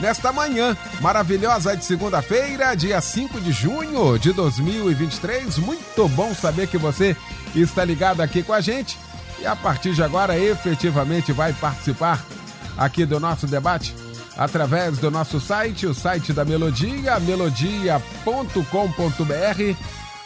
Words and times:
nesta 0.00 0.32
manhã 0.32 0.76
maravilhosa 1.00 1.76
de 1.76 1.84
segunda-feira, 1.84 2.74
dia 2.74 3.00
5 3.00 3.40
de 3.40 3.52
junho 3.52 4.18
de 4.18 4.32
2023. 4.32 5.58
Muito 5.58 6.08
bom 6.08 6.34
saber 6.34 6.68
que 6.68 6.78
você 6.78 7.16
está 7.54 7.84
ligado 7.84 8.20
aqui 8.20 8.42
com 8.42 8.52
a 8.52 8.60
gente 8.60 8.98
e 9.40 9.46
a 9.46 9.54
partir 9.54 9.94
de 9.94 10.02
agora 10.02 10.38
efetivamente 10.38 11.32
vai 11.32 11.52
participar 11.52 12.24
aqui 12.76 13.04
do 13.04 13.20
nosso 13.20 13.46
debate 13.46 13.94
através 14.38 14.98
do 14.98 15.10
nosso 15.10 15.40
site, 15.40 15.84
o 15.84 15.92
site 15.92 16.32
da 16.32 16.44
Melodia, 16.44 17.18
melodia.com.br, 17.18 19.76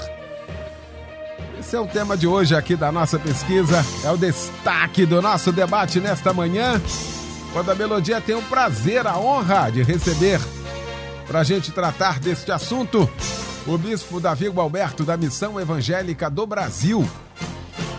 Esse 1.58 1.76
é 1.76 1.80
o 1.80 1.86
tema 1.86 2.16
de 2.16 2.26
hoje 2.26 2.54
aqui 2.54 2.76
da 2.76 2.92
nossa 2.92 3.18
pesquisa, 3.18 3.84
é 4.04 4.10
o 4.10 4.16
destaque 4.16 5.06
do 5.06 5.22
nosso 5.22 5.52
debate 5.52 6.00
nesta 6.00 6.32
manhã, 6.32 6.80
quando 7.52 7.70
a 7.70 7.74
Melodia 7.74 8.20
tem 8.20 8.34
o 8.34 8.42
prazer, 8.42 9.06
a 9.06 9.18
honra 9.18 9.70
de 9.70 9.82
receber 9.82 10.40
para 11.26 11.40
a 11.40 11.44
gente 11.44 11.72
tratar 11.72 12.18
deste 12.20 12.52
assunto, 12.52 13.08
o 13.66 13.78
bispo 13.78 14.20
Davi 14.20 14.48
Gualberto, 14.48 15.04
da 15.04 15.16
Missão 15.16 15.58
Evangélica 15.60 16.28
do 16.28 16.46
Brasil. 16.46 17.08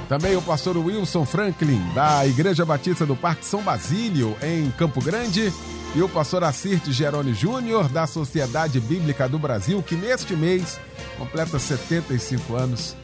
Também 0.07 0.35
o 0.35 0.41
pastor 0.41 0.77
Wilson 0.77 1.25
Franklin, 1.25 1.81
da 1.93 2.25
Igreja 2.27 2.63
Batista 2.63 3.05
do 3.05 3.15
Parque 3.15 3.45
São 3.45 3.63
Basílio, 3.63 4.37
em 4.41 4.69
Campo 4.71 5.01
Grande. 5.01 5.51
E 5.95 6.01
o 6.01 6.09
pastor 6.09 6.43
Assirte 6.43 6.91
Geroni 6.91 7.33
Júnior, 7.33 7.87
da 7.87 8.05
Sociedade 8.05 8.79
Bíblica 8.79 9.27
do 9.29 9.39
Brasil, 9.39 9.81
que 9.81 9.95
neste 9.95 10.35
mês 10.35 10.79
completa 11.17 11.57
75 11.57 12.55
anos. 12.55 12.95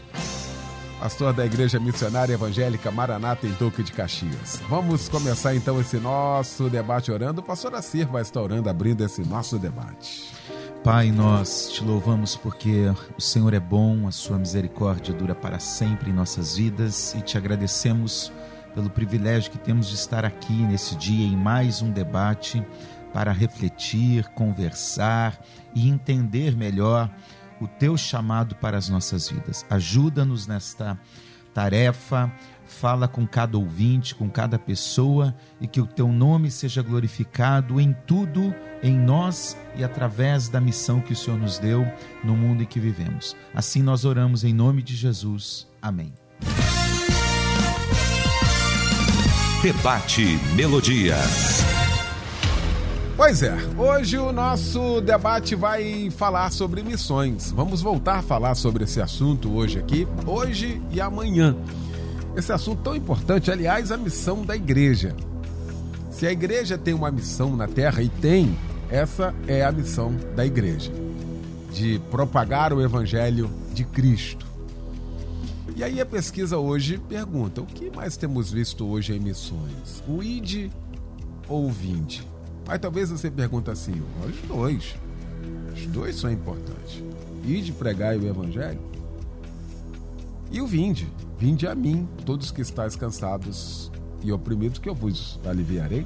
Pastor 1.01 1.33
da 1.33 1.43
Igreja 1.43 1.79
Missionária 1.79 2.35
Evangélica 2.35 2.91
Maranata 2.91 3.47
em 3.47 3.51
Duque 3.53 3.81
de 3.81 3.91
Caxias. 3.91 4.61
Vamos 4.69 5.09
começar 5.09 5.55
então 5.55 5.81
esse 5.81 5.97
nosso 5.97 6.69
debate 6.69 7.11
orando. 7.11 7.41
O 7.41 7.43
pastor 7.43 7.73
Assir 7.73 8.05
vai 8.05 8.21
estar 8.21 8.39
orando, 8.39 8.69
abrindo 8.69 9.03
esse 9.03 9.23
nosso 9.23 9.57
debate. 9.57 10.31
Pai, 10.83 11.11
nós 11.11 11.71
te 11.71 11.83
louvamos 11.83 12.35
porque 12.35 12.85
o 13.17 13.21
Senhor 13.21 13.51
é 13.55 13.59
bom, 13.59 14.07
a 14.07 14.11
sua 14.11 14.37
misericórdia 14.37 15.11
dura 15.11 15.33
para 15.33 15.57
sempre 15.57 16.11
em 16.11 16.13
nossas 16.13 16.55
vidas 16.55 17.15
e 17.15 17.21
te 17.21 17.35
agradecemos 17.35 18.31
pelo 18.75 18.87
privilégio 18.91 19.49
que 19.49 19.57
temos 19.57 19.89
de 19.89 19.95
estar 19.95 20.23
aqui 20.23 20.53
nesse 20.53 20.95
dia 20.95 21.25
em 21.25 21.35
mais 21.35 21.81
um 21.81 21.89
debate 21.89 22.63
para 23.11 23.31
refletir, 23.31 24.27
conversar 24.35 25.43
e 25.73 25.89
entender 25.89 26.55
melhor 26.55 27.09
o 27.61 27.67
teu 27.67 27.97
chamado 27.97 28.55
para 28.55 28.77
as 28.77 28.89
nossas 28.89 29.29
vidas. 29.29 29.65
Ajuda-nos 29.69 30.47
nesta 30.47 30.99
tarefa, 31.53 32.31
fala 32.65 33.07
com 33.07 33.27
cada 33.27 33.57
ouvinte, 33.57 34.15
com 34.15 34.29
cada 34.29 34.57
pessoa 34.57 35.35
e 35.59 35.67
que 35.67 35.81
o 35.81 35.85
teu 35.85 36.07
nome 36.07 36.49
seja 36.49 36.81
glorificado 36.81 37.79
em 37.79 37.93
tudo, 38.07 38.55
em 38.81 38.97
nós 38.97 39.57
e 39.75 39.83
através 39.83 40.47
da 40.47 40.61
missão 40.61 41.01
que 41.01 41.13
o 41.13 41.15
Senhor 41.15 41.37
nos 41.37 41.59
deu 41.59 41.85
no 42.23 42.35
mundo 42.35 42.63
em 42.63 42.65
que 42.65 42.79
vivemos. 42.79 43.35
Assim 43.53 43.81
nós 43.81 44.05
oramos 44.05 44.43
em 44.43 44.53
nome 44.53 44.81
de 44.81 44.95
Jesus. 44.95 45.67
Amém. 45.81 46.13
Debate 49.61 50.39
Melodia. 50.55 51.15
Pois 53.15 53.43
é, 53.43 53.55
hoje 53.77 54.17
o 54.17 54.31
nosso 54.31 55.01
debate 55.01 55.53
vai 55.53 56.09
falar 56.11 56.49
sobre 56.51 56.81
missões. 56.81 57.51
Vamos 57.51 57.81
voltar 57.81 58.19
a 58.19 58.21
falar 58.21 58.55
sobre 58.55 58.85
esse 58.85 59.01
assunto 59.01 59.53
hoje 59.53 59.77
aqui, 59.77 60.07
hoje 60.25 60.81
e 60.91 60.99
amanhã. 61.01 61.55
Esse 62.35 62.51
assunto 62.53 62.81
tão 62.81 62.95
importante, 62.95 63.51
aliás, 63.51 63.91
a 63.91 63.97
missão 63.97 64.43
da 64.43 64.55
igreja. 64.55 65.15
Se 66.09 66.25
a 66.25 66.31
igreja 66.31 66.77
tem 66.77 66.93
uma 66.93 67.11
missão 67.11 67.55
na 67.55 67.67
terra, 67.67 68.01
e 68.01 68.09
tem, 68.09 68.57
essa 68.89 69.35
é 69.45 69.63
a 69.63 69.71
missão 69.71 70.15
da 70.35 70.45
igreja: 70.45 70.91
de 71.71 71.99
propagar 72.09 72.73
o 72.73 72.81
evangelho 72.81 73.51
de 73.73 73.83
Cristo. 73.83 74.45
E 75.75 75.83
aí 75.83 75.99
a 75.99 76.05
pesquisa 76.05 76.57
hoje 76.57 76.97
pergunta: 77.09 77.61
o 77.61 77.65
que 77.65 77.91
mais 77.95 78.15
temos 78.15 78.51
visto 78.51 78.87
hoje 78.87 79.13
em 79.13 79.19
missões? 79.19 80.01
O 80.07 80.23
ID 80.23 80.71
ou 81.47 81.65
o 81.67 81.69
vinde? 81.69 82.30
Aí 82.67 82.79
talvez 82.79 83.09
você 83.09 83.29
pergunta 83.29 83.71
assim: 83.71 84.01
os 84.27 84.47
dois. 84.47 84.95
Os 85.73 85.85
dois 85.87 86.15
são 86.15 86.31
importantes. 86.31 87.03
ID 87.43 87.73
pregar 87.73 88.15
o 88.17 88.27
evangelho 88.27 88.79
e 90.51 90.61
o 90.61 90.67
vinde. 90.67 91.07
Vinde 91.39 91.65
a 91.65 91.73
mim, 91.73 92.07
todos 92.25 92.51
que 92.51 92.61
estáis 92.61 92.95
cansados 92.95 93.91
e 94.21 94.31
oprimidos, 94.31 94.77
que 94.77 94.87
eu 94.87 94.93
vos 94.93 95.39
aliviarei. 95.45 96.05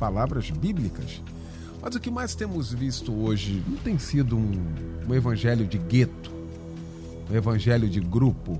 Palavras 0.00 0.50
bíblicas. 0.50 1.22
Mas 1.80 1.94
o 1.94 2.00
que 2.00 2.10
mais 2.10 2.34
temos 2.34 2.72
visto 2.72 3.12
hoje 3.12 3.62
não 3.68 3.76
tem 3.76 3.98
sido 3.98 4.36
um, 4.36 4.52
um 5.06 5.14
evangelho 5.14 5.66
de 5.66 5.76
gueto, 5.76 6.32
um 7.30 7.36
evangelho 7.36 7.88
de 7.88 8.00
grupo, 8.00 8.58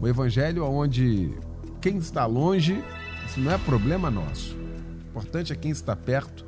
um 0.00 0.06
evangelho 0.06 0.64
onde 0.64 1.34
quem 1.80 1.98
está 1.98 2.24
longe, 2.24 2.82
isso 3.26 3.40
não 3.40 3.50
é 3.50 3.58
problema 3.58 4.10
nosso. 4.10 4.56
O 4.56 5.08
importante 5.10 5.52
é 5.52 5.56
quem 5.56 5.72
está 5.72 5.96
perto 5.96 6.45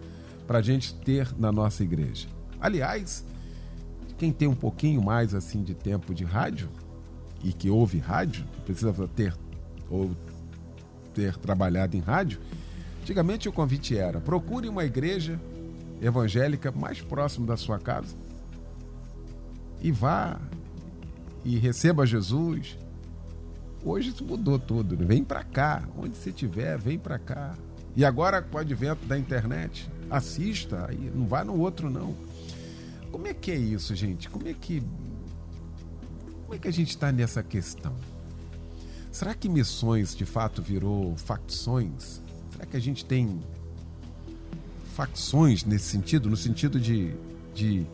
para 0.49 0.61
a 0.61 0.63
gente 0.63 0.95
ter 0.95 1.29
na 1.39 1.53
nossa 1.53 1.85
igreja. 1.85 2.27
Aliás, 2.59 3.23
quem 4.17 4.33
tem 4.33 4.49
um 4.49 4.55
pouquinho 4.55 5.03
mais 5.03 5.35
assim 5.35 5.63
de 5.63 5.75
tempo 5.75 6.15
de 6.15 6.25
rádio, 6.25 6.71
e 7.45 7.53
que 7.53 7.69
ouve 7.69 7.99
rádio, 7.99 8.45
precisa 8.65 8.93
ter 9.15 9.37
ou 9.91 10.11
ter 11.15 11.37
trabalhado 11.37 11.97
em 11.97 12.01
rádio, 12.01 12.41
antigamente 13.03 13.47
o 13.47 13.53
convite 13.53 13.97
era: 13.97 14.21
procure 14.21 14.69
uma 14.71 14.85
igreja 14.85 15.39
evangélica 16.01 16.73
mais 16.73 17.03
próximo 17.03 17.47
da 17.47 17.57
sua 17.57 17.79
casa 17.79 18.17
e 19.83 19.93
vá 19.93 20.41
e 21.45 21.59
receba 21.59 22.07
Jesus. 22.07 22.79
Hoje 23.85 24.09
isso 24.09 24.25
mudou 24.25 24.59
tudo. 24.59 24.97
Né? 24.97 25.05
Vem 25.05 25.23
para 25.23 25.45
cá, 25.45 25.87
onde 25.97 26.17
você 26.17 26.31
estiver, 26.31 26.79
vem 26.79 26.99
para 26.99 27.19
cá. 27.19 27.55
E 27.95 28.05
agora 28.05 28.41
com 28.43 28.57
o 28.57 28.61
advento 28.61 29.05
da 29.07 29.19
internet, 29.19 29.89
assista, 30.11 30.87
aí 30.89 31.11
não 31.15 31.27
vá 31.27 31.45
no 31.45 31.59
outro 31.59 31.91
não. 31.91 32.15
Como 33.11 33.27
é 33.27 33.35
que 33.35 33.51
é 33.51 33.57
isso, 33.57 33.95
gente? 33.95 34.29
Como 34.29 34.47
é 34.49 34.55
que 34.55 34.83
como 36.49 36.55
é 36.55 36.59
que 36.59 36.69
a 36.69 36.73
gente 36.73 36.89
está 36.89 37.13
nessa 37.13 37.43
questão? 37.43 37.95
Será 39.13 39.35
que 39.35 39.51
missões 39.51 40.17
de 40.17 40.25
fato 40.25 40.63
virou 40.63 41.15
facções? 41.17 42.23
Será 42.51 42.65
que 42.65 42.75
a 42.75 42.81
gente 42.81 43.05
tem 43.05 43.39
facções 44.95 45.65
nesse 45.65 45.85
sentido, 45.85 46.31
no 46.31 46.39
sentido 46.39 46.81
de, 46.81 47.15
de, 47.55 47.87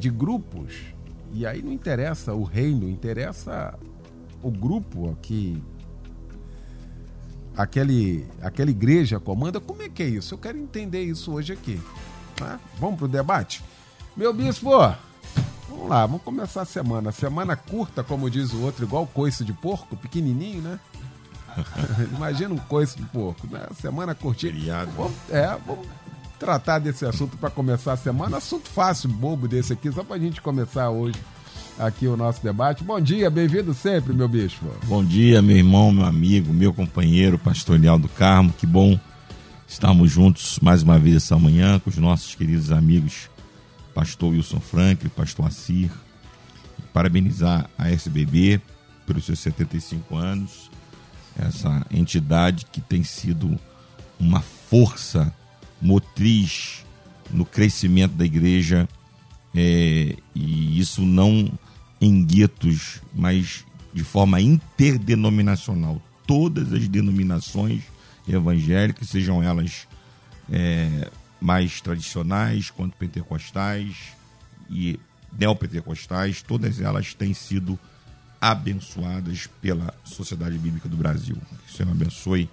de 0.00 0.10
grupos? 0.10 0.74
E 1.32 1.46
aí 1.46 1.62
não 1.62 1.70
interessa 1.70 2.34
o 2.34 2.42
reino, 2.42 2.88
interessa 2.88 3.78
o 4.42 4.50
grupo 4.50 5.16
que 5.22 5.62
aquele, 7.56 8.26
aquela 8.40 8.70
igreja 8.70 9.20
comanda. 9.20 9.60
Como 9.60 9.82
é 9.82 9.88
que 9.88 10.02
é 10.02 10.06
isso? 10.06 10.34
Eu 10.34 10.38
quero 10.38 10.58
entender 10.58 11.02
isso 11.02 11.32
hoje 11.32 11.52
aqui. 11.52 11.80
Tá? 12.36 12.58
Vamos 12.78 12.96
para 12.98 13.04
o 13.06 13.08
debate? 13.08 13.62
Meu 14.16 14.32
bispo, 14.32 14.70
Vamos 15.68 15.88
lá, 15.88 16.04
vamos 16.06 16.22
começar 16.22 16.62
a 16.62 16.66
semana. 16.66 17.10
Semana 17.12 17.56
curta, 17.56 18.04
como 18.04 18.30
diz 18.30 18.52
o 18.52 18.60
outro, 18.62 18.84
igual 18.84 19.06
coice 19.06 19.42
de 19.42 19.52
porco, 19.54 19.96
pequenininho, 19.96 20.60
né? 20.60 20.78
Imagina 22.14 22.54
um 22.54 22.58
coice 22.58 22.96
de 22.96 23.04
porco, 23.04 23.46
né? 23.46 23.66
Semana 23.80 24.14
curtinha. 24.14 24.84
Vamos, 24.96 25.12
é, 25.30 25.46
vamos 25.66 25.86
tratar 26.38 26.78
desse 26.78 27.06
assunto 27.06 27.36
para 27.38 27.50
começar 27.50 27.94
a 27.94 27.96
semana. 27.96 28.36
Assunto 28.36 28.68
fácil, 28.68 29.08
bobo 29.08 29.48
desse 29.48 29.72
aqui, 29.72 29.90
só 29.90 30.04
para 30.04 30.16
a 30.16 30.18
gente 30.18 30.42
começar 30.42 30.90
hoje 30.90 31.18
aqui 31.78 32.06
o 32.06 32.16
nosso 32.16 32.42
debate. 32.42 32.84
Bom 32.84 33.00
dia, 33.00 33.30
bem-vindo 33.30 33.74
sempre, 33.74 34.12
meu 34.12 34.28
bispo. 34.28 34.66
Bom 34.86 35.04
dia, 35.04 35.40
meu 35.40 35.56
irmão, 35.56 35.92
meu 35.92 36.04
amigo, 36.04 36.52
meu 36.52 36.72
companheiro, 36.72 37.38
pastor 37.38 37.78
do 37.78 38.08
Carmo. 38.08 38.52
Que 38.52 38.66
bom 38.66 38.98
estarmos 39.66 40.10
juntos 40.10 40.58
mais 40.60 40.82
uma 40.82 40.98
vez 40.98 41.16
essa 41.16 41.38
manhã 41.38 41.78
com 41.78 41.90
os 41.90 41.96
nossos 41.96 42.34
queridos 42.34 42.70
amigos, 42.70 43.30
pastor 43.94 44.32
Wilson 44.32 44.60
Franklin, 44.60 45.10
pastor 45.10 45.46
Assir. 45.46 45.90
Parabenizar 46.92 47.70
a 47.78 47.90
SBB 47.90 48.60
pelos 49.06 49.24
seus 49.24 49.38
75 49.40 50.14
anos, 50.14 50.70
essa 51.38 51.86
entidade 51.90 52.66
que 52.70 52.80
tem 52.80 53.02
sido 53.02 53.58
uma 54.20 54.40
força 54.40 55.34
motriz 55.80 56.84
no 57.30 57.44
crescimento 57.44 58.12
da 58.12 58.24
igreja, 58.24 58.86
é, 59.54 60.16
e 60.34 60.78
isso 60.78 61.02
não 61.02 61.50
em 62.00 62.24
guetos, 62.24 63.00
mas 63.14 63.64
de 63.92 64.02
forma 64.02 64.40
interdenominacional. 64.40 66.00
Todas 66.26 66.72
as 66.72 66.88
denominações 66.88 67.82
evangélicas, 68.26 69.08
sejam 69.08 69.42
elas 69.42 69.86
é, 70.50 71.10
mais 71.40 71.80
tradicionais 71.80 72.70
quanto 72.70 72.96
pentecostais 72.96 73.96
e 74.70 74.98
neopentecostais, 75.32 76.42
todas 76.42 76.80
elas 76.80 77.14
têm 77.14 77.34
sido 77.34 77.78
abençoadas 78.40 79.48
pela 79.60 79.94
Sociedade 80.04 80.58
Bíblica 80.58 80.88
do 80.88 80.96
Brasil. 80.96 81.36
Que 81.66 81.72
o 81.72 81.76
Senhor 81.76 81.90
abençoe 81.90 82.48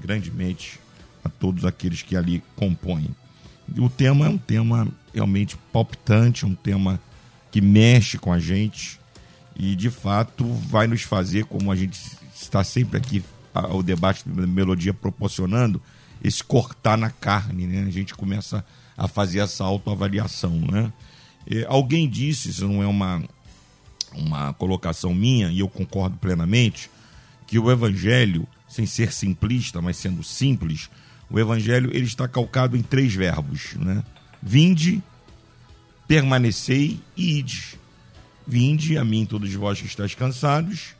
grandemente 0.00 0.80
a 1.24 1.28
todos 1.28 1.64
aqueles 1.64 2.02
que 2.02 2.16
ali 2.16 2.42
compõem. 2.56 3.08
O 3.78 3.88
tema 3.88 4.26
é 4.26 4.28
um 4.28 4.38
tema 4.38 4.88
realmente 5.14 5.56
palpitante, 5.72 6.46
um 6.46 6.54
tema 6.54 7.00
que 7.50 7.60
mexe 7.60 8.18
com 8.18 8.32
a 8.32 8.38
gente 8.38 8.98
e 9.56 9.76
de 9.76 9.90
fato 9.90 10.44
vai 10.44 10.86
nos 10.86 11.02
fazer, 11.02 11.44
como 11.44 11.70
a 11.70 11.76
gente 11.76 12.00
está 12.34 12.64
sempre 12.64 12.96
aqui, 12.96 13.22
o 13.70 13.82
debate 13.82 14.28
da 14.28 14.46
melodia 14.46 14.94
proporcionando, 14.94 15.80
esse 16.22 16.42
cortar 16.42 16.96
na 16.96 17.10
carne, 17.10 17.66
né? 17.66 17.84
A 17.86 17.90
gente 17.90 18.14
começa 18.14 18.64
a 18.96 19.06
fazer 19.06 19.40
essa 19.40 19.64
autoavaliação, 19.64 20.52
né? 20.52 20.92
E 21.46 21.64
alguém 21.64 22.08
disse, 22.08 22.50
isso 22.50 22.66
não 22.66 22.82
é 22.82 22.86
uma, 22.86 23.22
uma 24.14 24.52
colocação 24.54 25.12
minha, 25.12 25.50
e 25.50 25.58
eu 25.58 25.68
concordo 25.68 26.16
plenamente, 26.16 26.90
que 27.46 27.58
o 27.58 27.70
evangelho, 27.70 28.46
sem 28.68 28.86
ser 28.86 29.12
simplista, 29.12 29.82
mas 29.82 29.96
sendo 29.96 30.22
simples, 30.22 30.88
o 31.32 31.40
evangelho 31.40 31.90
ele 31.94 32.04
está 32.04 32.28
calcado 32.28 32.76
em 32.76 32.82
três 32.82 33.14
verbos, 33.14 33.74
né? 33.76 34.04
Vinde, 34.42 35.02
permanecei 36.06 37.00
e 37.16 37.38
ide. 37.38 37.80
Vinde 38.46 38.98
a 38.98 39.04
mim 39.04 39.24
todos 39.24 39.52
vós 39.54 39.80
que 39.80 39.86
estáis 39.86 40.14
cansados, 40.14 40.94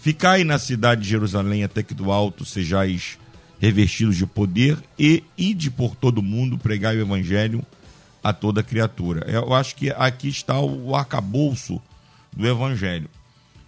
ficai 0.00 0.44
na 0.44 0.60
cidade 0.60 1.02
de 1.02 1.08
Jerusalém 1.08 1.64
até 1.64 1.82
que 1.82 1.92
do 1.92 2.12
alto 2.12 2.44
sejais 2.44 3.18
revestidos 3.58 4.16
de 4.16 4.26
poder 4.26 4.78
e 4.96 5.24
ide 5.36 5.72
por 5.72 5.96
todo 5.96 6.22
mundo 6.22 6.56
pregai 6.56 6.96
o 6.96 7.00
evangelho 7.00 7.66
a 8.22 8.32
toda 8.32 8.62
criatura. 8.62 9.28
Eu 9.28 9.52
acho 9.52 9.74
que 9.74 9.90
aqui 9.90 10.28
está 10.28 10.60
o 10.60 10.94
arcabouço 10.94 11.82
do 12.32 12.46
evangelho. 12.46 13.10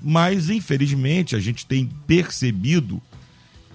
Mas 0.00 0.50
infelizmente 0.50 1.34
a 1.34 1.40
gente 1.40 1.66
tem 1.66 1.90
percebido 2.06 3.02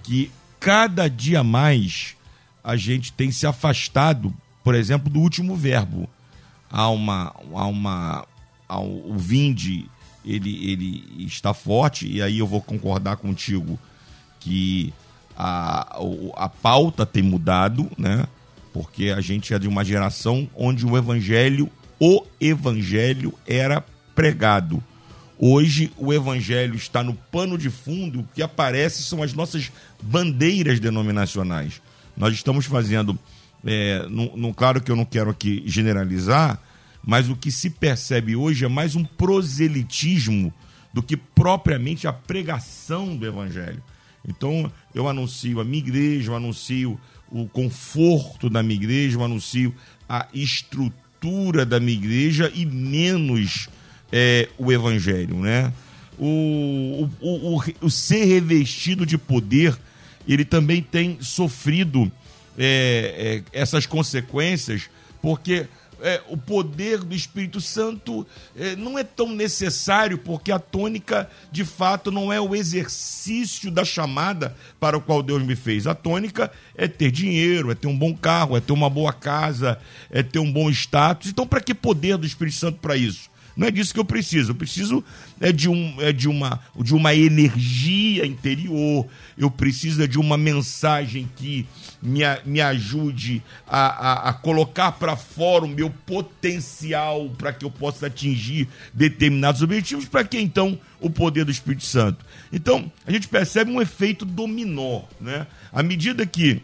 que 0.02 0.30
cada 0.66 1.08
dia 1.08 1.44
mais 1.44 2.16
a 2.64 2.74
gente 2.74 3.12
tem 3.12 3.30
se 3.30 3.46
afastado, 3.46 4.34
por 4.64 4.74
exemplo, 4.74 5.08
do 5.08 5.20
último 5.20 5.54
verbo. 5.54 6.08
Há 6.68 6.88
uma. 6.88 7.32
Há 7.54 7.66
uma 7.66 8.26
há 8.68 8.80
o 8.80 9.14
vinde, 9.16 9.88
ele, 10.24 10.68
ele 10.68 11.24
está 11.24 11.54
forte, 11.54 12.08
e 12.08 12.20
aí 12.20 12.40
eu 12.40 12.48
vou 12.48 12.60
concordar 12.60 13.16
contigo 13.16 13.78
que 14.40 14.92
a, 15.38 16.00
a 16.34 16.48
pauta 16.48 17.06
tem 17.06 17.22
mudado, 17.22 17.88
né? 17.96 18.26
Porque 18.72 19.14
a 19.16 19.20
gente 19.20 19.54
é 19.54 19.60
de 19.60 19.68
uma 19.68 19.84
geração 19.84 20.50
onde 20.52 20.84
o 20.84 20.96
evangelho, 20.96 21.70
o 22.00 22.24
evangelho 22.40 23.32
era 23.46 23.84
pregado 24.16 24.82
Hoje 25.38 25.92
o 25.98 26.12
evangelho 26.12 26.74
está 26.74 27.02
no 27.04 27.14
pano 27.14 27.58
de 27.58 27.68
fundo, 27.68 28.20
o 28.20 28.28
que 28.34 28.42
aparece 28.42 29.02
são 29.02 29.22
as 29.22 29.34
nossas 29.34 29.70
bandeiras 30.02 30.80
denominacionais. 30.80 31.82
Nós 32.16 32.32
estamos 32.32 32.64
fazendo, 32.64 33.18
é, 33.64 34.06
no, 34.08 34.34
no, 34.34 34.54
claro 34.54 34.80
que 34.80 34.90
eu 34.90 34.96
não 34.96 35.04
quero 35.04 35.28
aqui 35.28 35.62
generalizar, 35.66 36.58
mas 37.04 37.28
o 37.28 37.36
que 37.36 37.52
se 37.52 37.68
percebe 37.68 38.34
hoje 38.34 38.64
é 38.64 38.68
mais 38.68 38.96
um 38.96 39.04
proselitismo 39.04 40.52
do 40.92 41.02
que 41.02 41.16
propriamente 41.16 42.08
a 42.08 42.12
pregação 42.12 43.14
do 43.14 43.26
evangelho. 43.26 43.82
Então 44.26 44.72
eu 44.94 45.06
anuncio 45.06 45.60
a 45.60 45.64
minha 45.64 45.82
igreja, 45.82 46.30
eu 46.30 46.36
anuncio 46.36 46.98
o 47.30 47.46
conforto 47.46 48.48
da 48.48 48.62
minha 48.62 48.76
igreja, 48.76 49.18
eu 49.18 49.24
anuncio 49.24 49.74
a 50.08 50.26
estrutura 50.32 51.66
da 51.66 51.78
minha 51.78 51.98
igreja 51.98 52.50
e 52.54 52.64
menos 52.64 53.68
é, 54.12 54.48
o 54.58 54.72
evangelho, 54.72 55.36
né? 55.36 55.72
O, 56.18 57.08
o, 57.20 57.56
o, 57.56 57.62
o, 57.82 57.90
ser 57.90 58.24
revestido 58.24 59.04
de 59.04 59.18
poder, 59.18 59.76
ele 60.26 60.44
também 60.44 60.82
tem 60.82 61.18
sofrido 61.20 62.10
é, 62.56 63.42
é, 63.52 63.60
essas 63.60 63.84
consequências, 63.84 64.88
porque 65.20 65.66
é, 66.00 66.22
o 66.28 66.36
poder 66.36 66.98
do 66.98 67.14
Espírito 67.14 67.60
Santo 67.60 68.26
é, 68.56 68.76
não 68.76 68.98
é 68.98 69.04
tão 69.04 69.28
necessário, 69.32 70.18
porque 70.18 70.52
a 70.52 70.58
tônica, 70.58 71.28
de 71.50 71.64
fato, 71.64 72.10
não 72.10 72.32
é 72.32 72.40
o 72.40 72.54
exercício 72.54 73.70
da 73.70 73.84
chamada 73.84 74.54
para 74.78 74.96
o 74.96 75.00
qual 75.00 75.22
Deus 75.22 75.42
me 75.42 75.56
fez. 75.56 75.86
A 75.86 75.94
tônica 75.94 76.50
é 76.74 76.86
ter 76.88 77.10
dinheiro, 77.10 77.70
é 77.70 77.74
ter 77.74 77.88
um 77.88 77.96
bom 77.96 78.14
carro, 78.14 78.56
é 78.56 78.60
ter 78.60 78.72
uma 78.72 78.90
boa 78.90 79.12
casa, 79.12 79.78
é 80.10 80.22
ter 80.22 80.38
um 80.38 80.50
bom 80.50 80.70
status. 80.70 81.30
Então, 81.30 81.46
para 81.46 81.60
que 81.60 81.74
poder 81.74 82.16
do 82.16 82.26
Espírito 82.26 82.56
Santo 82.56 82.78
para 82.78 82.96
isso? 82.96 83.30
Não 83.56 83.66
é 83.66 83.70
disso 83.70 83.94
que 83.94 83.98
eu 83.98 84.04
preciso. 84.04 84.50
Eu 84.50 84.54
preciso 84.54 85.02
é 85.40 85.50
de, 85.50 85.68
um, 85.68 85.96
é 86.00 86.12
de, 86.12 86.28
uma, 86.28 86.60
de 86.78 86.94
uma 86.94 87.14
energia 87.14 88.26
interior. 88.26 89.06
Eu 89.36 89.50
preciso 89.50 90.02
é 90.02 90.06
de 90.06 90.18
uma 90.18 90.36
mensagem 90.36 91.28
que 91.36 91.66
me, 92.02 92.20
me 92.44 92.60
ajude 92.60 93.42
a, 93.66 93.86
a, 93.86 94.28
a 94.30 94.32
colocar 94.34 94.92
para 94.92 95.16
fora 95.16 95.64
o 95.64 95.68
meu 95.68 95.88
potencial 95.88 97.30
para 97.30 97.52
que 97.52 97.64
eu 97.64 97.70
possa 97.70 98.08
atingir 98.08 98.68
determinados 98.92 99.62
objetivos. 99.62 100.04
Para 100.04 100.24
que 100.24 100.38
então 100.38 100.78
o 101.00 101.08
poder 101.08 101.44
do 101.44 101.50
Espírito 101.50 101.84
Santo? 101.84 102.24
Então, 102.52 102.92
a 103.06 103.10
gente 103.10 103.26
percebe 103.26 103.70
um 103.70 103.80
efeito 103.80 104.26
dominó. 104.26 105.02
Né? 105.18 105.46
À 105.72 105.82
medida 105.82 106.26
que 106.26 106.60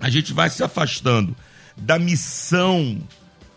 a 0.00 0.08
gente 0.08 0.32
vai 0.32 0.48
se 0.48 0.62
afastando 0.62 1.36
da 1.76 1.98
missão 1.98 2.98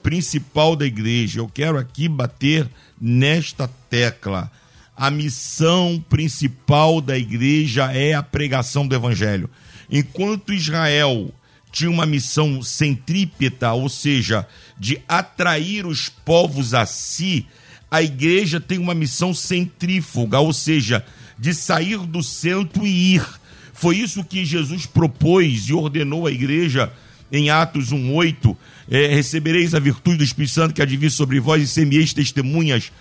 principal 0.09 0.75
da 0.75 0.87
igreja. 0.87 1.39
Eu 1.39 1.47
quero 1.47 1.77
aqui 1.77 2.09
bater 2.09 2.67
nesta 2.99 3.69
tecla. 3.91 4.51
A 4.97 5.11
missão 5.11 6.03
principal 6.09 6.99
da 6.99 7.15
igreja 7.15 7.93
é 7.93 8.15
a 8.15 8.23
pregação 8.23 8.87
do 8.87 8.95
evangelho. 8.95 9.47
Enquanto 9.87 10.51
Israel 10.51 11.31
tinha 11.71 11.91
uma 11.91 12.07
missão 12.07 12.63
centrípeta, 12.63 13.71
ou 13.73 13.87
seja, 13.87 14.47
de 14.79 14.99
atrair 15.07 15.85
os 15.85 16.09
povos 16.09 16.73
a 16.73 16.87
si, 16.87 17.45
a 17.91 18.01
igreja 18.01 18.59
tem 18.59 18.79
uma 18.79 18.95
missão 18.95 19.31
centrífuga, 19.31 20.39
ou 20.39 20.51
seja, 20.51 21.05
de 21.37 21.53
sair 21.53 21.99
do 21.99 22.23
centro 22.23 22.83
e 22.83 23.13
ir. 23.13 23.27
Foi 23.73 23.97
isso 23.97 24.23
que 24.23 24.43
Jesus 24.43 24.87
propôs 24.87 25.69
e 25.69 25.73
ordenou 25.75 26.25
à 26.25 26.31
igreja 26.31 26.91
em 27.31 27.49
Atos 27.49 27.91
1,8, 27.91 28.55
é, 28.89 29.07
recebereis 29.07 29.75
a 29.75 29.79
virtude 29.79 30.17
do 30.17 30.23
Espírito 30.23 30.53
Santo 30.53 30.73
que 30.73 30.81
advir 30.81 31.11
sobre 31.11 31.39
vós 31.39 31.61
e 31.63 31.67
semieis 31.67 32.13
testemunhas, 32.13 32.91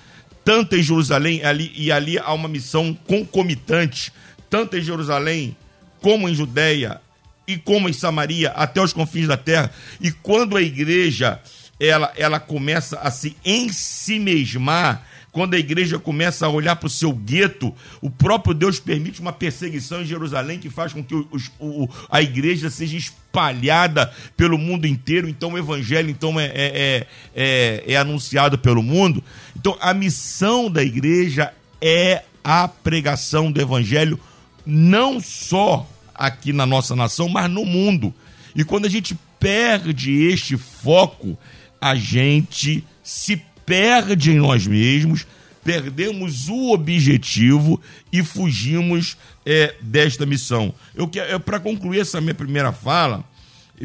tanto 0.45 0.77
em 0.77 0.83
Jerusalém, 0.83 1.45
ali, 1.45 1.73
e 1.75 1.93
ali 1.93 2.19
há 2.19 2.33
uma 2.33 2.49
missão 2.49 2.97
concomitante, 3.07 4.13
tanto 4.49 4.77
em 4.77 4.83
Jerusalém 4.83 5.57
como 6.01 6.29
em 6.29 6.35
Judéia 6.35 7.01
e 7.47 7.57
como 7.57 7.89
em 7.89 7.93
Samaria, 7.93 8.51
até 8.51 8.81
os 8.81 8.93
confins 8.93 9.27
da 9.27 9.37
terra. 9.37 9.71
E 10.01 10.11
quando 10.11 10.57
a 10.57 10.63
igreja 10.63 11.41
ela, 11.81 12.13
ela 12.17 12.41
começa 12.41 12.99
a 12.99 13.11
se 13.11 13.37
ensimesmar, 13.45 15.07
quando 15.31 15.55
a 15.55 15.59
igreja 15.59 15.99
começa 15.99 16.47
a 16.47 16.49
olhar 16.49 16.77
para 16.77 16.87
o 16.87 16.91
seu 16.91 17.13
gueto, 17.13 17.75
o 18.01 18.11
próprio 18.11 18.55
Deus 18.55 18.81
permite 18.81 19.21
uma 19.21 19.33
perseguição 19.33 20.03
em 20.03 20.07
Jerusalém 20.07 20.59
que 20.59 20.71
faz 20.71 20.93
com 20.93 21.05
que 21.05 21.15
o, 21.15 21.89
a 22.11 22.23
igreja 22.23 22.71
seja 22.71 22.97
espalhada 22.97 24.13
pelo 24.37 24.57
mundo 24.57 24.87
inteiro. 24.87 25.29
Então 25.29 25.53
o 25.53 25.59
evangelho 25.59 26.11
então 26.11 26.41
é, 26.41 26.47
é, 26.47 26.53
é, 26.55 27.07
é, 27.35 27.85
é 27.93 27.97
anunciado 27.97 28.59
pelo 28.59 28.83
mundo. 28.83 29.23
Então 29.57 29.77
a 29.81 29.93
missão 29.93 30.71
da 30.71 30.83
igreja 30.83 31.53
é 31.81 32.25
a 32.43 32.67
pregação 32.67 33.53
do 33.53 33.61
evangelho, 33.61 34.19
não 34.65 35.21
só 35.21 35.89
aqui 36.15 36.53
na 36.53 36.65
nossa 36.65 36.97
nação, 36.97 37.29
mas 37.29 37.51
no 37.51 37.65
mundo. 37.65 38.15
E 38.57 38.65
quando 38.65 38.87
a 38.87 38.91
gente 38.91 39.17
perde 39.39 40.11
este 40.11 40.57
foco, 40.57 41.39
a 41.81 41.95
gente 41.95 42.85
se 43.03 43.37
perde 43.69 44.31
em 44.33 44.39
nós 44.39 44.67
mesmos, 44.67 45.27
perdemos 45.63 46.49
o 46.49 46.73
objetivo 46.73 47.79
e 48.11 48.25
fugimos 48.25 49.19
é, 49.45 49.75
desta 49.83 50.25
missão. 50.25 50.75
Eu 50.95 51.07
quero, 51.07 51.39
para 51.41 51.61
concluir 51.61 52.01
essa 52.01 52.19
minha 52.19 52.35
primeira 52.35 52.73
fala, 52.73 53.23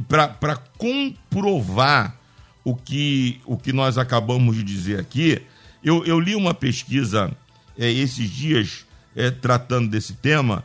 para 0.08 0.56
comprovar 0.78 2.18
o 2.64 2.74
que, 2.74 3.42
o 3.46 3.58
que 3.58 3.74
nós 3.74 3.98
acabamos 3.98 4.56
de 4.56 4.64
dizer 4.64 5.02
aqui, 5.02 5.42
eu, 5.84 6.06
eu 6.06 6.18
li 6.18 6.34
uma 6.34 6.54
pesquisa 6.54 7.30
é, 7.78 7.92
esses 7.92 8.30
dias 8.30 8.86
é, 9.14 9.30
tratando 9.30 9.90
desse 9.90 10.14
tema, 10.14 10.64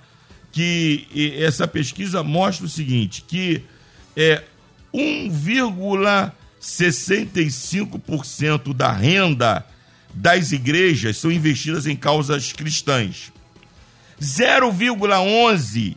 que 0.52 1.34
essa 1.40 1.66
pesquisa 1.66 2.22
mostra 2.22 2.66
o 2.66 2.68
seguinte, 2.68 3.24
que 3.26 3.62
é 4.16 4.44
1,65% 6.60 8.74
da 8.74 8.92
renda 8.92 9.64
das 10.12 10.52
igrejas 10.52 11.16
são 11.18 11.30
investidas 11.30 11.86
em 11.86 11.96
causas 11.96 12.52
cristãs. 12.52 13.32
0,11 14.20 15.96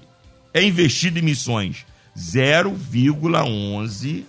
é 0.54 0.64
investido 0.64 1.18
em 1.20 1.24
missões. 1.24 1.86
0,11 2.18 4.24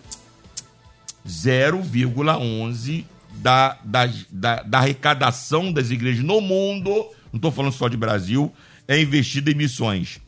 0,11 1.26 3.04
da, 3.34 3.78
da, 3.84 4.10
da, 4.30 4.62
da 4.62 4.78
arrecadação 4.78 5.72
das 5.72 5.90
igrejas 5.90 6.24
no 6.24 6.40
mundo, 6.40 6.90
não 7.32 7.36
estou 7.36 7.50
falando 7.50 7.72
só 7.72 7.88
de 7.88 7.96
Brasil, 7.96 8.52
é 8.86 9.00
investida 9.00 9.50
em 9.50 9.54
missões. 9.54 10.20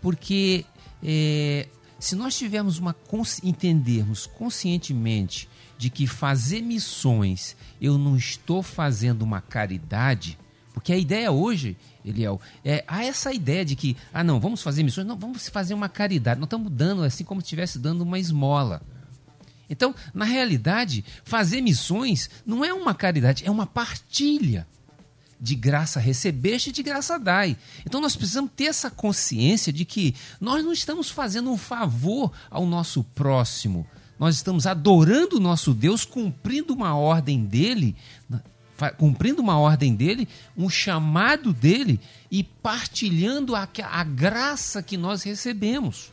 Porque 0.00 0.64
é, 1.02 1.68
se 1.98 2.16
nós 2.16 2.36
tivermos 2.36 2.78
uma 2.78 2.94
entendermos 3.42 4.26
conscientemente 4.26 5.48
de 5.78 5.90
que 5.90 6.06
fazer 6.06 6.60
missões 6.60 7.56
eu 7.80 7.96
não 7.96 8.16
estou 8.16 8.62
fazendo 8.62 9.22
uma 9.22 9.40
caridade, 9.40 10.38
porque 10.74 10.92
a 10.92 10.98
ideia 10.98 11.30
hoje, 11.30 11.76
Eliel, 12.04 12.40
é, 12.64 12.84
há 12.86 13.04
essa 13.04 13.32
ideia 13.32 13.64
de 13.64 13.76
que, 13.76 13.96
ah, 14.12 14.24
não, 14.24 14.40
vamos 14.40 14.60
fazer 14.60 14.82
missões, 14.82 15.06
não, 15.06 15.16
vamos 15.16 15.48
fazer 15.48 15.72
uma 15.72 15.88
caridade. 15.88 16.40
Nós 16.40 16.48
estamos 16.48 16.70
dando 16.70 17.04
assim 17.04 17.22
como 17.22 17.40
se 17.40 17.46
estivesse 17.46 17.78
dando 17.78 18.02
uma 18.02 18.18
esmola. 18.18 18.82
Então, 19.70 19.94
na 20.12 20.24
realidade, 20.24 21.04
fazer 21.24 21.60
missões 21.60 22.28
não 22.44 22.64
é 22.64 22.74
uma 22.74 22.92
caridade, 22.92 23.46
é 23.46 23.50
uma 23.50 23.66
partilha. 23.66 24.66
De 25.40 25.54
graça 25.54 26.00
recebeste 26.00 26.72
de 26.72 26.82
graça 26.82 27.18
dai. 27.18 27.56
Então 27.84 28.00
nós 28.00 28.16
precisamos 28.16 28.50
ter 28.56 28.64
essa 28.64 28.90
consciência 28.90 29.72
de 29.72 29.84
que 29.84 30.14
nós 30.40 30.64
não 30.64 30.72
estamos 30.72 31.10
fazendo 31.10 31.50
um 31.50 31.58
favor 31.58 32.32
ao 32.50 32.64
nosso 32.64 33.04
próximo. 33.04 33.86
Nós 34.18 34.36
estamos 34.36 34.66
adorando 34.66 35.36
o 35.36 35.40
nosso 35.40 35.74
Deus, 35.74 36.04
cumprindo 36.04 36.72
uma 36.72 36.96
ordem 36.96 37.44
dele 37.44 37.94
cumprindo 38.98 39.42
uma 39.42 39.58
ordem 39.58 39.94
dele, 39.94 40.28
um 40.56 40.68
chamado 40.68 41.52
dele 41.52 42.00
e 42.30 42.42
partilhando 42.42 43.54
a, 43.54 43.68
a 43.90 44.04
graça 44.04 44.82
que 44.82 44.96
nós 44.96 45.22
recebemos. 45.22 46.12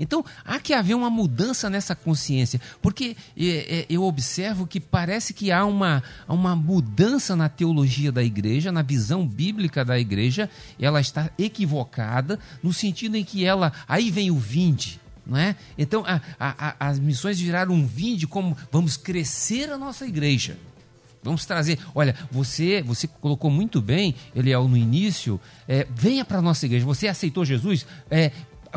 Então, 0.00 0.24
há 0.42 0.58
que 0.58 0.72
haver 0.72 0.94
uma 0.94 1.10
mudança 1.10 1.68
nessa 1.68 1.94
consciência, 1.94 2.58
porque 2.80 3.14
é, 3.36 3.80
é, 3.80 3.86
eu 3.90 4.02
observo 4.02 4.66
que 4.66 4.80
parece 4.80 5.34
que 5.34 5.52
há 5.52 5.66
uma, 5.66 6.02
uma 6.26 6.56
mudança 6.56 7.36
na 7.36 7.50
teologia 7.50 8.10
da 8.10 8.24
igreja, 8.24 8.72
na 8.72 8.80
visão 8.80 9.28
bíblica 9.28 9.84
da 9.84 9.98
igreja, 9.98 10.48
ela 10.80 11.02
está 11.02 11.30
equivocada, 11.38 12.38
no 12.62 12.72
sentido 12.72 13.14
em 13.14 13.22
que 13.22 13.44
ela. 13.44 13.74
Aí 13.86 14.10
vem 14.10 14.30
o 14.30 14.38
vinde. 14.38 14.98
Não 15.26 15.36
é? 15.36 15.54
Então, 15.76 16.02
a, 16.06 16.20
a, 16.40 16.88
as 16.88 16.98
missões 16.98 17.38
viraram 17.38 17.74
um 17.74 17.86
vinde 17.86 18.26
como 18.26 18.56
vamos 18.72 18.96
crescer 18.96 19.70
a 19.70 19.76
nossa 19.76 20.06
igreja. 20.06 20.56
Vamos 21.22 21.44
trazer. 21.44 21.78
Olha, 21.94 22.14
você 22.30 22.82
você 22.82 23.06
colocou 23.06 23.50
muito 23.50 23.80
bem, 23.80 24.14
Eliel, 24.34 24.66
no 24.66 24.76
início. 24.76 25.38
É, 25.68 25.86
venha 25.94 26.24
para 26.24 26.38
a 26.38 26.42
nossa 26.42 26.64
igreja. 26.64 26.84
Você 26.86 27.08
aceitou 27.08 27.44
Jesus? 27.44 27.86
É, 28.10 28.32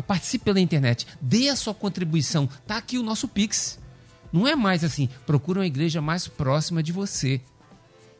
participe 0.06 0.44
pela 0.44 0.60
internet. 0.60 1.06
Dê 1.20 1.48
a 1.48 1.56
sua 1.56 1.74
contribuição. 1.74 2.48
Tá 2.66 2.76
aqui 2.76 2.98
o 2.98 3.02
nosso 3.02 3.28
Pix. 3.28 3.78
Não 4.32 4.46
é 4.46 4.54
mais 4.54 4.84
assim. 4.84 5.08
Procura 5.26 5.60
uma 5.60 5.66
igreja 5.66 6.00
mais 6.02 6.28
próxima 6.28 6.82
de 6.82 6.92
você. 6.92 7.40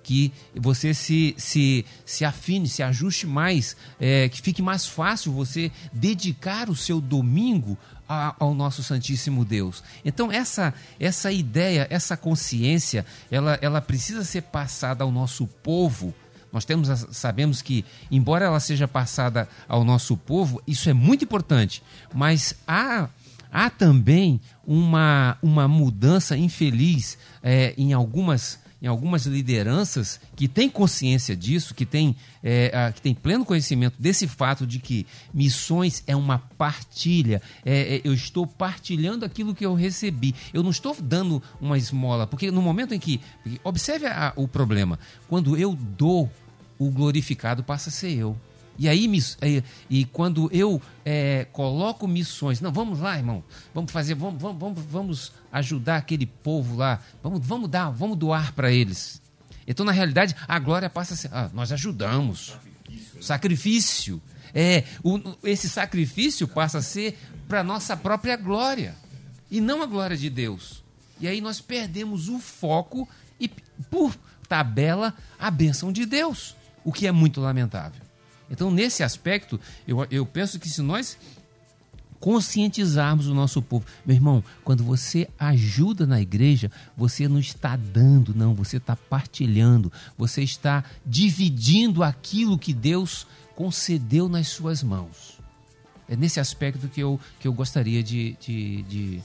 Que 0.03 0.33
você 0.55 0.93
se, 0.93 1.35
se, 1.39 1.85
se 2.05 2.25
afine, 2.27 2.69
se 2.69 2.83
ajuste 2.83 3.27
mais, 3.27 3.75
é, 3.99 4.29
que 4.29 4.41
fique 4.43 4.61
mais 4.61 4.87
fácil 4.87 5.33
você 5.33 5.73
dedicar 5.93 6.69
o 6.69 6.77
seu 6.77 7.01
domingo 7.01 7.79
ao 8.09 8.55
nosso 8.55 8.83
Santíssimo 8.83 9.45
Deus. 9.45 9.83
Então 10.05 10.31
essa 10.31 10.75
essa 10.99 11.33
ideia, 11.33 11.87
essa 11.91 12.17
consciência, 12.17 13.05
ela, 13.31 13.59
ela 13.61 13.81
precisa 13.81 14.25
ser 14.25 14.43
passada 14.43 15.05
ao 15.05 15.11
nosso 15.11 15.47
povo. 15.47 16.15
Nós 16.53 16.65
temos 16.65 16.89
sabemos 17.11 17.63
que 17.63 17.85
embora 18.11 18.45
ela 18.45 18.61
seja 18.61 18.87
passada 18.87 19.49
ao 19.69 19.85
nosso 19.85 20.17
povo, 20.17 20.63
isso 20.67 20.89
é 20.89 20.93
muito 20.93 21.25
importante, 21.25 21.83
mas 22.13 22.55
há 22.67 23.09
há 23.51 23.71
também 23.71 24.41
uma, 24.67 25.39
uma 25.41 25.69
mudança 25.69 26.37
infeliz 26.37 27.17
é, 27.41 27.73
em 27.79 27.93
algumas 27.93 28.59
em 28.85 28.87
algumas 28.87 29.25
lideranças 29.25 30.21
que 30.37 30.47
têm 30.47 30.69
consciência 30.69 31.35
disso, 31.35 31.75
que 31.75 31.87
têm, 31.87 32.15
é, 32.43 32.93
que 32.95 33.01
têm 33.01 33.15
pleno 33.15 33.43
conhecimento 33.43 33.97
desse 33.99 34.29
fato 34.29 34.67
de 34.67 34.79
que 34.79 35.07
missões 35.33 36.05
é 36.07 36.15
uma 36.15 36.39
partilha. 36.39 37.41
É, 37.65 37.95
é, 37.95 38.01
eu 38.05 38.13
estou 38.13 38.47
partilhando 38.47 39.25
aquilo 39.25 39.55
que 39.55 39.65
eu 39.65 39.73
recebi. 39.73 40.35
Eu 40.53 40.63
não 40.63 40.71
estou 40.71 40.95
dando 41.01 41.43
uma 41.59 41.79
esmola, 41.79 42.27
porque 42.27 42.51
no 42.51 42.61
momento 42.61 42.93
em 42.93 43.01
que. 43.01 43.23
Observe 43.65 44.07
a, 44.07 44.35
o 44.37 44.47
problema. 44.47 44.99
Quando 45.29 45.57
eu 45.57 45.75
dou, 45.75 46.31
o 46.79 46.91
glorificado 46.91 47.65
passa 47.65 47.89
a 47.89 47.93
ser 47.93 48.13
eu. 48.13 48.37
E 48.79 48.89
aí, 48.89 49.09
e 49.89 50.05
quando 50.05 50.51
eu 50.53 50.83
é, 51.05 51.47
coloco 51.53 52.09
missões, 52.09 52.61
não, 52.61 52.73
vamos 52.73 52.99
lá, 52.99 53.17
irmão, 53.17 53.43
vamos 53.73 53.93
fazer, 53.93 54.15
vamos, 54.15 54.41
vamos, 54.43 54.83
vamos 54.91 55.33
ajudar 55.55 55.99
aquele 55.99 56.27
povo 56.27 56.75
lá, 56.75 57.01
vamos, 57.23 57.47
vamos 57.47 57.71
dar, 57.71 57.89
vamos 57.91 58.19
doar 58.19 58.53
para 58.53 58.73
eles. 58.73 59.23
Então, 59.65 59.87
na 59.87 59.93
realidade, 59.93 60.35
a 60.49 60.59
glória 60.59 60.91
passa 60.91 61.15
a 61.15 61.17
ser, 61.17 61.31
ah, 61.33 61.49
nós 61.55 61.71
ajudamos. 61.71 62.57
Sacrifício. 63.21 64.21
É, 64.53 64.83
o, 65.03 65.21
esse 65.45 65.69
sacrifício 65.69 66.49
passa 66.49 66.79
a 66.79 66.83
ser 66.83 67.17
para 67.47 67.63
nossa 67.63 67.97
própria 67.97 68.37
glória 68.37 68.97
e 69.49 69.61
não 69.61 69.81
a 69.81 69.87
glória 69.87 70.17
de 70.17 70.29
Deus. 70.29 70.83
E 71.21 71.29
aí 71.29 71.41
nós 71.41 71.61
perdemos 71.61 72.29
o 72.29 72.41
foco 72.41 73.09
e, 73.39 73.49
por 73.49 74.13
tabela, 74.49 75.15
a 75.39 75.53
bênção 75.53 75.93
de 75.93 76.05
Deus, 76.05 76.57
o 76.85 76.93
que 76.93 77.07
é 77.07 77.13
muito 77.13 77.41
lamentável. 77.41 78.03
Então, 78.51 78.73
nesse 78.73 79.05
aspecto, 79.05 79.59
eu, 79.87 80.05
eu 80.11 80.27
penso 80.27 80.59
que 80.59 80.69
se 80.69 80.83
nós 80.83 81.17
conscientizarmos 82.25 83.27
o 83.27 83.35
nosso 83.35 83.61
povo. 83.61 83.85
Meu 84.03 84.17
irmão, 84.17 84.43
quando 84.65 84.83
você 84.83 85.29
ajuda 85.39 86.07
na 86.07 86.23
igreja, 86.23 86.73
você 86.97 87.29
não 87.29 87.39
está 87.39 87.77
dando, 87.77 88.35
não, 88.35 88.55
você 88.55 88.79
está 88.79 88.97
partilhando, 88.97 89.93
você 90.17 90.43
está 90.43 90.83
dividindo 91.05 92.03
aquilo 92.03 92.59
que 92.59 92.73
Deus 92.73 93.27
concedeu 93.55 94.27
nas 94.27 94.49
suas 94.49 94.83
mãos. 94.83 95.39
É 96.09 96.17
nesse 96.17 96.41
aspecto 96.41 96.89
que 96.89 97.03
eu, 97.03 97.21
que 97.39 97.47
eu 97.47 97.53
gostaria 97.53 98.03
de, 98.03 98.35
de, 98.41 98.83
de 98.85 99.23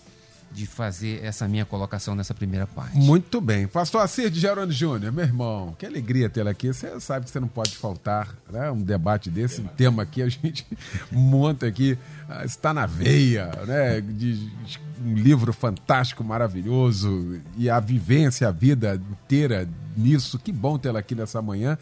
de 0.51 0.65
fazer 0.65 1.23
essa 1.23 1.47
minha 1.47 1.65
colocação 1.65 2.15
nessa 2.15 2.33
primeira 2.33 2.65
parte. 2.65 2.97
Muito 2.97 3.39
bem. 3.39 3.67
Pastor 3.67 4.01
Assir 4.01 4.29
de 4.29 4.39
Gerônimo 4.39 4.71
Júnior, 4.71 5.11
meu 5.11 5.23
irmão, 5.23 5.75
que 5.77 5.85
alegria 5.85 6.29
tê-lo 6.29 6.49
aqui. 6.49 6.73
Você 6.73 6.99
sabe 6.99 7.25
que 7.25 7.31
você 7.31 7.39
não 7.39 7.47
pode 7.47 7.75
faltar, 7.77 8.35
né? 8.51 8.71
Um 8.71 8.81
debate 8.81 9.29
desse, 9.29 9.61
um 9.61 9.67
tema 9.67 10.03
aqui, 10.03 10.21
a 10.21 10.29
gente 10.29 10.65
monta 11.11 11.67
aqui, 11.67 11.97
ah, 12.27 12.43
está 12.43 12.73
na 12.73 12.85
veia, 12.85 13.51
né? 13.67 14.01
De, 14.01 14.47
de 14.47 14.79
um 15.05 15.13
livro 15.13 15.53
fantástico, 15.53 16.23
maravilhoso, 16.23 17.39
e 17.57 17.69
a 17.69 17.79
vivência, 17.79 18.47
a 18.47 18.51
vida 18.51 19.01
inteira 19.11 19.67
nisso. 19.95 20.39
Que 20.39 20.51
bom 20.51 20.77
tê-lo 20.77 20.97
aqui 20.97 21.15
nessa 21.15 21.41
manhã 21.41 21.77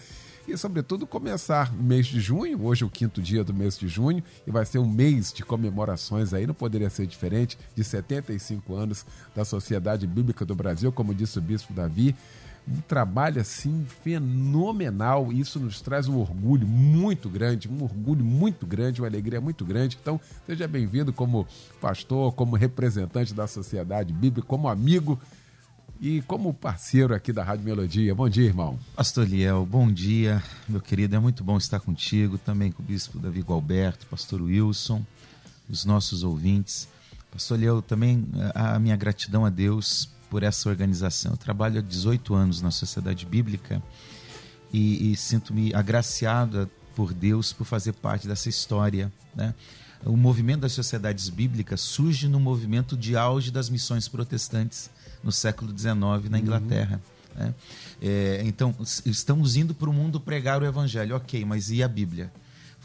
e, 0.47 0.57
sobretudo, 0.57 1.05
começar 1.05 1.73
o 1.73 1.83
mês 1.83 2.07
de 2.07 2.21
junho. 2.21 2.63
Hoje 2.63 2.83
é 2.83 2.87
o 2.87 2.89
quinto 2.89 3.21
dia 3.21 3.43
do 3.43 3.53
mês 3.53 3.77
de 3.77 3.87
junho 3.87 4.23
e 4.45 4.51
vai 4.51 4.65
ser 4.65 4.79
um 4.79 4.89
mês 4.89 5.33
de 5.33 5.43
comemorações 5.43 6.33
aí, 6.33 6.47
não 6.47 6.53
poderia 6.53 6.89
ser 6.89 7.05
diferente, 7.05 7.57
de 7.75 7.83
75 7.83 8.73
anos 8.73 9.05
da 9.35 9.43
Sociedade 9.43 10.07
Bíblica 10.07 10.45
do 10.45 10.55
Brasil, 10.55 10.91
como 10.91 11.13
disse 11.13 11.37
o 11.37 11.41
bispo 11.41 11.73
Davi. 11.73 12.15
Um 12.69 12.81
trabalho 12.81 13.39
assim 13.41 13.85
fenomenal, 14.03 15.31
e 15.31 15.39
isso 15.39 15.59
nos 15.59 15.81
traz 15.81 16.07
um 16.07 16.17
orgulho 16.17 16.67
muito 16.67 17.29
grande, 17.29 17.69
um 17.69 17.83
orgulho 17.83 18.23
muito 18.23 18.65
grande, 18.65 19.01
uma 19.01 19.07
alegria 19.07 19.39
muito 19.39 19.65
grande. 19.65 19.97
Então, 20.01 20.19
seja 20.45 20.67
bem-vindo 20.67 21.11
como 21.11 21.47
pastor, 21.79 22.33
como 22.33 22.55
representante 22.55 23.33
da 23.33 23.47
Sociedade 23.47 24.13
Bíblica, 24.13 24.47
como 24.47 24.67
amigo 24.67 25.19
e 25.99 26.21
como 26.21 26.53
parceiro 26.53 27.13
aqui 27.13 27.33
da 27.33 27.43
Rádio 27.43 27.65
Melodia. 27.65 28.13
Bom 28.13 28.29
dia, 28.29 28.45
irmão. 28.45 28.79
Pastor 28.95 29.27
Liel, 29.27 29.65
bom 29.65 29.91
dia, 29.91 30.43
meu 30.67 30.79
querido. 30.79 31.15
É 31.15 31.19
muito 31.19 31.43
bom 31.43 31.57
estar 31.57 31.79
contigo, 31.79 32.37
também 32.37 32.71
com 32.71 32.83
o 32.83 32.85
bispo 32.85 33.19
Davi 33.19 33.41
Gualberto, 33.41 34.05
pastor 34.07 34.41
Wilson, 34.41 35.03
os 35.69 35.85
nossos 35.85 36.23
ouvintes. 36.23 36.87
Pastor 37.31 37.59
Liel, 37.59 37.81
também 37.81 38.27
a 38.53 38.77
minha 38.79 38.95
gratidão 38.95 39.45
a 39.45 39.49
Deus 39.49 40.09
por 40.29 40.43
essa 40.43 40.69
organização. 40.69 41.31
Eu 41.31 41.37
trabalho 41.37 41.79
há 41.79 41.81
18 41.81 42.33
anos 42.33 42.61
na 42.61 42.71
Sociedade 42.71 43.25
Bíblica 43.25 43.81
e, 44.71 45.11
e 45.11 45.15
sinto-me 45.15 45.73
agraciado 45.73 46.69
por 46.95 47.13
Deus 47.13 47.53
por 47.53 47.65
fazer 47.65 47.93
parte 47.93 48.27
dessa 48.27 48.49
história, 48.49 49.11
né? 49.35 49.53
O 50.05 50.15
movimento 50.15 50.61
das 50.61 50.73
sociedades 50.73 51.27
bíblicas 51.27 51.81
surge 51.81 52.27
no 52.27 52.39
movimento 52.39 52.95
de 52.95 53.17
auge 53.17 53.49
das 53.49 53.67
missões 53.67 54.07
protestantes 54.07 54.91
no 55.23 55.31
século 55.31 55.77
XIX 55.77 55.95
na 55.95 56.09
uhum. 56.09 56.37
Inglaterra. 56.37 57.01
Uhum. 57.35 57.43
Né? 57.45 57.55
É, 58.01 58.41
então, 58.45 58.75
estamos 59.05 59.55
indo 59.55 59.73
para 59.73 59.89
o 59.89 59.93
mundo 59.93 60.19
pregar 60.19 60.61
o 60.61 60.65
evangelho, 60.65 61.15
ok, 61.15 61.45
mas 61.45 61.69
e 61.69 61.81
a 61.81 61.87
Bíblia? 61.87 62.31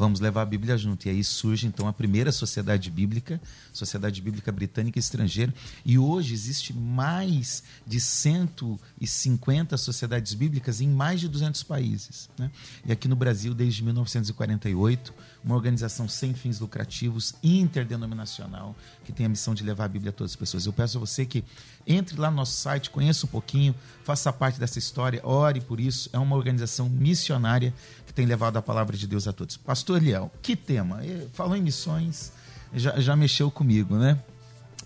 Vamos 0.02 0.18
levar 0.18 0.42
a 0.42 0.46
Bíblia 0.46 0.76
junto. 0.76 1.06
E 1.06 1.10
aí 1.10 1.22
surge 1.22 1.64
então 1.64 1.86
a 1.86 1.92
primeira 1.92 2.32
sociedade 2.32 2.90
bíblica, 2.90 3.40
Sociedade 3.72 4.20
Bíblica 4.20 4.50
Britânica 4.50 4.98
Estrangeira, 4.98 5.54
e 5.86 5.96
hoje 5.96 6.34
existe 6.34 6.72
mais 6.72 7.62
de 7.86 8.00
150 8.00 9.76
sociedades 9.76 10.34
bíblicas 10.34 10.80
em 10.80 10.88
mais 10.88 11.20
de 11.20 11.28
200 11.28 11.62
países. 11.62 12.28
Né? 12.36 12.50
E 12.84 12.90
aqui 12.90 13.06
no 13.06 13.14
Brasil, 13.14 13.54
desde 13.54 13.84
1948, 13.84 15.14
uma 15.44 15.54
organização 15.54 16.08
sem 16.08 16.34
fins 16.34 16.58
lucrativos, 16.58 17.36
interdenominacional, 17.40 18.74
que 19.04 19.12
tem 19.12 19.26
a 19.26 19.28
missão 19.28 19.54
de 19.54 19.62
levar 19.62 19.84
a 19.84 19.88
Bíblia 19.88 20.10
a 20.10 20.12
todas 20.12 20.32
as 20.32 20.36
pessoas. 20.36 20.66
Eu 20.66 20.72
peço 20.72 20.96
a 20.96 21.00
você 21.00 21.24
que 21.24 21.44
entre 21.86 22.18
lá 22.18 22.28
no 22.28 22.38
nosso 22.38 22.60
site, 22.60 22.90
conheça 22.90 23.26
um 23.26 23.28
pouquinho, 23.28 23.74
faça 24.04 24.32
parte 24.32 24.58
dessa 24.58 24.78
história, 24.78 25.20
ore 25.24 25.60
por 25.60 25.80
isso. 25.80 26.10
É 26.12 26.18
uma 26.18 26.36
organização 26.36 26.88
missionária 26.88 27.72
que 28.12 28.16
tem 28.16 28.26
levado 28.26 28.58
a 28.58 28.62
palavra 28.62 28.96
de 28.96 29.06
Deus 29.06 29.26
a 29.26 29.32
todos. 29.32 29.56
Pastor 29.56 29.96
Eliel, 29.96 30.30
que 30.42 30.54
tema? 30.54 31.00
Falou 31.32 31.56
em 31.56 31.62
missões, 31.62 32.30
já, 32.74 33.00
já 33.00 33.16
mexeu 33.16 33.50
comigo, 33.50 33.96
né? 33.96 34.20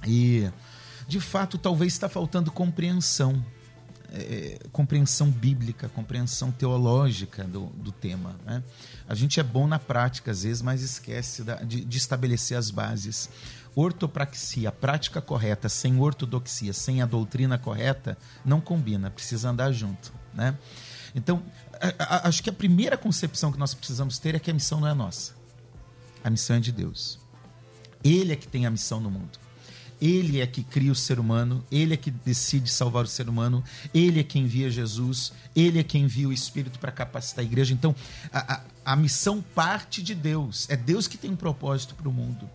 E, 0.06 0.48
de 1.08 1.18
fato, 1.20 1.58
talvez 1.58 1.92
está 1.92 2.08
faltando 2.08 2.52
compreensão. 2.52 3.44
É, 4.12 4.60
compreensão 4.70 5.28
bíblica, 5.28 5.88
compreensão 5.88 6.52
teológica 6.52 7.42
do, 7.42 7.66
do 7.66 7.90
tema. 7.90 8.36
Né? 8.46 8.62
A 9.08 9.16
gente 9.16 9.40
é 9.40 9.42
bom 9.42 9.66
na 9.66 9.80
prática, 9.80 10.30
às 10.30 10.44
vezes, 10.44 10.62
mas 10.62 10.80
esquece 10.80 11.42
da, 11.42 11.56
de, 11.56 11.84
de 11.84 11.98
estabelecer 11.98 12.56
as 12.56 12.70
bases 12.70 13.28
ortopraxia, 13.74 14.72
prática 14.72 15.20
correta, 15.20 15.68
sem 15.68 16.00
ortodoxia, 16.00 16.72
sem 16.72 17.02
a 17.02 17.06
doutrina 17.06 17.58
correta, 17.58 18.16
não 18.42 18.58
combina, 18.58 19.10
precisa 19.10 19.50
andar 19.50 19.70
junto. 19.70 20.14
Né? 20.32 20.56
Então, 21.14 21.42
acho 21.98 22.42
que 22.42 22.50
a 22.50 22.52
primeira 22.52 22.96
concepção 22.96 23.52
que 23.52 23.58
nós 23.58 23.74
precisamos 23.74 24.18
ter 24.18 24.34
é 24.34 24.38
que 24.38 24.50
a 24.50 24.54
missão 24.54 24.80
não 24.80 24.88
é 24.88 24.94
nossa. 24.94 25.34
A 26.22 26.30
missão 26.30 26.56
é 26.56 26.60
de 26.60 26.72
Deus. 26.72 27.18
Ele 28.02 28.32
é 28.32 28.36
que 28.36 28.48
tem 28.48 28.66
a 28.66 28.70
missão 28.70 29.00
no 29.00 29.10
mundo. 29.10 29.38
Ele 30.00 30.40
é 30.40 30.46
que 30.46 30.62
cria 30.62 30.92
o 30.92 30.94
ser 30.94 31.18
humano, 31.18 31.64
ele 31.72 31.94
é 31.94 31.96
que 31.96 32.10
decide 32.10 32.70
salvar 32.70 33.04
o 33.04 33.08
ser 33.08 33.28
humano, 33.28 33.64
ele 33.94 34.20
é 34.20 34.22
quem 34.22 34.42
envia 34.42 34.70
Jesus, 34.70 35.32
ele 35.54 35.78
é 35.78 35.82
quem 35.82 36.02
envia 36.02 36.28
o 36.28 36.32
Espírito 36.32 36.78
para 36.78 36.92
capacitar 36.92 37.42
a 37.42 37.46
igreja. 37.46 37.72
Então, 37.72 37.94
a, 38.30 38.56
a, 38.56 38.60
a 38.92 38.96
missão 38.96 39.42
parte 39.54 40.02
de 40.02 40.14
Deus. 40.14 40.68
É 40.68 40.76
Deus 40.76 41.06
que 41.06 41.16
tem 41.16 41.30
um 41.30 41.36
propósito 41.36 41.94
para 41.94 42.08
o 42.08 42.12
mundo. 42.12 42.48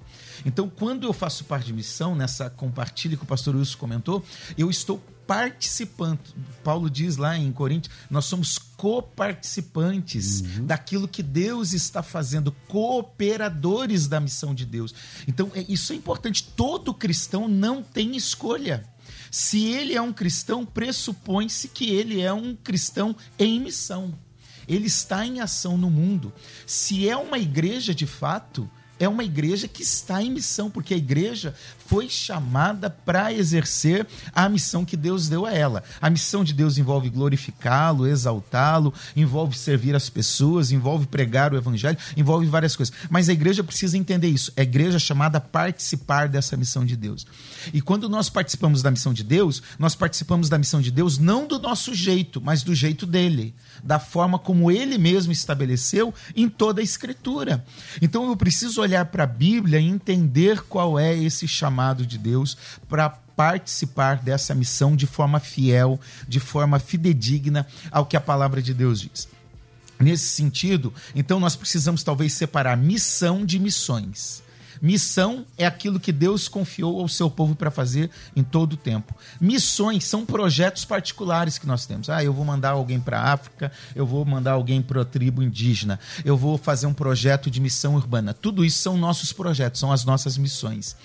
Então, 0.45 0.69
quando 0.69 1.07
eu 1.07 1.13
faço 1.13 1.43
parte 1.45 1.65
de 1.65 1.73
missão, 1.73 2.15
nessa 2.15 2.49
compartilha 2.49 3.17
que 3.17 3.23
o 3.23 3.27
pastor 3.27 3.55
Wilson 3.55 3.77
comentou, 3.77 4.23
eu 4.57 4.69
estou 4.69 5.01
participando. 5.27 6.19
Paulo 6.63 6.89
diz 6.89 7.17
lá 7.17 7.37
em 7.37 7.51
Coríntios, 7.51 7.93
nós 8.09 8.25
somos 8.25 8.57
coparticipantes 8.57 10.41
uhum. 10.41 10.65
daquilo 10.65 11.07
que 11.07 11.23
Deus 11.23 11.73
está 11.73 12.03
fazendo, 12.03 12.51
cooperadores 12.67 14.07
da 14.07 14.19
missão 14.19 14.53
de 14.53 14.65
Deus. 14.65 14.93
Então, 15.27 15.51
é, 15.55 15.65
isso 15.69 15.93
é 15.93 15.95
importante. 15.95 16.43
Todo 16.55 16.93
cristão 16.93 17.47
não 17.47 17.81
tem 17.81 18.15
escolha. 18.15 18.83
Se 19.29 19.65
ele 19.65 19.95
é 19.95 20.01
um 20.01 20.11
cristão, 20.11 20.65
pressupõe-se 20.65 21.69
que 21.69 21.89
ele 21.89 22.21
é 22.21 22.33
um 22.33 22.55
cristão 22.55 23.15
em 23.39 23.59
missão. 23.59 24.13
Ele 24.67 24.87
está 24.87 25.25
em 25.25 25.39
ação 25.39 25.77
no 25.77 25.89
mundo. 25.89 26.33
Se 26.65 27.07
é 27.07 27.15
uma 27.15 27.39
igreja 27.39 27.95
de 27.95 28.05
fato, 28.05 28.69
é 28.99 29.09
uma 29.09 29.23
igreja 29.23 29.67
que 29.67 29.81
está 29.81 30.21
em 30.21 30.29
missão, 30.29 30.69
porque 30.69 30.93
a 30.93 30.97
igreja 30.97 31.55
foi 31.91 32.07
chamada 32.07 32.89
para 32.89 33.33
exercer 33.33 34.07
a 34.33 34.47
missão 34.47 34.85
que 34.85 34.95
Deus 34.95 35.27
deu 35.27 35.45
a 35.45 35.51
ela. 35.51 35.83
A 36.01 36.09
missão 36.09 36.41
de 36.41 36.53
Deus 36.53 36.77
envolve 36.77 37.09
glorificá-lo, 37.09 38.07
exaltá-lo, 38.07 38.93
envolve 39.13 39.57
servir 39.57 39.93
as 39.93 40.09
pessoas, 40.09 40.71
envolve 40.71 41.05
pregar 41.05 41.53
o 41.53 41.57
evangelho, 41.57 41.97
envolve 42.15 42.47
várias 42.47 42.77
coisas. 42.77 42.95
Mas 43.09 43.27
a 43.27 43.33
igreja 43.33 43.61
precisa 43.61 43.97
entender 43.97 44.29
isso. 44.29 44.53
É 44.55 44.61
a 44.61 44.63
igreja 44.63 44.99
chamada 44.99 45.37
a 45.37 45.41
participar 45.41 46.29
dessa 46.29 46.55
missão 46.55 46.85
de 46.85 46.95
Deus. 46.95 47.27
E 47.73 47.81
quando 47.81 48.07
nós 48.07 48.29
participamos 48.29 48.81
da 48.81 48.89
missão 48.89 49.13
de 49.13 49.25
Deus, 49.25 49.61
nós 49.77 49.93
participamos 49.93 50.47
da 50.47 50.57
missão 50.57 50.79
de 50.79 50.91
Deus 50.91 51.17
não 51.17 51.45
do 51.45 51.59
nosso 51.59 51.93
jeito, 51.93 52.39
mas 52.39 52.63
do 52.63 52.73
jeito 52.73 53.05
dele, 53.05 53.53
da 53.83 53.99
forma 53.99 54.39
como 54.39 54.71
ele 54.71 54.97
mesmo 54.97 55.33
estabeleceu 55.33 56.13
em 56.37 56.47
toda 56.47 56.79
a 56.79 56.83
escritura. 56.85 57.65
Então 58.01 58.29
eu 58.29 58.37
preciso 58.37 58.79
olhar 58.79 59.07
para 59.07 59.25
a 59.25 59.27
Bíblia 59.27 59.77
e 59.77 59.85
entender 59.85 60.61
qual 60.61 60.97
é 60.97 61.13
esse 61.13 61.49
chamado 61.49 61.80
de 62.05 62.17
Deus 62.17 62.57
para 62.87 63.09
participar 63.09 64.17
dessa 64.17 64.53
missão 64.53 64.95
de 64.95 65.07
forma 65.07 65.39
fiel, 65.39 65.99
de 66.27 66.39
forma 66.39 66.79
fidedigna 66.79 67.65
ao 67.91 68.05
que 68.05 68.15
a 68.15 68.21
palavra 68.21 68.61
de 68.61 68.73
Deus 68.73 69.01
diz. 69.01 69.27
Nesse 69.99 70.27
sentido, 70.29 70.93
então 71.15 71.39
nós 71.39 71.55
precisamos 71.55 72.03
talvez 72.03 72.33
separar 72.33 72.75
missão 72.75 73.45
de 73.45 73.59
missões. 73.59 74.43
Missão 74.81 75.45
é 75.59 75.65
aquilo 75.65 75.99
que 75.99 76.11
Deus 76.11 76.47
confiou 76.47 76.99
ao 76.99 77.07
seu 77.07 77.29
povo 77.29 77.53
para 77.53 77.69
fazer 77.69 78.09
em 78.35 78.43
todo 78.43 78.73
o 78.73 78.77
tempo. 78.77 79.15
Missões 79.39 80.05
são 80.05 80.25
projetos 80.25 80.83
particulares 80.83 81.59
que 81.59 81.67
nós 81.67 81.85
temos. 81.85 82.09
Ah, 82.09 82.23
eu 82.23 82.33
vou 82.33 82.43
mandar 82.43 82.71
alguém 82.71 82.99
para 82.99 83.19
a 83.19 83.33
África, 83.33 83.71
eu 83.95 84.07
vou 84.07 84.25
mandar 84.25 84.53
alguém 84.53 84.81
para 84.81 85.03
a 85.03 85.05
tribo 85.05 85.43
indígena, 85.43 85.99
eu 86.25 86.35
vou 86.35 86.57
fazer 86.57 86.87
um 86.87 86.93
projeto 86.95 87.51
de 87.51 87.61
missão 87.61 87.93
urbana. 87.93 88.33
Tudo 88.33 88.65
isso 88.65 88.79
são 88.79 88.97
nossos 88.97 89.31
projetos, 89.31 89.79
são 89.79 89.91
as 89.91 90.03
nossas 90.03 90.35
missões. 90.35 90.95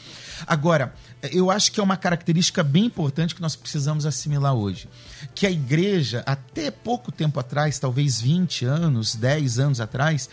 Agora, 0.47 0.95
eu 1.33 1.51
acho 1.51 1.71
que 1.71 1.79
é 1.79 1.83
uma 1.83 1.97
característica 1.97 2.63
bem 2.63 2.87
importante 2.87 3.35
que 3.35 3.41
nós 3.41 3.55
precisamos 3.55 4.05
assimilar 4.05 4.55
hoje. 4.55 4.89
Que 5.35 5.47
a 5.47 5.51
igreja, 5.51 6.23
até 6.27 6.71
pouco 6.71 7.13
tempo 7.13 7.39
atrás, 7.39 7.79
talvez 7.79 8.21
20 8.21 8.65
anos, 8.65 9.15
10 9.15 9.59
anos 9.59 9.81
atrás, 9.81 10.29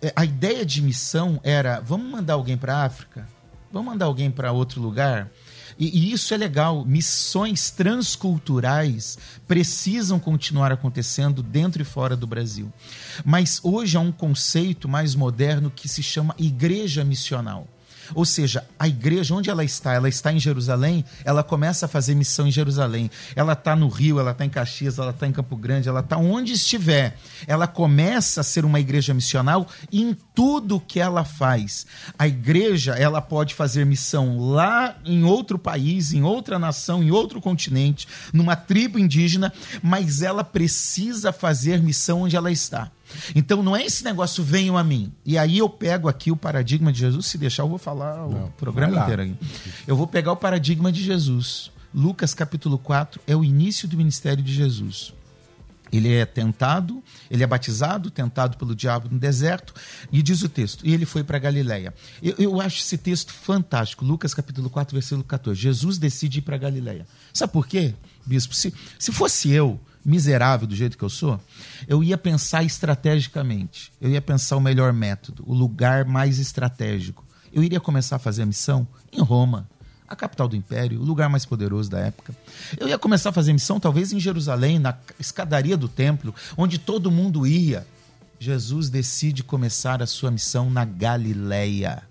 é, 0.00 0.12
a 0.16 0.24
ideia 0.24 0.64
de 0.64 0.82
missão 0.82 1.40
era: 1.42 1.80
vamos 1.80 2.10
mandar 2.10 2.34
alguém 2.34 2.56
para 2.56 2.76
a 2.76 2.84
África? 2.84 3.26
Vamos 3.72 3.92
mandar 3.92 4.06
alguém 4.06 4.30
para 4.30 4.52
outro 4.52 4.80
lugar? 4.80 5.30
E, 5.78 5.86
e, 5.86 6.12
isso 6.12 6.34
é 6.34 6.36
legal. 6.36 6.84
Missões 6.84 7.70
transculturais 7.70 9.18
precisam 9.48 10.18
continuar 10.20 10.70
acontecendo 10.70 11.42
dentro 11.42 11.80
e 11.80 11.84
fora 11.84 12.16
do 12.16 12.26
Brasil. 12.26 12.72
Mas 13.24 13.60
hoje 13.62 13.96
há 13.96 14.00
um 14.00 14.12
conceito 14.12 14.88
mais 14.88 15.14
moderno 15.14 15.70
que 15.70 15.88
se 15.88 16.02
chama 16.02 16.34
igreja 16.38 17.04
missional. 17.04 17.66
Ou 18.14 18.24
seja, 18.24 18.64
a 18.78 18.88
igreja, 18.88 19.34
onde 19.34 19.50
ela 19.50 19.64
está? 19.64 19.94
Ela 19.94 20.08
está 20.08 20.32
em 20.32 20.38
Jerusalém, 20.38 21.04
ela 21.24 21.42
começa 21.42 21.86
a 21.86 21.88
fazer 21.88 22.14
missão 22.14 22.46
em 22.46 22.50
Jerusalém. 22.50 23.10
Ela 23.34 23.52
está 23.52 23.74
no 23.74 23.88
Rio, 23.88 24.18
ela 24.18 24.32
está 24.32 24.44
em 24.44 24.50
Caxias, 24.50 24.98
ela 24.98 25.10
está 25.10 25.26
em 25.26 25.32
Campo 25.32 25.56
Grande, 25.56 25.88
ela 25.88 26.00
está 26.00 26.16
onde 26.16 26.52
estiver. 26.52 27.16
Ela 27.46 27.66
começa 27.66 28.40
a 28.40 28.44
ser 28.44 28.64
uma 28.64 28.80
igreja 28.80 29.14
missional 29.14 29.66
em 29.92 30.16
tudo 30.34 30.80
que 30.80 31.00
ela 31.00 31.24
faz. 31.24 31.86
A 32.18 32.26
igreja, 32.26 32.92
ela 32.92 33.20
pode 33.20 33.54
fazer 33.54 33.84
missão 33.84 34.38
lá 34.38 34.96
em 35.04 35.24
outro 35.24 35.58
país, 35.58 36.12
em 36.12 36.22
outra 36.22 36.58
nação, 36.58 37.02
em 37.02 37.10
outro 37.10 37.40
continente, 37.40 38.06
numa 38.32 38.56
tribo 38.56 38.98
indígena, 38.98 39.52
mas 39.82 40.22
ela 40.22 40.44
precisa 40.44 41.32
fazer 41.32 41.82
missão 41.82 42.22
onde 42.22 42.36
ela 42.36 42.50
está. 42.50 42.90
Então 43.34 43.62
não 43.62 43.76
é 43.76 43.84
esse 43.84 44.04
negócio 44.04 44.42
venham 44.42 44.76
a 44.76 44.84
mim. 44.84 45.12
E 45.24 45.38
aí 45.38 45.58
eu 45.58 45.68
pego 45.68 46.08
aqui 46.08 46.30
o 46.30 46.36
paradigma 46.36 46.92
de 46.92 46.98
Jesus, 47.00 47.26
se 47.26 47.38
deixar 47.38 47.62
eu 47.62 47.68
vou 47.68 47.78
falar 47.78 48.16
Não, 48.16 48.46
o 48.46 48.50
programa 48.52 49.02
inteiro 49.02 49.22
aqui. 49.22 49.36
Eu 49.86 49.96
vou 49.96 50.06
pegar 50.06 50.32
o 50.32 50.36
paradigma 50.36 50.90
de 50.90 51.02
Jesus. 51.02 51.70
Lucas 51.94 52.32
capítulo 52.32 52.78
4 52.78 53.20
é 53.26 53.36
o 53.36 53.44
início 53.44 53.86
do 53.86 53.96
ministério 53.96 54.42
de 54.42 54.52
Jesus. 54.52 55.12
Ele 55.92 56.10
é 56.14 56.24
tentado, 56.24 57.04
ele 57.30 57.44
é 57.44 57.46
batizado, 57.46 58.10
tentado 58.10 58.56
pelo 58.56 58.74
diabo 58.74 59.08
no 59.10 59.18
deserto, 59.18 59.74
e 60.10 60.22
diz 60.22 60.40
o 60.42 60.48
texto, 60.48 60.86
e 60.86 60.94
ele 60.94 61.04
foi 61.04 61.22
para 61.22 61.38
Galiléia. 61.38 61.92
Eu, 62.22 62.34
eu 62.38 62.60
acho 62.62 62.80
esse 62.80 62.96
texto 62.96 63.30
fantástico, 63.30 64.02
Lucas 64.02 64.32
capítulo 64.32 64.70
4, 64.70 64.94
versículo 64.94 65.22
14. 65.22 65.60
Jesus 65.60 65.98
decide 65.98 66.38
ir 66.38 66.42
para 66.42 66.56
Galiléia. 66.56 67.06
Sabe 67.30 67.52
por 67.52 67.66
quê, 67.66 67.94
bispo? 68.24 68.54
Se, 68.54 68.72
se 68.98 69.12
fosse 69.12 69.50
eu, 69.50 69.78
miserável 70.04 70.66
do 70.66 70.74
jeito 70.74 70.98
que 70.98 71.04
eu 71.04 71.10
sou, 71.10 71.40
eu 71.86 72.02
ia 72.02 72.18
pensar 72.18 72.62
estrategicamente, 72.62 73.92
eu 74.00 74.10
ia 74.10 74.20
pensar 74.20 74.56
o 74.56 74.60
melhor 74.60 74.92
método, 74.92 75.42
o 75.46 75.54
lugar 75.54 76.04
mais 76.04 76.38
estratégico. 76.38 77.24
Eu 77.52 77.62
iria 77.62 77.80
começar 77.80 78.16
a 78.16 78.18
fazer 78.18 78.42
a 78.42 78.46
missão 78.46 78.86
em 79.12 79.20
Roma, 79.20 79.68
a 80.08 80.16
capital 80.16 80.48
do 80.48 80.56
império, 80.56 81.00
o 81.00 81.04
lugar 81.04 81.28
mais 81.28 81.44
poderoso 81.44 81.90
da 81.90 81.98
época. 81.98 82.34
Eu 82.78 82.88
ia 82.88 82.98
começar 82.98 83.30
a 83.30 83.32
fazer 83.32 83.52
missão 83.52 83.80
talvez 83.80 84.12
em 84.12 84.20
Jerusalém, 84.20 84.78
na 84.78 84.96
escadaria 85.18 85.76
do 85.76 85.88
templo, 85.88 86.34
onde 86.56 86.78
todo 86.78 87.10
mundo 87.10 87.46
ia. 87.46 87.86
Jesus 88.38 88.90
decide 88.90 89.42
começar 89.42 90.02
a 90.02 90.06
sua 90.06 90.30
missão 90.30 90.68
na 90.68 90.84
Galileia. 90.84 92.02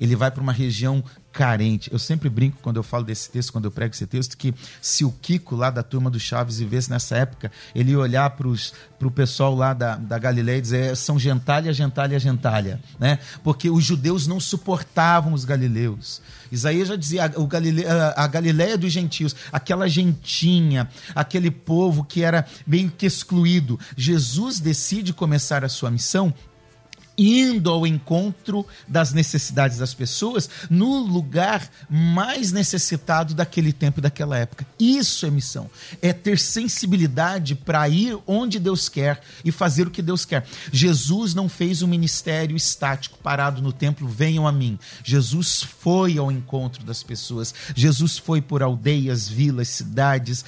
Ele 0.00 0.16
vai 0.16 0.30
para 0.30 0.42
uma 0.42 0.52
região 0.52 1.04
carente. 1.36 1.92
Eu 1.92 1.98
sempre 1.98 2.30
brinco 2.30 2.56
quando 2.62 2.78
eu 2.78 2.82
falo 2.82 3.04
desse 3.04 3.30
texto, 3.30 3.52
quando 3.52 3.66
eu 3.66 3.70
prego 3.70 3.94
esse 3.94 4.06
texto, 4.06 4.38
que 4.38 4.54
se 4.80 5.04
o 5.04 5.12
Kiko 5.12 5.54
lá 5.54 5.68
da 5.68 5.82
turma 5.82 6.08
do 6.08 6.18
Chaves 6.18 6.58
vivesse 6.58 6.90
nessa 6.90 7.14
época, 7.14 7.52
ele 7.74 7.90
ia 7.90 7.98
olhar 7.98 8.30
para 8.30 8.48
o 8.48 9.10
pessoal 9.10 9.54
lá 9.54 9.74
da, 9.74 9.96
da 9.96 10.18
Galileia 10.18 10.56
e 10.56 10.62
dizer 10.62 10.96
são 10.96 11.18
gentalha, 11.18 11.74
gentalha, 11.74 12.18
gentalha, 12.18 12.80
né? 12.98 13.18
Porque 13.44 13.68
os 13.68 13.84
judeus 13.84 14.26
não 14.26 14.40
suportavam 14.40 15.34
os 15.34 15.44
galileus. 15.44 16.22
Isaías 16.50 16.88
já 16.88 16.96
dizia 16.96 17.30
o 17.36 17.46
Galile, 17.46 17.84
a, 17.86 18.14
a 18.16 18.26
Galileia 18.26 18.78
dos 18.78 18.90
gentios, 18.90 19.36
aquela 19.52 19.86
gentinha, 19.88 20.88
aquele 21.14 21.50
povo 21.50 22.02
que 22.02 22.22
era 22.22 22.46
meio 22.66 22.90
que 22.90 23.04
excluído. 23.04 23.78
Jesus 23.94 24.58
decide 24.58 25.12
começar 25.12 25.66
a 25.66 25.68
sua 25.68 25.90
missão 25.90 26.32
indo 27.16 27.70
ao 27.70 27.86
encontro 27.86 28.66
das 28.86 29.12
necessidades 29.12 29.78
das 29.78 29.94
pessoas 29.94 30.48
no 30.68 30.98
lugar 30.98 31.68
mais 31.88 32.52
necessitado 32.52 33.34
daquele 33.34 33.72
tempo 33.72 34.00
e 34.00 34.02
daquela 34.02 34.36
época. 34.36 34.66
Isso 34.78 35.24
é 35.24 35.30
missão. 35.30 35.70
É 36.02 36.12
ter 36.12 36.38
sensibilidade 36.38 37.54
para 37.54 37.88
ir 37.88 38.18
onde 38.26 38.58
Deus 38.58 38.88
quer 38.88 39.20
e 39.44 39.50
fazer 39.50 39.86
o 39.86 39.90
que 39.90 40.02
Deus 40.02 40.24
quer. 40.24 40.46
Jesus 40.70 41.34
não 41.34 41.48
fez 41.48 41.82
um 41.82 41.86
ministério 41.86 42.56
estático, 42.56 43.18
parado 43.22 43.62
no 43.62 43.72
templo, 43.72 44.08
venham 44.08 44.46
a 44.46 44.52
mim. 44.52 44.78
Jesus 45.02 45.62
foi 45.62 46.18
ao 46.18 46.30
encontro 46.30 46.84
das 46.84 47.02
pessoas. 47.02 47.54
Jesus 47.74 48.18
foi 48.18 48.40
por 48.40 48.62
aldeias, 48.62 49.28
vilas, 49.28 49.68
cidades, 49.68 50.44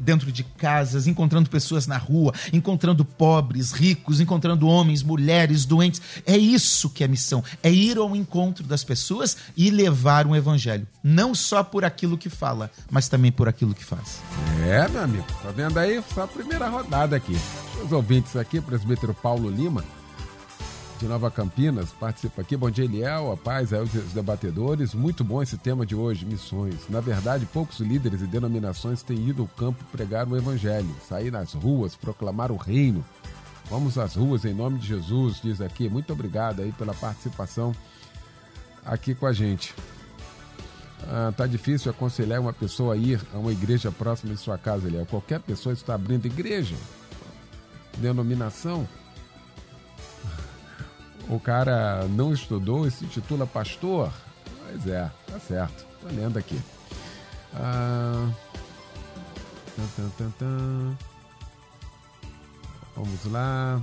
dentro 0.00 0.32
de 0.32 0.42
casas, 0.42 1.06
encontrando 1.06 1.50
pessoas 1.50 1.86
na 1.86 1.98
rua, 1.98 2.32
encontrando 2.52 3.04
pobres, 3.04 3.72
ricos, 3.72 4.20
encontrando 4.20 4.66
homens, 4.66 5.02
mulheres, 5.02 5.64
doentes 5.64 5.97
é 6.26 6.36
isso 6.36 6.90
que 6.90 7.04
é 7.04 7.08
missão, 7.08 7.42
é 7.62 7.70
ir 7.70 7.98
ao 7.98 8.14
encontro 8.14 8.64
das 8.64 8.84
pessoas 8.84 9.36
e 9.56 9.70
levar 9.70 10.26
um 10.26 10.34
evangelho, 10.34 10.86
não 11.02 11.34
só 11.34 11.62
por 11.62 11.84
aquilo 11.84 12.18
que 12.18 12.28
fala, 12.28 12.70
mas 12.90 13.08
também 13.08 13.32
por 13.32 13.48
aquilo 13.48 13.74
que 13.74 13.84
faz. 13.84 14.20
É, 14.66 14.88
meu 14.88 15.02
amigo, 15.02 15.26
tá 15.42 15.50
vendo 15.50 15.78
aí? 15.78 16.02
Só 16.14 16.22
a 16.22 16.28
primeira 16.28 16.68
rodada 16.68 17.16
aqui. 17.16 17.36
Os 17.84 17.92
ouvintes 17.92 18.36
aqui, 18.36 18.60
presbítero 18.60 19.14
Paulo 19.14 19.48
Lima, 19.48 19.84
de 20.98 21.06
Nova 21.06 21.30
Campinas, 21.30 21.90
participa 21.92 22.42
aqui. 22.42 22.56
Bom 22.56 22.70
dia, 22.70 22.84
Eliel, 22.84 23.30
a 23.30 23.36
paz, 23.36 23.72
aí 23.72 23.80
os 23.80 23.90
debatedores. 24.12 24.94
Muito 24.94 25.22
bom 25.22 25.40
esse 25.40 25.56
tema 25.56 25.86
de 25.86 25.94
hoje, 25.94 26.26
missões. 26.26 26.88
Na 26.88 27.00
verdade, 27.00 27.46
poucos 27.46 27.78
líderes 27.78 28.20
e 28.20 28.26
denominações 28.26 29.02
têm 29.02 29.28
ido 29.28 29.42
ao 29.42 29.48
campo 29.48 29.84
pregar 29.92 30.26
o 30.26 30.36
evangelho, 30.36 30.88
sair 31.08 31.30
nas 31.30 31.52
ruas, 31.52 31.94
proclamar 31.94 32.50
o 32.50 32.56
reino. 32.56 33.04
Vamos 33.70 33.98
às 33.98 34.14
ruas 34.14 34.44
em 34.44 34.54
nome 34.54 34.78
de 34.78 34.86
Jesus, 34.86 35.40
diz 35.42 35.60
aqui. 35.60 35.88
Muito 35.88 36.12
obrigado 36.12 36.62
aí 36.62 36.72
pela 36.72 36.94
participação 36.94 37.74
aqui 38.84 39.14
com 39.14 39.26
a 39.26 39.32
gente. 39.32 39.74
Ah, 41.06 41.32
tá 41.36 41.46
difícil 41.46 41.90
aconselhar 41.90 42.40
uma 42.40 42.52
pessoa 42.52 42.94
a 42.94 42.96
ir 42.96 43.20
a 43.32 43.38
uma 43.38 43.52
igreja 43.52 43.92
próxima 43.92 44.34
de 44.34 44.40
sua 44.40 44.58
casa, 44.58 44.88
Eliel. 44.88 45.06
Qualquer 45.06 45.40
pessoa 45.40 45.72
está 45.72 45.94
abrindo 45.94 46.26
igreja, 46.26 46.76
denominação. 47.98 48.88
O 51.30 51.38
cara 51.38 52.08
não 52.08 52.32
estudou 52.32 52.86
e 52.86 52.90
se 52.90 53.04
titula 53.04 53.46
pastor. 53.46 54.10
Pois 54.62 54.86
é, 54.86 55.10
tá 55.26 55.38
certo. 55.38 55.84
Tô 56.00 56.08
lendo 56.08 56.38
aqui. 56.38 56.58
Ah. 57.54 58.30
Vamos 62.98 63.24
lá. 63.26 63.80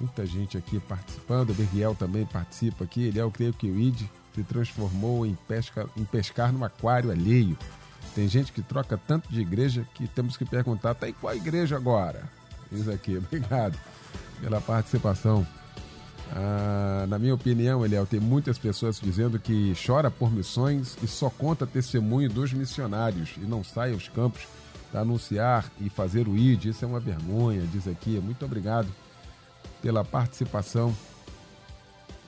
Muita 0.00 0.24
gente 0.24 0.56
aqui 0.56 0.80
participando. 0.80 1.50
O 1.50 1.54
Berriel 1.54 1.94
também 1.94 2.24
participa 2.24 2.84
aqui. 2.84 3.04
Ele 3.04 3.18
é, 3.18 3.22
eu 3.22 3.30
creio 3.30 3.52
que 3.52 3.66
o 3.66 3.78
ID 3.78 4.04
se 4.34 4.42
transformou 4.42 5.26
em, 5.26 5.36
pesca, 5.46 5.86
em 5.94 6.04
pescar 6.04 6.50
no 6.50 6.64
aquário 6.64 7.10
alheio. 7.10 7.58
Tem 8.14 8.26
gente 8.26 8.52
que 8.52 8.62
troca 8.62 8.96
tanto 8.96 9.30
de 9.30 9.42
igreja 9.42 9.86
que 9.94 10.08
temos 10.08 10.34
que 10.38 10.46
perguntar, 10.46 10.94
tá 10.94 11.06
em 11.06 11.12
qual 11.12 11.36
igreja 11.36 11.76
agora? 11.76 12.22
Diz 12.72 12.88
aqui, 12.88 13.16
obrigado 13.18 13.78
pela 14.40 14.62
participação. 14.62 15.46
Ah, 16.34 17.04
na 17.06 17.18
minha 17.18 17.34
opinião, 17.34 17.84
Eliel, 17.84 18.06
tem 18.06 18.18
muitas 18.18 18.58
pessoas 18.58 18.98
dizendo 18.98 19.38
que 19.38 19.74
chora 19.86 20.10
por 20.10 20.32
missões 20.32 20.96
e 21.02 21.06
só 21.06 21.28
conta 21.28 21.66
testemunho 21.66 22.30
dos 22.30 22.52
missionários 22.54 23.34
e 23.36 23.40
não 23.40 23.62
sai 23.62 23.92
aos 23.92 24.08
campos 24.08 24.46
anunciar 25.00 25.70
e 25.80 25.88
fazer 25.88 26.28
o 26.28 26.36
ID. 26.36 26.66
Isso 26.66 26.84
é 26.84 26.88
uma 26.88 27.00
vergonha, 27.00 27.62
diz 27.72 27.86
aqui. 27.88 28.20
Muito 28.20 28.44
obrigado 28.44 28.88
pela 29.82 30.04
participação 30.04 30.94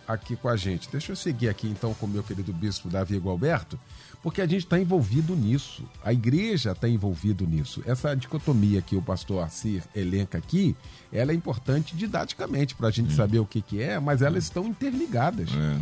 aqui 0.09 0.35
com 0.37 0.49
a 0.49 0.57
gente. 0.57 0.89
Deixa 0.91 1.13
eu 1.13 1.17
seguir 1.17 1.51
aqui 1.51 1.69
então 1.69 1.93
com 1.93 2.07
o 2.07 2.09
meu 2.09 2.23
querido 2.23 2.53
bispo 2.53 2.89
Davi 2.89 3.19
Gualberto, 3.19 3.79
porque 4.23 4.41
a 4.41 4.47
gente 4.47 4.65
está 4.65 4.81
envolvido 4.81 5.37
nisso. 5.37 5.85
A 6.03 6.13
igreja 6.13 6.73
está 6.73 6.89
envolvido 6.89 7.47
nisso. 7.47 7.83
Essa 7.85 8.17
dicotomia 8.17 8.81
que 8.81 8.97
o 8.97 9.03
pastor 9.03 9.45
Assir 9.45 9.83
elenca 9.95 10.39
aqui, 10.39 10.75
ela 11.13 11.33
é 11.33 11.35
importante 11.35 11.95
didaticamente 11.95 12.75
para 12.75 12.89
a 12.89 12.91
gente 12.91 13.13
saber 13.13 13.39
o 13.39 13.47
que, 13.47 13.61
que 13.61 13.83
é, 13.83 14.01
mas 14.01 14.23
elas 14.23 14.45
estão 14.45 14.67
interligadas. 14.67 15.51
É. 15.51 15.79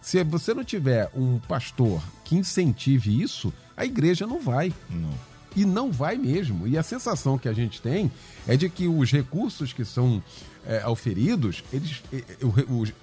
Se 0.00 0.22
você 0.22 0.54
não 0.54 0.62
tiver 0.62 1.10
um 1.14 1.38
pastor 1.40 2.00
que 2.24 2.36
incentive 2.36 3.22
isso, 3.22 3.52
a 3.76 3.84
igreja 3.84 4.26
não 4.26 4.40
vai. 4.40 4.72
Não. 4.88 5.33
E 5.56 5.64
não 5.64 5.92
vai 5.92 6.16
mesmo. 6.16 6.66
E 6.66 6.76
a 6.76 6.82
sensação 6.82 7.38
que 7.38 7.48
a 7.48 7.52
gente 7.52 7.80
tem 7.80 8.10
é 8.46 8.56
de 8.56 8.68
que 8.68 8.88
os 8.88 9.10
recursos 9.10 9.72
que 9.72 9.84
são 9.84 10.22
é, 10.66 10.82
auferidos, 10.82 11.62
eles, 11.72 12.02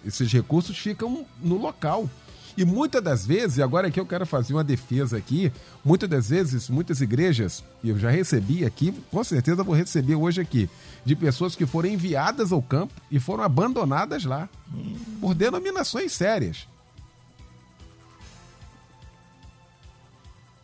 esses 0.06 0.32
recursos 0.32 0.78
ficam 0.78 1.26
no 1.42 1.58
local. 1.58 2.10
E 2.58 2.66
muitas 2.66 3.02
das 3.02 3.26
vezes, 3.26 3.60
agora 3.60 3.88
aqui 3.88 4.00
eu 4.00 4.06
quero 4.06 4.26
fazer 4.26 4.54
uma 4.54 4.64
defesa 4.64 5.18
aqui, 5.18 5.52
muitas 5.86 6.10
das 6.10 6.30
vezes, 6.30 6.70
muitas 6.70 7.00
igrejas, 7.00 7.64
e 7.82 7.90
eu 7.90 7.98
já 7.98 8.10
recebi 8.10 8.66
aqui, 8.66 8.94
com 9.10 9.24
certeza 9.24 9.64
vou 9.64 9.74
receber 9.74 10.16
hoje 10.16 10.42
aqui, 10.42 10.70
de 11.06 11.16
pessoas 11.16 11.56
que 11.56 11.66
foram 11.66 11.90
enviadas 11.90 12.52
ao 12.52 12.62
campo 12.62 12.94
e 13.10 13.20
foram 13.20 13.44
abandonadas 13.44 14.26
lá, 14.26 14.50
por 15.22 15.34
denominações 15.34 16.12
sérias. 16.12 16.68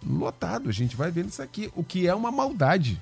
Lotado. 0.07 0.69
A 0.69 0.73
gente 0.73 0.95
vai 0.95 1.11
vendo 1.11 1.29
isso 1.29 1.41
aqui, 1.41 1.71
o 1.75 1.83
que 1.83 2.07
é 2.07 2.15
uma 2.15 2.31
maldade. 2.31 3.01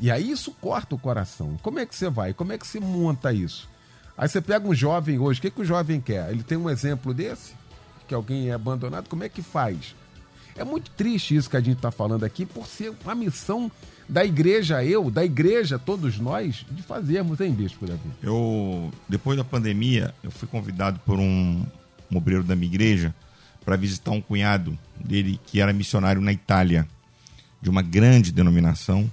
E 0.00 0.10
aí 0.10 0.30
isso 0.30 0.50
corta 0.60 0.94
o 0.94 0.98
coração. 0.98 1.56
Como 1.62 1.78
é 1.78 1.86
que 1.86 1.94
você 1.94 2.10
vai? 2.10 2.34
Como 2.34 2.52
é 2.52 2.58
que 2.58 2.66
você 2.66 2.80
monta 2.80 3.32
isso? 3.32 3.68
Aí 4.16 4.28
você 4.28 4.40
pega 4.40 4.66
um 4.66 4.74
jovem 4.74 5.18
hoje, 5.18 5.38
o 5.38 5.42
que, 5.42 5.50
que 5.50 5.60
o 5.60 5.64
jovem 5.64 6.00
quer? 6.00 6.30
Ele 6.30 6.42
tem 6.42 6.58
um 6.58 6.68
exemplo 6.68 7.14
desse? 7.14 7.54
Que 8.06 8.14
alguém 8.14 8.48
é 8.48 8.52
abandonado, 8.52 9.08
como 9.08 9.24
é 9.24 9.28
que 9.28 9.42
faz? 9.42 9.94
É 10.56 10.64
muito 10.64 10.90
triste 10.90 11.34
isso 11.34 11.48
que 11.48 11.56
a 11.56 11.60
gente 11.60 11.76
está 11.76 11.90
falando 11.90 12.24
aqui, 12.24 12.44
por 12.44 12.66
ser 12.66 12.92
uma 13.04 13.14
missão 13.14 13.70
da 14.08 14.24
igreja, 14.24 14.84
eu, 14.84 15.10
da 15.10 15.24
igreja, 15.24 15.78
todos 15.78 16.18
nós, 16.18 16.66
de 16.70 16.82
fazermos, 16.82 17.40
hein, 17.40 17.52
Bispo 17.52 17.86
Davi? 17.86 18.10
Eu, 18.22 18.90
depois 19.08 19.38
da 19.38 19.44
pandemia, 19.44 20.14
eu 20.22 20.30
fui 20.30 20.46
convidado 20.46 21.00
por 21.06 21.18
um, 21.18 21.64
um 22.10 22.16
obreiro 22.16 22.44
da 22.44 22.54
minha 22.54 22.68
igreja 22.68 23.14
para 23.64 23.76
visitar 23.76 24.10
um 24.10 24.20
cunhado 24.20 24.78
dele 24.96 25.40
que 25.46 25.60
era 25.60 25.72
missionário 25.72 26.20
na 26.20 26.32
Itália, 26.32 26.86
de 27.60 27.70
uma 27.70 27.82
grande 27.82 28.32
denominação. 28.32 29.10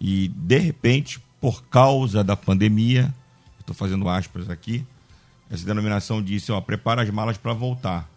E, 0.00 0.28
de 0.28 0.58
repente, 0.58 1.20
por 1.40 1.64
causa 1.64 2.22
da 2.22 2.36
pandemia, 2.36 3.12
estou 3.60 3.74
fazendo 3.74 4.08
aspas 4.08 4.48
aqui, 4.48 4.84
essa 5.50 5.64
denominação 5.64 6.22
disse: 6.22 6.52
ó, 6.52 6.60
prepara 6.60 7.02
as 7.02 7.10
malas 7.10 7.36
para 7.36 7.52
voltar. 7.52 8.08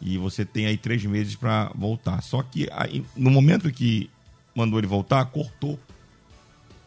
E 0.00 0.18
você 0.18 0.44
tem 0.44 0.66
aí 0.66 0.76
três 0.76 1.04
meses 1.04 1.34
para 1.34 1.70
voltar. 1.74 2.22
Só 2.22 2.42
que 2.42 2.68
aí, 2.72 3.04
no 3.16 3.30
momento 3.30 3.70
que 3.72 4.10
mandou 4.54 4.78
ele 4.78 4.86
voltar, 4.86 5.24
cortou 5.26 5.78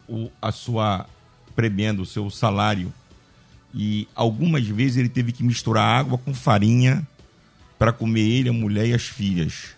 o, 0.08 0.30
a 0.40 0.52
sua 0.52 1.06
prebenda, 1.54 2.00
o 2.00 2.06
seu 2.06 2.30
salário. 2.30 2.92
E 3.74 4.08
algumas 4.14 4.66
vezes 4.66 4.96
ele 4.96 5.08
teve 5.08 5.32
que 5.32 5.42
misturar 5.42 6.00
água 6.00 6.18
com 6.18 6.34
farinha 6.34 7.06
para 7.80 7.94
comer 7.94 8.20
ele, 8.20 8.50
a 8.50 8.52
mulher 8.52 8.86
e 8.88 8.92
as 8.92 9.04
filhas. 9.04 9.70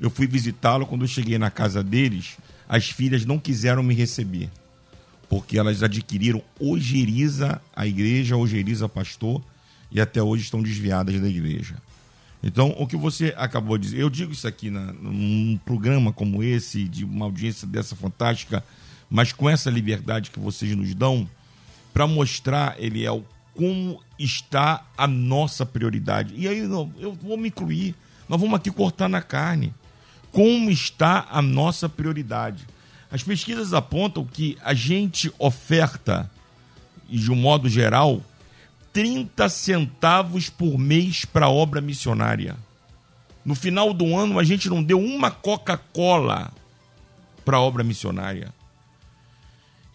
Eu 0.00 0.10
fui 0.10 0.26
visitá-lo 0.26 0.84
quando 0.84 1.02
eu 1.02 1.08
cheguei 1.08 1.38
na 1.38 1.52
casa 1.52 1.84
deles, 1.84 2.36
as 2.68 2.90
filhas 2.90 3.24
não 3.24 3.38
quiseram 3.38 3.80
me 3.80 3.94
receber, 3.94 4.50
porque 5.28 5.56
elas 5.56 5.84
adquiriram 5.84 6.42
ojeriza 6.58 7.62
a 7.76 7.86
igreja, 7.86 8.36
ojeriza 8.36 8.88
pastor, 8.88 9.40
e 9.88 10.00
até 10.00 10.20
hoje 10.20 10.42
estão 10.42 10.60
desviadas 10.60 11.20
da 11.20 11.28
igreja. 11.28 11.76
Então, 12.42 12.74
o 12.76 12.88
que 12.88 12.96
você 12.96 13.32
acabou 13.36 13.78
de 13.78 13.84
dizer, 13.84 14.00
eu 14.00 14.10
digo 14.10 14.32
isso 14.32 14.48
aqui 14.48 14.68
na, 14.68 14.92
num 14.92 15.60
programa 15.64 16.12
como 16.12 16.42
esse, 16.42 16.88
de 16.88 17.04
uma 17.04 17.26
audiência 17.26 17.68
dessa 17.68 17.94
fantástica, 17.94 18.64
mas 19.08 19.32
com 19.32 19.48
essa 19.48 19.70
liberdade 19.70 20.32
que 20.32 20.40
vocês 20.40 20.74
nos 20.74 20.92
dão, 20.92 21.28
para 21.94 22.04
mostrar, 22.04 22.74
Eliel, 22.82 23.24
como 23.58 24.00
está 24.16 24.86
a 24.96 25.08
nossa 25.08 25.66
prioridade. 25.66 26.32
E 26.36 26.46
aí 26.46 26.60
eu 26.60 27.18
vou 27.20 27.36
me 27.36 27.48
incluir, 27.48 27.92
nós 28.28 28.40
vamos 28.40 28.54
aqui 28.54 28.70
cortar 28.70 29.08
na 29.08 29.20
carne. 29.20 29.74
Como 30.30 30.70
está 30.70 31.26
a 31.28 31.42
nossa 31.42 31.88
prioridade? 31.88 32.64
As 33.10 33.20
pesquisas 33.20 33.74
apontam 33.74 34.24
que 34.24 34.56
a 34.62 34.74
gente 34.74 35.32
oferta, 35.40 36.30
de 37.10 37.32
um 37.32 37.34
modo 37.34 37.68
geral, 37.68 38.22
30 38.92 39.48
centavos 39.48 40.48
por 40.48 40.78
mês 40.78 41.24
para 41.24 41.48
obra 41.48 41.80
missionária. 41.80 42.54
No 43.44 43.56
final 43.56 43.92
do 43.92 44.16
ano, 44.16 44.38
a 44.38 44.44
gente 44.44 44.68
não 44.68 44.84
deu 44.84 45.00
uma 45.00 45.32
Coca-Cola 45.32 46.52
para 47.44 47.58
obra 47.58 47.82
missionária. 47.82 48.54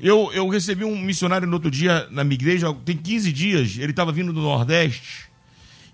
Eu, 0.03 0.31
eu 0.33 0.47
recebi 0.49 0.83
um 0.83 0.99
missionário 0.99 1.47
no 1.47 1.53
outro 1.53 1.71
dia 1.71 2.07
na 2.11 2.23
minha 2.23 2.35
igreja, 2.35 2.71
tem 2.85 2.97
15 2.97 3.31
dias, 3.31 3.77
ele 3.77 3.91
estava 3.91 4.11
vindo 4.11 4.33
do 4.33 4.41
Nordeste, 4.41 5.29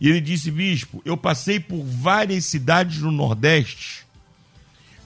e 0.01 0.09
ele 0.09 0.19
disse: 0.19 0.49
Bispo, 0.49 1.01
eu 1.05 1.15
passei 1.15 1.59
por 1.59 1.83
várias 1.83 2.45
cidades 2.45 2.99
no 2.99 3.11
Nordeste 3.11 4.05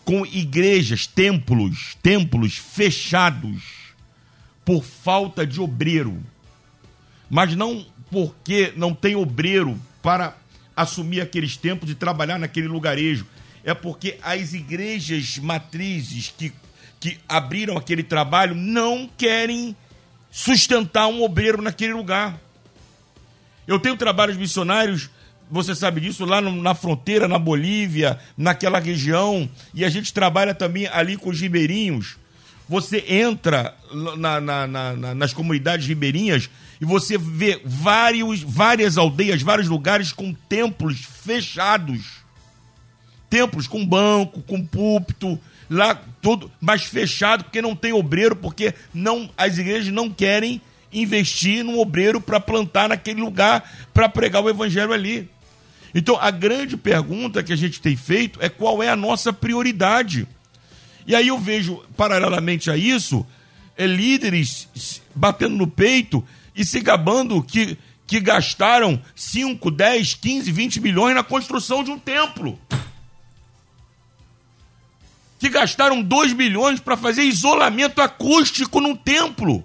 com 0.06 0.26
igrejas, 0.26 1.06
templos, 1.06 1.96
templos 2.02 2.58
fechados 2.58 3.62
por 4.66 4.84
falta 4.84 5.46
de 5.46 5.62
obreiro 5.62 6.24
mas 7.34 7.56
não 7.56 7.84
porque 8.12 8.72
não 8.78 8.94
tem 8.94 9.16
obreiro 9.16 9.76
para 10.04 10.38
assumir 10.76 11.20
aqueles 11.20 11.58
tempos 11.58 11.90
e 11.90 11.96
trabalhar 11.96 12.38
naquele 12.38 12.68
lugarejo. 12.68 13.26
É 13.64 13.74
porque 13.74 14.20
as 14.22 14.54
igrejas 14.54 15.40
matrizes 15.40 16.32
que, 16.38 16.54
que 17.04 17.20
abriram 17.28 17.78
aquele 17.78 18.02
trabalho 18.02 18.56
não 18.56 19.10
querem 19.18 19.76
sustentar 20.32 21.08
um 21.08 21.22
obreiro 21.22 21.62
naquele 21.62 21.92
lugar. 21.92 22.40
Eu 23.68 23.78
tenho 23.78 23.98
trabalhos 23.98 24.38
missionários, 24.38 25.10
você 25.52 25.76
sabe 25.76 26.00
disso, 26.00 26.24
lá 26.24 26.40
no, 26.40 26.50
na 26.62 26.74
fronteira, 26.74 27.28
na 27.28 27.38
Bolívia, 27.38 28.18
naquela 28.38 28.80
região, 28.80 29.50
e 29.74 29.84
a 29.84 29.90
gente 29.90 30.14
trabalha 30.14 30.56
também 30.56 30.88
ali 30.88 31.18
com 31.18 31.30
os 31.30 31.42
ribeirinhos. 31.42 32.16
Você 32.70 33.04
entra 33.06 33.76
na, 34.18 34.40
na, 34.40 34.66
na, 34.66 35.14
nas 35.14 35.34
comunidades 35.34 35.86
ribeirinhas 35.86 36.50
e 36.80 36.86
você 36.86 37.18
vê 37.18 37.60
vários, 37.66 38.42
várias 38.42 38.98
aldeias, 38.98 39.42
vários 39.42 39.68
lugares 39.68 40.14
com 40.14 40.34
templos 40.34 41.02
fechados. 41.02 42.24
Templos 43.30 43.68
com 43.68 43.86
banco, 43.86 44.42
com 44.44 44.66
púlpito, 44.66 45.38
lá 45.74 46.00
tudo, 46.22 46.52
mas 46.62 46.84
fechado 46.84 47.44
porque 47.44 47.62
não 47.62 47.76
tem 47.76 47.92
obreiro, 47.94 48.36
porque 48.36 48.74
não 48.94 49.30
as 49.38 49.58
igrejas 49.58 49.92
não 49.92 50.10
querem 50.10 50.62
investir 50.92 51.64
num 51.64 51.80
obreiro 51.80 52.22
para 52.22 52.40
plantar 52.40 52.90
naquele 52.90 53.20
lugar, 53.20 53.88
para 53.94 54.08
pregar 54.08 54.44
o 54.44 54.50
evangelho 54.50 54.94
ali. 54.94 55.30
Então, 55.96 56.18
a 56.20 56.32
grande 56.32 56.78
pergunta 56.78 57.44
que 57.44 57.54
a 57.54 57.56
gente 57.56 57.82
tem 57.82 57.96
feito 57.96 58.40
é 58.42 58.50
qual 58.50 58.82
é 58.82 58.90
a 58.90 58.96
nossa 58.96 59.34
prioridade. 59.34 60.28
E 61.06 61.16
aí 61.16 61.28
eu 61.28 61.38
vejo, 61.38 61.84
paralelamente 61.98 62.72
a 62.72 62.78
isso, 62.78 63.26
é, 63.76 63.86
líderes 63.86 65.02
batendo 65.14 65.56
no 65.56 65.68
peito 65.68 66.24
e 66.56 66.64
se 66.64 66.80
gabando 66.80 67.44
que, 67.44 67.78
que 68.08 68.20
gastaram 68.20 69.02
5, 69.16 69.70
10, 69.70 70.14
15, 70.16 70.52
20 70.52 70.82
milhões 70.82 71.16
na 71.16 71.24
construção 71.24 71.84
de 71.84 71.92
um 71.92 72.00
templo. 72.00 72.58
Que 75.44 75.50
gastaram 75.50 76.02
2 76.02 76.32
milhões 76.32 76.80
para 76.80 76.96
fazer 76.96 77.24
isolamento 77.24 78.02
acústico 78.02 78.80
num 78.80 78.96
templo. 78.96 79.62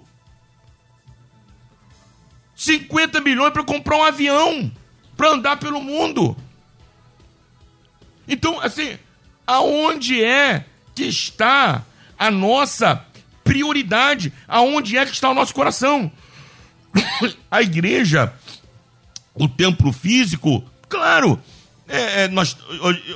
50 2.53 3.21
milhões 3.21 3.53
para 3.53 3.63
comprar 3.63 3.95
um 3.95 4.03
avião 4.03 4.69
para 5.15 5.29
andar 5.29 5.55
pelo 5.55 5.79
mundo. 5.79 6.35
Então, 8.27 8.59
assim, 8.59 8.97
aonde 9.47 10.21
é 10.21 10.65
que 10.93 11.03
está 11.05 11.85
a 12.17 12.29
nossa 12.29 13.05
prioridade, 13.41 14.33
aonde 14.49 14.97
é 14.97 15.05
que 15.05 15.13
está 15.13 15.29
o 15.29 15.33
nosso 15.33 15.53
coração. 15.53 16.11
A 17.49 17.61
igreja, 17.61 18.33
o 19.33 19.47
templo 19.47 19.93
físico, 19.93 20.61
claro, 20.89 21.41
é, 21.87 22.23
é, 22.23 22.27
nós 22.27 22.57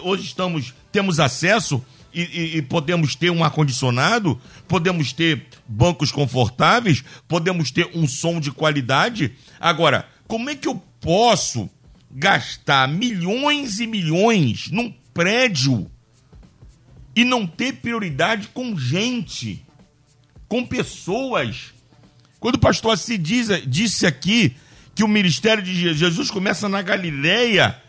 hoje 0.01 0.23
estamos, 0.23 0.73
temos 0.93 1.19
acesso 1.19 1.83
e, 2.13 2.57
e, 2.57 2.61
podemos 2.61 3.15
ter 3.15 3.29
um 3.29 3.43
ar-condicionado, 3.43 4.39
podemos 4.67 5.13
ter 5.13 5.47
bancos 5.67 6.11
confortáveis, 6.11 7.03
podemos 7.27 7.71
ter 7.71 7.89
um 7.93 8.07
som 8.07 8.39
de 8.39 8.51
qualidade. 8.51 9.33
Agora, 9.59 10.07
como 10.27 10.49
é 10.49 10.55
que 10.55 10.67
eu 10.67 10.81
posso 10.99 11.69
gastar 12.13 12.87
milhões 12.87 13.79
e 13.79 13.87
milhões 13.87 14.69
num 14.71 14.93
prédio 15.13 15.89
e 17.15 17.23
não 17.23 17.45
ter 17.45 17.73
prioridade 17.73 18.47
com 18.53 18.77
gente, 18.77 19.63
com 20.47 20.65
pessoas. 20.65 21.73
Quando 22.39 22.55
o 22.55 22.59
pastor 22.59 22.97
se 22.97 23.17
disse 23.17 24.05
aqui 24.05 24.55
que 24.95 25.03
o 25.03 25.07
ministério 25.07 25.63
de 25.63 25.93
Jesus 25.95 26.29
começa 26.29 26.69
na 26.69 26.81
Galileia 26.81 27.79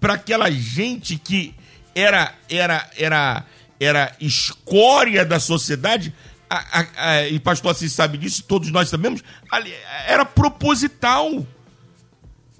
para 0.00 0.14
aquela 0.14 0.50
gente 0.50 1.16
que 1.16 1.54
era 1.94 2.34
era 2.48 2.90
era 2.96 3.44
era 3.82 4.14
escória 4.20 5.24
da 5.24 5.40
sociedade, 5.40 6.14
a, 6.48 6.80
a, 6.80 7.10
a, 7.10 7.28
e 7.28 7.38
pastor 7.40 7.72
assim 7.72 7.88
sabe 7.88 8.18
disso, 8.18 8.44
todos 8.46 8.70
nós 8.70 8.88
sabemos, 8.88 9.22
era 10.06 10.24
proposital. 10.24 11.46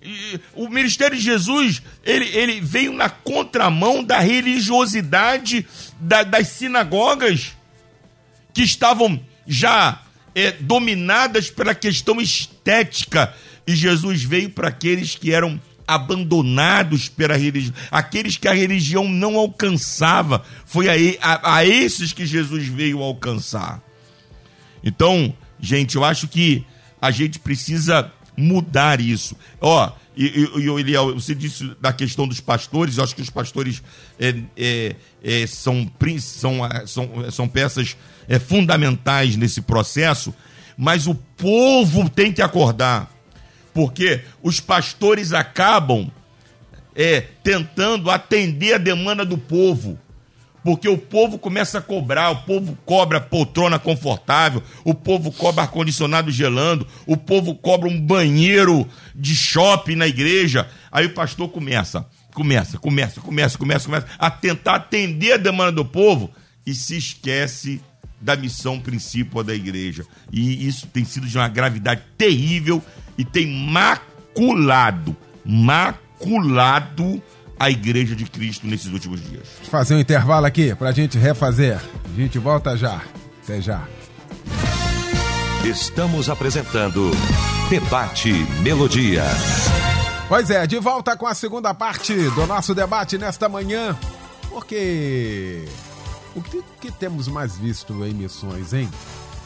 E 0.03 0.41
o 0.55 0.69
ministério 0.69 1.17
de 1.17 1.23
Jesus, 1.23 1.81
ele, 2.03 2.25
ele 2.37 2.61
veio 2.61 2.93
na 2.93 3.09
contramão 3.09 4.03
da 4.03 4.19
religiosidade 4.19 5.67
da, 6.01 6.25
das 6.25 6.49
sinagogas, 6.49 7.53
que 8.53 8.63
estavam 8.63 9.21
já 9.47 10.03
é, 10.35 10.53
dominadas 10.53 11.51
pela 11.51 11.75
questão 11.75 12.21
estética. 12.21 13.35
E 13.67 13.77
Jesus 13.77 14.25
veio 14.25 14.51
para 14.51 14.69
aqueles 14.69 15.15
que 15.15 15.33
eram 15.33 15.61
abandonados 15.87 17.09
pela 17.09 17.37
religião, 17.37 17.75
aqueles 17.91 18.37
que 18.37 18.49
a 18.49 18.55
religião 18.55 19.09
não 19.09 19.37
alcançava. 19.37 20.43
Foi 20.65 20.89
a, 20.89 20.95
a, 21.21 21.57
a 21.57 21.67
esses 21.67 22.13
que 22.13 22.27
Jesus 22.27 22.67
veio 22.67 23.03
alcançar. 23.03 23.83
Então, 24.83 25.35
gente, 25.61 25.97
eu 25.97 26.05
acho 26.05 26.27
que 26.29 26.65
a 27.01 27.11
gente 27.11 27.39
precisa 27.39 28.11
mudar 28.37 29.01
isso. 29.01 29.37
Ó, 29.61 29.93
e, 30.17 30.49
e 30.57 30.69
Eliel, 30.69 31.15
você 31.15 31.35
disse 31.35 31.75
da 31.81 31.93
questão 31.93 32.27
dos 32.27 32.41
pastores, 32.41 32.97
eu 32.97 33.05
acho 33.05 33.15
que 33.15 33.23
os 33.23 33.31
pastores 33.31 33.83
é, 34.19 34.35
é, 34.57 34.97
é, 35.23 35.47
são, 35.47 35.91
são, 36.21 36.67
é, 36.67 36.87
são, 36.87 37.31
são 37.31 37.49
peças 37.49 37.97
é, 38.29 38.39
fundamentais 38.39 39.37
nesse 39.37 39.63
processo, 39.63 40.35
mas 40.77 41.07
o 41.07 41.15
povo 41.15 42.09
tem 42.09 42.33
que 42.33 42.43
acordar. 42.43 43.12
Porque 43.73 44.23
os 44.43 44.61
pastores 44.61 45.33
acabam 45.33 46.11
é, 46.95 47.21
tentando 47.43 48.11
atender 48.11 48.75
a 48.75 48.79
demanda 48.79 49.25
do 49.25 49.39
povo. 49.39 49.99
Porque 50.65 50.89
o 50.89 50.97
povo 50.97 51.39
começa 51.39 51.79
a 51.79 51.83
cobrar, 51.83 52.31
o 52.31 52.43
povo 52.45 52.79
cobra 52.87 53.21
poltrona 53.21 53.81
confortável, 53.81 54.63
o 54.85 54.95
povo 54.95 55.33
cobra 55.33 55.63
ar-condicionado 55.63 56.31
gelando, 56.31 56.87
o 57.05 57.17
povo 57.17 57.57
cobra 57.57 57.89
um 57.89 58.01
banheiro 58.01 58.87
de 59.15 59.35
shopping 59.35 59.97
na 59.97 60.07
igreja. 60.07 60.69
Aí 60.91 61.07
o 61.07 61.15
pastor 61.15 61.49
começa, 61.49 62.07
começa, 62.33 62.79
começa, 62.79 63.21
começa, 63.21 63.59
começa, 63.59 63.87
começa 63.87 64.07
a 64.17 64.31
tentar 64.31 64.77
atender 64.77 65.33
a 65.33 65.37
demanda 65.37 65.73
do 65.73 65.85
povo 65.85 66.31
e 66.65 66.73
se 66.75 66.97
esquece 66.97 67.81
da 68.21 68.37
missão 68.37 68.79
principal 68.79 69.43
da 69.43 69.53
igreja. 69.53 70.07
E 70.31 70.65
isso 70.65 70.87
tem 70.87 71.05
sido 71.05 71.27
de 71.27 71.37
uma 71.37 71.49
gravidade 71.49 72.03
terrível 72.17 72.81
e 73.23 73.25
tem 73.25 73.47
maculado, 73.71 75.17
maculado 75.45 77.23
a 77.57 77.71
igreja 77.71 78.17
de 78.17 78.25
Cristo 78.25 78.67
nesses 78.67 78.93
últimos 78.93 79.23
dias. 79.23 79.47
Fazer 79.71 79.95
um 79.95 80.01
intervalo 80.01 80.45
aqui 80.45 80.75
pra 80.75 80.91
gente 80.91 81.17
refazer. 81.19 81.79
A 82.05 82.21
gente 82.21 82.37
volta 82.41 82.77
já. 82.77 83.01
Até 83.45 83.61
já. 83.61 83.87
Estamos 85.65 86.29
apresentando 86.29 87.13
Debate 87.71 88.33
Melodia. 88.61 89.23
Pois 90.29 90.51
é, 90.51 90.67
de 90.67 90.81
volta 90.81 91.17
com 91.17 91.29
a 91.29 91.35
segunda 91.35 91.73
parte 91.73 92.13
do 92.31 92.45
nosso 92.45 92.75
debate 92.75 93.19
nesta 93.19 93.49
manhã. 93.49 93.97
Porque 94.51 95.65
o 96.35 96.43
que, 96.43 96.61
que 96.81 96.91
temos 96.91 97.29
mais 97.29 97.57
visto 97.57 98.05
em 98.05 98.15
missões, 98.15 98.73
hein? 98.73 98.91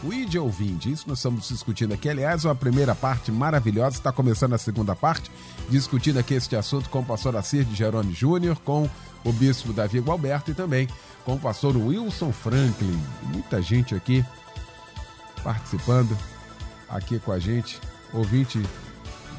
O 0.05 0.13
ID 0.13 0.37
ouvinte, 0.37 0.91
isso 0.91 1.09
nós 1.09 1.19
estamos 1.19 1.49
discutindo 1.49 1.95
aqui. 1.95 2.09
Aliás, 2.09 2.45
uma 2.45 2.55
primeira 2.55 2.95
parte 2.95 3.33
maravilhosa, 3.33 3.97
está 3.97 4.13
começando 4.13 4.53
a 4.53 4.59
segunda 4.59 4.95
parte, 4.95 5.31
discutindo 5.69 6.19
aqui 6.19 6.35
este 6.35 6.55
assunto 6.55 6.91
com 6.91 7.01
o 7.01 7.05
pastor 7.05 7.35
Assir 7.37 7.65
de 7.65 7.75
Jerônimo 7.75 8.15
Júnior, 8.15 8.59
com 8.61 8.89
o 9.25 9.33
bispo 9.33 9.73
Davi 9.73 9.99
Gualberto 9.99 10.51
e 10.51 10.55
também 10.55 10.89
com 11.25 11.35
o 11.35 11.41
pastor 11.41 11.77
Wilson 11.77 12.31
Franklin. 12.31 13.03
Muita 13.25 13.61
gente 13.61 13.95
aqui 13.95 14.25
participando 15.43 16.17
aqui 16.89 17.19
com 17.19 17.33
a 17.33 17.39
gente. 17.39 17.81
Ouvinte 18.13 18.63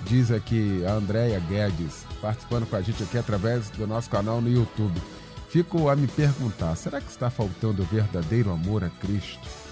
diz 0.06 0.32
aqui 0.32 0.84
a 0.86 0.94
Andréia 0.94 1.40
Guedes, 1.40 2.06
participando 2.20 2.68
com 2.68 2.76
a 2.76 2.82
gente 2.82 3.04
aqui 3.04 3.18
através 3.18 3.70
do 3.70 3.86
nosso 3.86 4.10
canal 4.10 4.42
no 4.42 4.50
YouTube. 4.50 5.02
Fico 5.50 5.88
a 5.88 5.96
me 5.96 6.08
perguntar, 6.08 6.76
será 6.76 7.00
que 7.00 7.10
está 7.10 7.30
faltando 7.30 7.84
o 7.84 7.86
verdadeiro 7.86 8.52
amor 8.52 8.84
a 8.84 8.90
Cristo? 8.90 9.67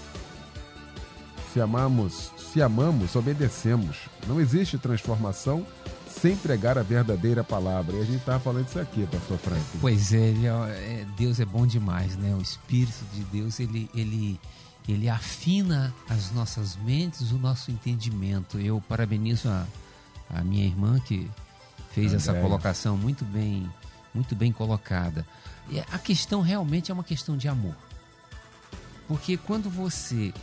Se 1.56 1.60
amamos, 1.62 2.32
se 2.36 2.60
amamos, 2.60 3.16
obedecemos. 3.16 3.96
Não 4.26 4.38
existe 4.38 4.76
transformação 4.76 5.66
sem 6.06 6.36
pregar 6.36 6.76
a 6.76 6.82
verdadeira 6.82 7.42
palavra. 7.42 7.96
E 7.96 8.00
a 8.02 8.04
gente 8.04 8.18
estava 8.18 8.38
falando 8.38 8.68
isso 8.68 8.78
aqui, 8.78 9.06
pastor 9.06 9.38
Frank. 9.38 9.64
Pois 9.80 10.12
é, 10.12 10.18
ele 10.18 10.46
é- 10.46 10.50
é- 10.50 11.06
Deus 11.16 11.40
é 11.40 11.46
bom 11.46 11.66
demais, 11.66 12.14
né? 12.18 12.34
O 12.34 12.42
Espírito 12.42 13.02
de 13.14 13.22
Deus, 13.24 13.58
ele, 13.58 13.88
ele, 13.94 14.38
ele 14.86 15.08
afina 15.08 15.94
as 16.10 16.30
nossas 16.30 16.76
mentes, 16.76 17.32
o 17.32 17.38
nosso 17.38 17.70
entendimento. 17.70 18.60
Eu 18.60 18.78
parabenizo 18.86 19.48
a, 19.48 19.66
a 20.28 20.42
minha 20.44 20.66
irmã 20.66 21.00
que 21.00 21.26
fez 21.90 22.12
essa 22.12 22.34
colocação 22.34 22.98
muito 22.98 23.24
bem, 23.24 23.66
muito 24.12 24.36
bem 24.36 24.52
colocada. 24.52 25.26
E 25.70 25.80
a 25.80 25.98
questão 25.98 26.42
realmente 26.42 26.90
é 26.90 26.94
uma 26.94 27.02
questão 27.02 27.34
de 27.34 27.48
amor. 27.48 27.74
Porque 29.08 29.38
quando 29.38 29.70
você 29.70 30.34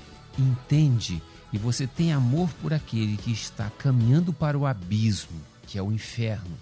entende 0.41 1.21
e 1.51 1.57
você 1.57 1.85
tem 1.85 2.11
amor 2.11 2.49
por 2.61 2.73
aquele 2.73 3.17
que 3.17 3.31
está 3.31 3.69
caminhando 3.69 4.33
para 4.33 4.57
o 4.57 4.65
abismo, 4.65 5.39
que 5.67 5.77
é 5.77 5.81
o 5.81 5.91
inferno, 5.91 6.57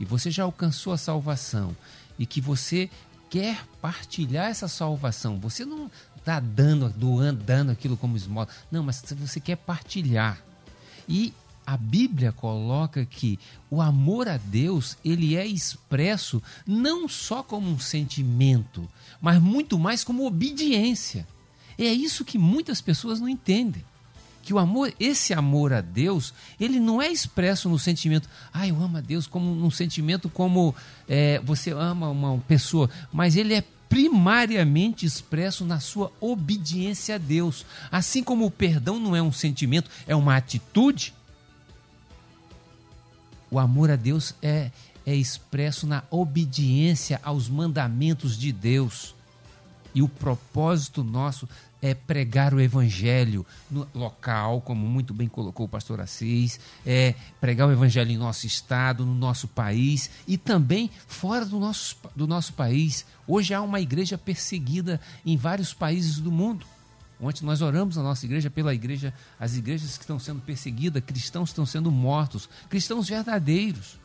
e 0.00 0.04
você 0.04 0.30
já 0.30 0.44
alcançou 0.44 0.92
a 0.92 0.98
salvação 0.98 1.76
e 2.18 2.24
que 2.24 2.40
você 2.40 2.88
quer 3.28 3.64
partilhar 3.80 4.50
essa 4.50 4.68
salvação, 4.68 5.38
você 5.38 5.64
não 5.64 5.90
está 6.16 6.38
dando, 6.40 6.88
doando, 6.90 7.42
dando 7.42 7.72
aquilo 7.72 7.96
como 7.96 8.16
esmola, 8.16 8.48
não, 8.70 8.82
mas 8.82 9.02
você 9.16 9.40
quer 9.40 9.56
partilhar. 9.56 10.42
E 11.08 11.34
a 11.66 11.76
Bíblia 11.76 12.32
coloca 12.32 13.04
que 13.04 13.38
o 13.70 13.80
amor 13.80 14.28
a 14.28 14.36
Deus, 14.36 14.96
ele 15.04 15.36
é 15.36 15.46
expresso 15.46 16.42
não 16.66 17.08
só 17.08 17.42
como 17.42 17.70
um 17.70 17.78
sentimento, 17.78 18.88
mas 19.20 19.40
muito 19.40 19.78
mais 19.78 20.02
como 20.02 20.26
obediência. 20.26 21.26
É 21.78 21.84
isso 21.84 22.24
que 22.24 22.38
muitas 22.38 22.80
pessoas 22.80 23.20
não 23.20 23.28
entendem. 23.28 23.84
Que 24.42 24.52
o 24.52 24.58
amor, 24.58 24.92
esse 24.98 25.32
amor 25.32 25.72
a 25.72 25.80
Deus, 25.80 26.34
ele 26.58 26.80
não 26.80 27.00
é 27.00 27.08
expresso 27.08 27.68
no 27.68 27.78
sentimento, 27.78 28.28
ah, 28.52 28.66
eu 28.66 28.74
amo 28.82 28.96
a 28.96 29.00
Deus, 29.00 29.26
como 29.26 29.54
num 29.54 29.70
sentimento 29.70 30.28
como 30.28 30.74
é, 31.08 31.40
você 31.44 31.70
ama 31.70 32.08
uma 32.08 32.38
pessoa, 32.38 32.90
mas 33.12 33.36
ele 33.36 33.54
é 33.54 33.64
primariamente 33.88 35.04
expresso 35.04 35.64
na 35.64 35.78
sua 35.78 36.10
obediência 36.18 37.16
a 37.16 37.18
Deus. 37.18 37.64
Assim 37.90 38.22
como 38.22 38.46
o 38.46 38.50
perdão 38.50 38.98
não 38.98 39.14
é 39.14 39.22
um 39.22 39.30
sentimento, 39.30 39.90
é 40.06 40.16
uma 40.16 40.34
atitude, 40.34 41.14
o 43.52 43.58
amor 43.58 43.90
a 43.90 43.96
Deus 43.96 44.34
é, 44.40 44.70
é 45.04 45.14
expresso 45.14 45.86
na 45.86 46.02
obediência 46.10 47.20
aos 47.22 47.50
mandamentos 47.50 48.38
de 48.38 48.50
Deus. 48.50 49.14
E 49.94 50.02
o 50.02 50.08
propósito 50.08 51.04
nosso 51.04 51.48
é 51.82 51.94
pregar 51.94 52.54
o 52.54 52.60
evangelho 52.60 53.44
no 53.68 53.86
local, 53.92 54.60
como 54.60 54.86
muito 54.86 55.12
bem 55.12 55.28
colocou 55.28 55.66
o 55.66 55.68
pastor 55.68 56.00
Assis, 56.00 56.60
é 56.86 57.14
pregar 57.40 57.68
o 57.68 57.72
evangelho 57.72 58.12
em 58.12 58.16
nosso 58.16 58.46
estado, 58.46 59.04
no 59.04 59.14
nosso 59.14 59.48
país 59.48 60.08
e 60.26 60.38
também 60.38 60.90
fora 61.08 61.44
do 61.44 61.58
nosso, 61.58 61.96
do 62.14 62.26
nosso 62.26 62.52
país. 62.52 63.04
Hoje 63.26 63.52
há 63.52 63.60
uma 63.60 63.80
igreja 63.80 64.16
perseguida 64.16 65.00
em 65.26 65.36
vários 65.36 65.74
países 65.74 66.20
do 66.20 66.30
mundo. 66.30 66.64
Ontem 67.20 67.44
nós 67.44 67.62
oramos 67.62 67.96
na 67.96 68.02
nossa 68.02 68.26
igreja 68.26 68.50
pela 68.50 68.74
igreja, 68.74 69.14
as 69.38 69.56
igrejas 69.56 69.96
que 69.96 70.02
estão 70.02 70.18
sendo 70.18 70.40
perseguidas, 70.40 71.02
cristãos 71.04 71.50
estão 71.50 71.64
sendo 71.64 71.90
mortos, 71.90 72.48
cristãos 72.68 73.08
verdadeiros. 73.08 74.01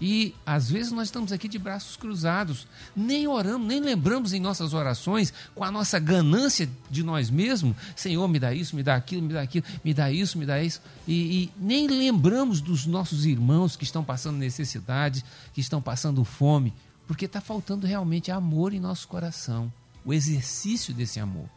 E 0.00 0.34
às 0.46 0.70
vezes 0.70 0.92
nós 0.92 1.08
estamos 1.08 1.30
aqui 1.30 1.46
de 1.46 1.58
braços 1.58 1.94
cruzados, 1.94 2.66
nem 2.96 3.28
oramos, 3.28 3.68
nem 3.68 3.80
lembramos 3.80 4.32
em 4.32 4.40
nossas 4.40 4.72
orações 4.72 5.32
com 5.54 5.62
a 5.62 5.70
nossa 5.70 5.98
ganância 5.98 6.68
de 6.90 7.02
nós 7.02 7.28
mesmos, 7.28 7.76
Senhor, 7.94 8.26
me 8.26 8.38
dá 8.38 8.54
isso, 8.54 8.74
me 8.74 8.82
dá 8.82 8.94
aquilo, 8.94 9.22
me 9.22 9.34
dá 9.34 9.42
aquilo, 9.42 9.66
me 9.84 9.92
dá 9.92 10.10
isso, 10.10 10.38
me 10.38 10.46
dá 10.46 10.62
isso, 10.62 10.80
e, 11.06 11.42
e 11.42 11.52
nem 11.58 11.86
lembramos 11.86 12.62
dos 12.62 12.86
nossos 12.86 13.26
irmãos 13.26 13.76
que 13.76 13.84
estão 13.84 14.02
passando 14.02 14.38
necessidade, 14.38 15.22
que 15.52 15.60
estão 15.60 15.82
passando 15.82 16.24
fome, 16.24 16.72
porque 17.06 17.26
está 17.26 17.40
faltando 17.40 17.86
realmente 17.86 18.30
amor 18.30 18.72
em 18.72 18.80
nosso 18.80 19.06
coração, 19.06 19.70
o 20.02 20.14
exercício 20.14 20.94
desse 20.94 21.20
amor. 21.20 21.48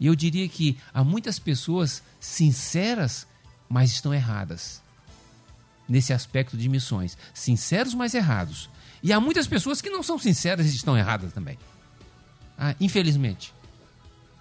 E 0.00 0.06
eu 0.06 0.16
diria 0.16 0.48
que 0.48 0.76
há 0.92 1.04
muitas 1.04 1.38
pessoas 1.38 2.02
sinceras, 2.18 3.26
mas 3.68 3.90
estão 3.90 4.12
erradas 4.12 4.82
nesse 5.88 6.12
aspecto 6.12 6.56
de 6.56 6.68
missões. 6.68 7.16
Sinceros, 7.32 7.94
mas 7.94 8.14
errados. 8.14 8.68
E 9.02 9.12
há 9.12 9.20
muitas 9.20 9.46
pessoas 9.46 9.80
que 9.80 9.90
não 9.90 10.02
são 10.02 10.18
sinceras 10.18 10.66
e 10.66 10.76
estão 10.76 10.96
erradas 10.98 11.32
também. 11.32 11.58
Ah, 12.58 12.74
infelizmente. 12.80 13.54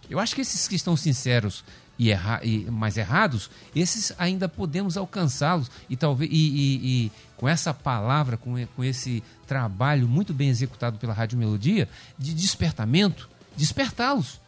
Eu 0.09 0.19
acho 0.19 0.33
que 0.33 0.41
esses 0.41 0.67
que 0.67 0.75
estão 0.75 0.95
sinceros 0.97 1.63
e, 1.99 2.09
erra 2.11 2.39
e 2.43 2.59
mais 2.71 2.95
errados, 2.97 3.49
esses 3.75 4.13
ainda 4.17 4.47
podemos 4.47 4.95
alcançá-los 4.97 5.69
e 5.89 5.95
talvez 5.95 6.29
e, 6.31 6.35
e- 6.35 7.05
e 7.05 7.11
com 7.35 7.47
essa 7.47 7.73
palavra, 7.73 8.37
com, 8.37 8.65
com 8.75 8.83
esse 8.83 9.23
trabalho 9.45 10.07
muito 10.07 10.33
bem 10.33 10.49
executado 10.49 10.97
pela 10.97 11.13
Rádio 11.13 11.37
Melodia 11.37 11.87
de 12.17 12.33
despertamento, 12.33 13.29
despertá-los 13.55 14.39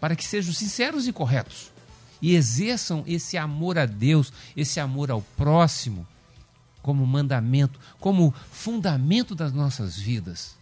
para 0.00 0.14
que 0.14 0.24
sejam 0.24 0.52
sinceros 0.52 1.08
e 1.08 1.12
corretos 1.12 1.72
e 2.20 2.34
exerçam 2.34 3.02
esse 3.06 3.36
amor 3.36 3.78
a 3.78 3.86
Deus, 3.86 4.32
esse 4.56 4.78
amor 4.80 5.10
ao 5.10 5.22
próximo 5.22 6.06
como 6.86 7.04
mandamento, 7.04 7.80
como 7.98 8.32
fundamento 8.52 9.34
das 9.34 9.52
nossas 9.52 9.96
vidas. 9.96 10.54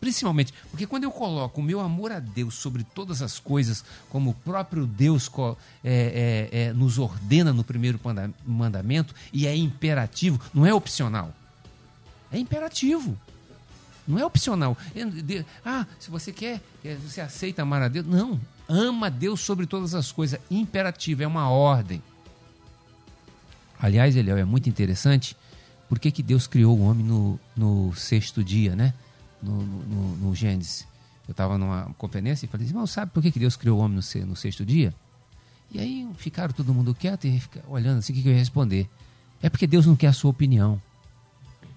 Principalmente, 0.00 0.54
porque 0.70 0.86
quando 0.86 1.02
eu 1.02 1.10
coloco 1.10 1.60
o 1.60 1.64
meu 1.64 1.80
amor 1.80 2.12
a 2.12 2.20
Deus 2.20 2.54
sobre 2.54 2.84
todas 2.84 3.20
as 3.20 3.40
coisas, 3.40 3.84
como 4.08 4.30
o 4.30 4.34
próprio 4.34 4.86
Deus 4.86 5.28
é, 5.82 6.48
é, 6.52 6.60
é, 6.66 6.72
nos 6.72 7.00
ordena 7.00 7.52
no 7.52 7.64
primeiro 7.64 7.98
manda- 8.02 8.32
mandamento, 8.46 9.12
e 9.32 9.44
é 9.44 9.56
imperativo, 9.56 10.40
não 10.54 10.64
é 10.64 10.72
opcional. 10.72 11.34
É 12.30 12.38
imperativo. 12.38 13.18
Não 14.06 14.20
é 14.20 14.24
opcional. 14.24 14.78
Ah, 15.64 15.84
se 15.98 16.12
você 16.12 16.32
quer, 16.32 16.60
é, 16.84 16.94
você 16.94 17.20
aceita 17.20 17.62
amar 17.62 17.82
a 17.82 17.88
Deus. 17.88 18.06
Não. 18.06 18.40
Ama 18.68 19.08
a 19.08 19.10
Deus 19.10 19.40
sobre 19.40 19.66
todas 19.66 19.96
as 19.96 20.12
coisas. 20.12 20.38
Imperativo, 20.48 21.24
é 21.24 21.26
uma 21.26 21.48
ordem. 21.50 22.00
Aliás, 23.80 24.14
Eliel, 24.14 24.38
é 24.38 24.44
muito 24.44 24.68
interessante 24.68 25.36
por 25.92 25.98
que, 25.98 26.10
que 26.10 26.22
Deus 26.22 26.46
criou 26.46 26.78
o 26.78 26.84
homem 26.84 27.04
no, 27.04 27.38
no 27.54 27.94
sexto 27.94 28.42
dia, 28.42 28.74
né? 28.74 28.94
No, 29.42 29.62
no, 29.62 30.16
no- 30.16 30.34
Gênesis. 30.34 30.86
Eu 31.28 31.32
estava 31.32 31.58
numa 31.58 31.94
conferência 31.98 32.46
e 32.46 32.48
falei, 32.48 32.66
irmão, 32.66 32.86
sabe 32.86 33.10
por 33.12 33.22
que, 33.22 33.30
que 33.30 33.38
Deus 33.38 33.56
criou 33.56 33.78
o 33.78 33.82
homem 33.82 33.98
no, 33.98 34.26
no 34.26 34.34
sexto 34.34 34.64
dia? 34.64 34.94
E 35.70 35.78
aí 35.78 36.08
ficaram 36.16 36.54
todo 36.54 36.72
mundo 36.72 36.94
quieto 36.94 37.26
e 37.26 37.42
olhando 37.68 37.98
assim, 37.98 38.10
o 38.14 38.16
que, 38.16 38.22
que 38.22 38.28
eu 38.28 38.32
ia 38.32 38.38
responder? 38.38 38.88
é 39.42 39.50
porque 39.50 39.66
Deus 39.66 39.84
não 39.84 39.94
quer 39.94 40.06
a 40.06 40.12
sua 40.14 40.30
opinião. 40.30 40.80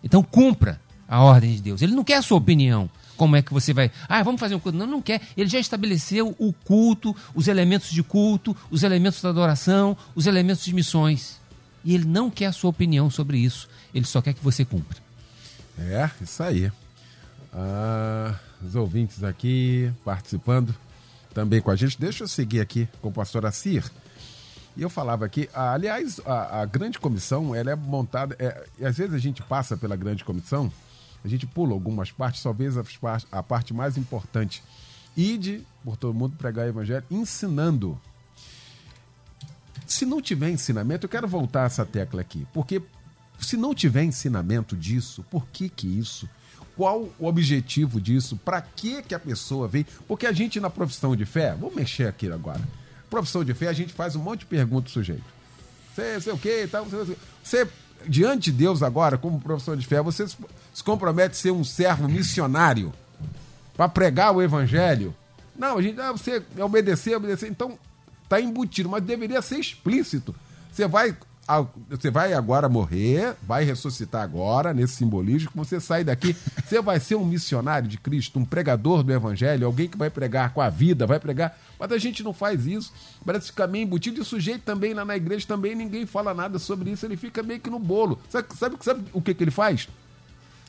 Então 0.02 0.24
cumpra 0.24 0.80
a 1.10 1.22
ordem 1.22 1.54
de 1.54 1.62
Deus. 1.62 1.82
Ele 1.82 1.94
não 1.94 2.04
quer 2.06 2.16
a 2.16 2.22
sua 2.22 2.38
opinião. 2.38 2.90
Como 3.18 3.36
é 3.36 3.42
que 3.42 3.52
você 3.52 3.74
vai. 3.74 3.92
Ah, 4.08 4.24
vamos 4.24 4.40
fazer 4.40 4.56
um 4.56 4.60
culto. 4.62 4.78
Não, 4.78 4.88
não 4.88 5.02
quer. 5.02 5.20
Ele 5.36 5.50
já 5.50 5.60
estabeleceu 5.60 6.34
o 6.40 6.54
culto, 6.54 7.14
os 7.34 7.50
elementos 7.50 7.90
de 7.92 8.02
culto, 8.02 8.56
os 8.72 8.82
elementos 8.82 9.22
da 9.22 9.28
adoração, 9.28 9.98
os 10.16 10.26
elementos 10.26 10.64
de 10.64 10.74
missões. 10.74 11.44
E 11.86 11.94
ele 11.94 12.06
não 12.06 12.32
quer 12.32 12.48
a 12.48 12.52
sua 12.52 12.72
opinião 12.72 13.10
sobre 13.10 13.38
isso. 13.38 13.70
Ele 13.94 14.06
só 14.06 14.22
quer 14.22 14.34
que 14.34 14.44
você 14.44 14.66
cumpra. 14.66 14.98
É, 15.78 16.10
isso 16.20 16.42
aí. 16.42 16.72
Ah, 17.54 18.38
os 18.62 18.76
ouvintes 18.76 19.24
aqui 19.24 19.94
participando 20.04 20.76
também 21.34 21.62
com 21.62 21.70
a 21.70 21.76
gente. 21.76 22.00
Deixa 22.00 22.24
eu 22.24 22.28
seguir 22.28 22.60
aqui 22.60 22.90
com 23.02 23.10
o 23.10 23.12
pastor 23.12 23.46
Assir. 23.46 23.84
E 24.76 24.82
eu 24.82 24.90
falava 24.90 25.26
aqui, 25.26 25.50
ah, 25.54 25.74
aliás, 25.74 26.20
a, 26.26 26.62
a, 26.62 26.66
grande 26.66 27.00
comissão, 27.00 27.56
ela 27.56 27.72
é 27.72 27.76
montada, 27.76 28.36
é, 28.38 28.68
e 28.78 28.86
às 28.86 28.98
vezes 28.98 29.14
a 29.14 29.18
gente 29.18 29.42
passa 29.42 29.78
pela 29.78 29.96
grande 29.96 30.26
comissão, 30.26 30.70
a 31.24 31.28
gente 31.30 31.48
pula 31.48 31.72
algumas 31.72 32.12
partes, 32.12 32.44
talvez 32.44 32.78
a, 32.78 32.84
a 33.32 33.42
parte 33.42 33.74
mais 33.74 33.98
importante. 33.98 34.62
Ide 35.16 35.66
por 35.84 35.96
todo 35.96 36.14
mundo 36.14 36.36
pregar 36.36 36.66
o 36.66 36.70
evangelho, 36.70 37.06
ensinando. 37.10 38.00
Se 39.88 40.06
não 40.06 40.22
tiver 40.22 40.50
ensinamento, 40.50 41.06
eu 41.06 41.10
quero 41.10 41.28
voltar 41.28 41.66
essa 41.66 41.86
tecla 41.86 42.22
aqui, 42.22 42.48
porque 42.54 42.82
se 43.40 43.58
não 43.58 43.74
tiver 43.74 44.04
ensinamento 44.04 44.76
disso, 44.76 45.24
por 45.30 45.46
que 45.48 45.70
que 45.70 45.88
isso? 45.88 46.30
Qual 46.76 47.10
o 47.20 47.28
objetivo 47.28 48.02
disso? 48.02 48.36
Para 48.38 48.62
que 48.62 49.02
que 49.02 49.16
a 49.16 49.20
pessoa 49.20 49.68
vem? 49.68 49.86
Porque 50.08 50.26
a 50.26 50.32
gente 50.32 50.60
na 50.60 50.70
profissão 50.70 51.16
de 51.16 51.26
fé, 51.26 51.56
vou 51.56 51.74
mexer 51.74 52.08
aqui 52.08 52.30
agora. 52.32 52.62
Profissão 53.10 53.44
de 53.44 53.54
fé, 53.54 53.68
a 53.68 53.74
gente 53.74 53.94
faz 53.94 54.16
um 54.16 54.22
monte 54.22 54.40
de 54.40 54.46
perguntas 54.48 54.92
pro 54.92 55.02
sujeito. 55.02 55.24
Você, 55.94 56.20
sei 56.20 56.34
o 56.34 56.38
quê, 56.38 56.68
tal, 56.70 56.86
você, 56.86 57.16
você, 57.42 57.68
diante 58.08 58.52
de 58.52 58.58
Deus 58.58 58.84
agora, 58.84 59.18
como 59.18 59.40
profissão 59.40 59.76
de 59.76 59.86
fé, 59.86 60.02
você 60.02 60.28
se 60.28 60.84
compromete 60.84 61.32
a 61.32 61.36
ser 61.36 61.52
um 61.52 61.64
servo 61.64 62.10
missionário 62.10 62.94
para 63.76 63.88
pregar 63.88 64.36
o 64.36 64.42
evangelho? 64.42 65.16
Não, 65.58 65.78
a 65.78 65.82
gente, 65.82 66.00
ah, 66.02 66.12
você 66.12 66.44
obedecer, 66.60 67.16
obedecer, 67.16 67.50
então 67.50 67.80
tá 68.28 68.40
embutido, 68.40 68.90
mas 68.90 69.04
deveria 69.04 69.42
ser 69.42 69.60
explícito. 69.60 70.36
Você 70.72 70.88
vai 70.88 71.16
você 71.90 72.10
vai 72.10 72.34
agora 72.34 72.68
morrer, 72.68 73.36
vai 73.44 73.64
ressuscitar 73.64 74.24
agora, 74.24 74.74
nesse 74.74 74.96
simbolismo, 74.96 75.52
você 75.54 75.80
sai 75.80 76.04
daqui, 76.04 76.36
você 76.66 76.82
vai 76.82 77.00
ser 77.00 77.16
um 77.16 77.26
missionário 77.26 77.88
de 77.88 78.00
Cristo, 78.00 78.40
um 78.40 78.46
pregador 78.46 79.04
do 79.04 79.14
Evangelho, 79.14 79.68
alguém 79.68 79.88
que 79.88 79.98
vai 79.98 80.10
pregar 80.10 80.54
com 80.54 80.62
a 80.62 80.70
vida, 80.70 81.06
vai 81.06 81.20
pregar. 81.20 81.56
Mas 81.80 81.92
a 81.92 81.98
gente 82.00 82.24
não 82.24 82.34
faz 82.34 82.66
isso. 82.66 82.92
Parece 83.24 83.48
ficar 83.48 83.68
meio 83.68 83.84
embutido. 83.84 84.18
E 84.18 84.22
o 84.22 84.26
sujeito 84.26 84.64
também 84.64 84.94
lá 84.94 85.06
na 85.06 85.16
igreja 85.16 85.46
também 85.46 85.76
ninguém 85.76 86.06
fala 86.08 86.34
nada 86.34 86.58
sobre 86.58 86.90
isso, 86.90 87.06
ele 87.06 87.16
fica 87.16 87.44
meio 87.44 87.60
que 87.60 87.70
no 87.70 87.78
bolo. 87.78 88.20
Sabe, 88.28 88.48
sabe, 88.58 88.78
sabe 88.82 89.04
o 89.14 89.22
que, 89.22 89.34
que 89.34 89.44
ele 89.44 89.52
faz? 89.52 89.88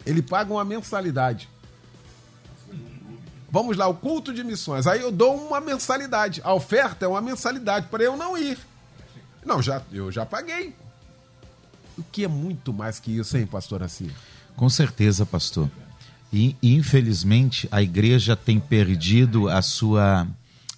Ele 0.05 0.21
paga 0.21 0.53
uma 0.53 0.65
mensalidade. 0.65 1.49
Vamos 3.51 3.77
lá, 3.77 3.87
o 3.87 3.95
culto 3.95 4.33
de 4.33 4.43
missões. 4.43 4.87
Aí 4.87 5.01
eu 5.01 5.13
dou 5.13 5.37
uma 5.37 5.61
mensalidade. 5.61 6.41
A 6.45 6.53
oferta 6.53 7.05
é 7.05 7.09
uma 7.09 7.21
mensalidade 7.21 7.87
para 7.89 8.03
eu 8.03 8.17
não 8.17 8.37
ir. 8.37 8.59
Não, 9.45 9.63
já, 9.63 9.83
eu 9.93 10.11
já 10.11 10.27
paguei. 10.27 10.75
O 11.97 12.03
que 12.03 12.25
é 12.25 12.29
muito 12.29 12.73
mais 12.73 12.99
que 12.99 13.17
isso, 13.17 13.37
hein, 13.37 13.47
pastor 13.47 13.83
Assim? 13.83 14.11
Com 14.57 14.69
certeza, 14.69 15.25
pastor. 15.25 15.71
E, 16.33 16.57
infelizmente, 16.63 17.69
a 17.71 17.83
igreja 17.83 18.35
tem 18.35 18.59
perdido 18.59 19.49
a 19.49 19.63
sua 19.63 20.27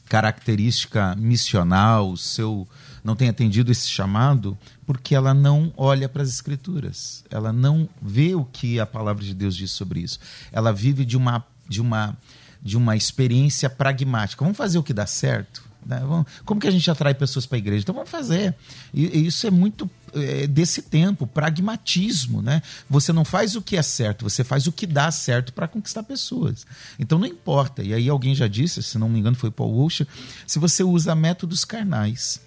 característica 0.09 1.15
missional, 1.17 2.11
o 2.11 2.17
seu 2.17 2.67
não 3.05 3.15
tem 3.15 3.29
atendido 3.29 3.71
esse 3.71 3.89
chamado, 3.89 4.59
porque 4.85 5.15
ela 5.15 5.33
não 5.33 5.73
olha 5.77 6.09
para 6.09 6.23
as 6.23 6.29
escrituras. 6.29 7.25
Ela 7.31 7.53
não 7.53 7.89
vê 8.03 8.35
o 8.35 8.45
que 8.45 8.81
a 8.81 8.87
palavra 8.87 9.25
de 9.25 9.35
Deus 9.35 9.57
diz 9.57 9.71
sobre 9.71 10.01
isso. 10.01 10.19
Ela 10.53 10.73
vive 10.73 11.05
de 11.05 11.17
uma 11.17 11.45
de 11.69 11.81
uma 11.81 12.17
de 12.63 12.77
uma 12.77 12.97
experiência 12.97 13.71
pragmática. 13.71 14.45
Vamos 14.45 14.57
fazer 14.57 14.79
o 14.79 14.83
que 14.83 14.93
dá 14.93 15.07
certo? 15.07 15.69
Né? 15.85 16.01
Como 16.45 16.61
que 16.61 16.67
a 16.67 16.71
gente 16.71 16.91
atrai 16.91 17.15
pessoas 17.15 17.47
para 17.47 17.57
a 17.57 17.59
igreja? 17.59 17.83
Então 17.83 17.95
vamos 17.95 18.11
fazer. 18.11 18.55
E, 18.93 19.27
isso 19.27 19.47
é 19.47 19.51
muito 19.51 19.91
é, 20.15 20.47
desse 20.47 20.83
tempo, 20.83 21.27
pragmatismo, 21.27 22.43
né? 22.43 22.63
Você 22.91 23.13
não 23.13 23.25
faz 23.25 23.57
o 23.57 23.63
que 23.63 23.77
é 23.77 23.83
certo, 23.83 24.23
você 24.23 24.45
faz 24.45 24.67
o 24.67 24.73
que 24.73 24.87
dá 24.87 25.11
certo 25.11 25.53
para 25.53 25.67
conquistar 25.69 26.03
pessoas. 26.03 26.67
Então 26.99 27.19
não 27.19 27.27
importa. 27.27 27.83
E 27.83 27.95
aí 27.95 28.09
alguém 28.09 28.35
já 28.35 28.47
disse, 28.47 28.83
se 28.83 28.99
não 28.99 29.09
me 29.09 29.19
engano 29.19 29.37
foi 29.37 29.51
Paul 29.51 29.83
Washer, 29.83 30.07
se 30.47 30.59
você 30.59 30.83
usa 30.83 31.15
métodos 31.15 31.65
carnais, 31.65 32.41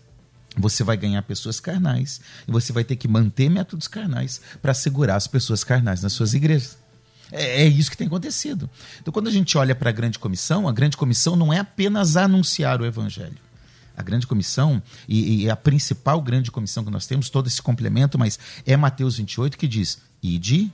você 0.57 0.84
vai 0.84 0.97
ganhar 0.97 1.22
pessoas 1.24 1.59
carnais 1.59 2.20
e 2.47 2.51
você 2.51 2.74
vai 2.74 2.84
ter 2.84 2.95
que 2.95 3.07
manter 3.07 3.49
métodos 3.49 3.88
carnais 3.88 4.41
para 4.62 4.74
segurar 4.74 5.16
as 5.16 5.26
pessoas 5.26 5.64
carnais 5.64 6.03
nas 6.03 6.14
suas 6.14 6.34
igrejas. 6.34 6.80
É, 7.32 7.63
é 7.63 7.67
isso 7.67 7.89
que 7.89 7.97
tem 7.97 8.07
acontecido. 8.07 8.69
Então, 8.99 9.11
quando 9.11 9.27
a 9.27 9.32
gente 9.32 9.57
olha 9.57 9.73
para 9.73 9.89
a 9.89 9.93
grande 9.93 10.19
comissão, 10.19 10.67
a 10.67 10.71
grande 10.71 10.97
comissão 10.97 11.36
não 11.36 11.51
é 11.51 11.59
apenas 11.59 12.17
anunciar 12.17 12.82
o 12.82 12.86
evangelho. 12.86 13.38
A 13.95 14.03
grande 14.03 14.25
comissão, 14.25 14.82
e, 15.07 15.43
e 15.43 15.49
a 15.49 15.55
principal 15.55 16.21
grande 16.21 16.49
comissão 16.49 16.84
que 16.84 16.91
nós 16.91 17.05
temos, 17.05 17.29
todo 17.29 17.47
esse 17.47 17.61
complemento, 17.61 18.17
mas 18.17 18.39
é 18.65 18.75
Mateus 18.75 19.17
28 19.17 19.57
que 19.57 19.67
diz: 19.67 19.99
ide, 20.23 20.71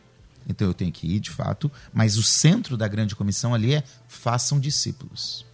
então 0.47 0.68
eu 0.68 0.74
tenho 0.74 0.91
que 0.91 1.08
ir 1.08 1.20
de 1.20 1.30
fato, 1.30 1.72
mas 1.93 2.18
o 2.18 2.24
centro 2.24 2.78
da 2.78 2.88
grande 2.88 3.16
comissão 3.16 3.53
ali 3.53 3.74
é 3.74 3.84
façam 4.08 4.60
discípulos. 4.60 5.47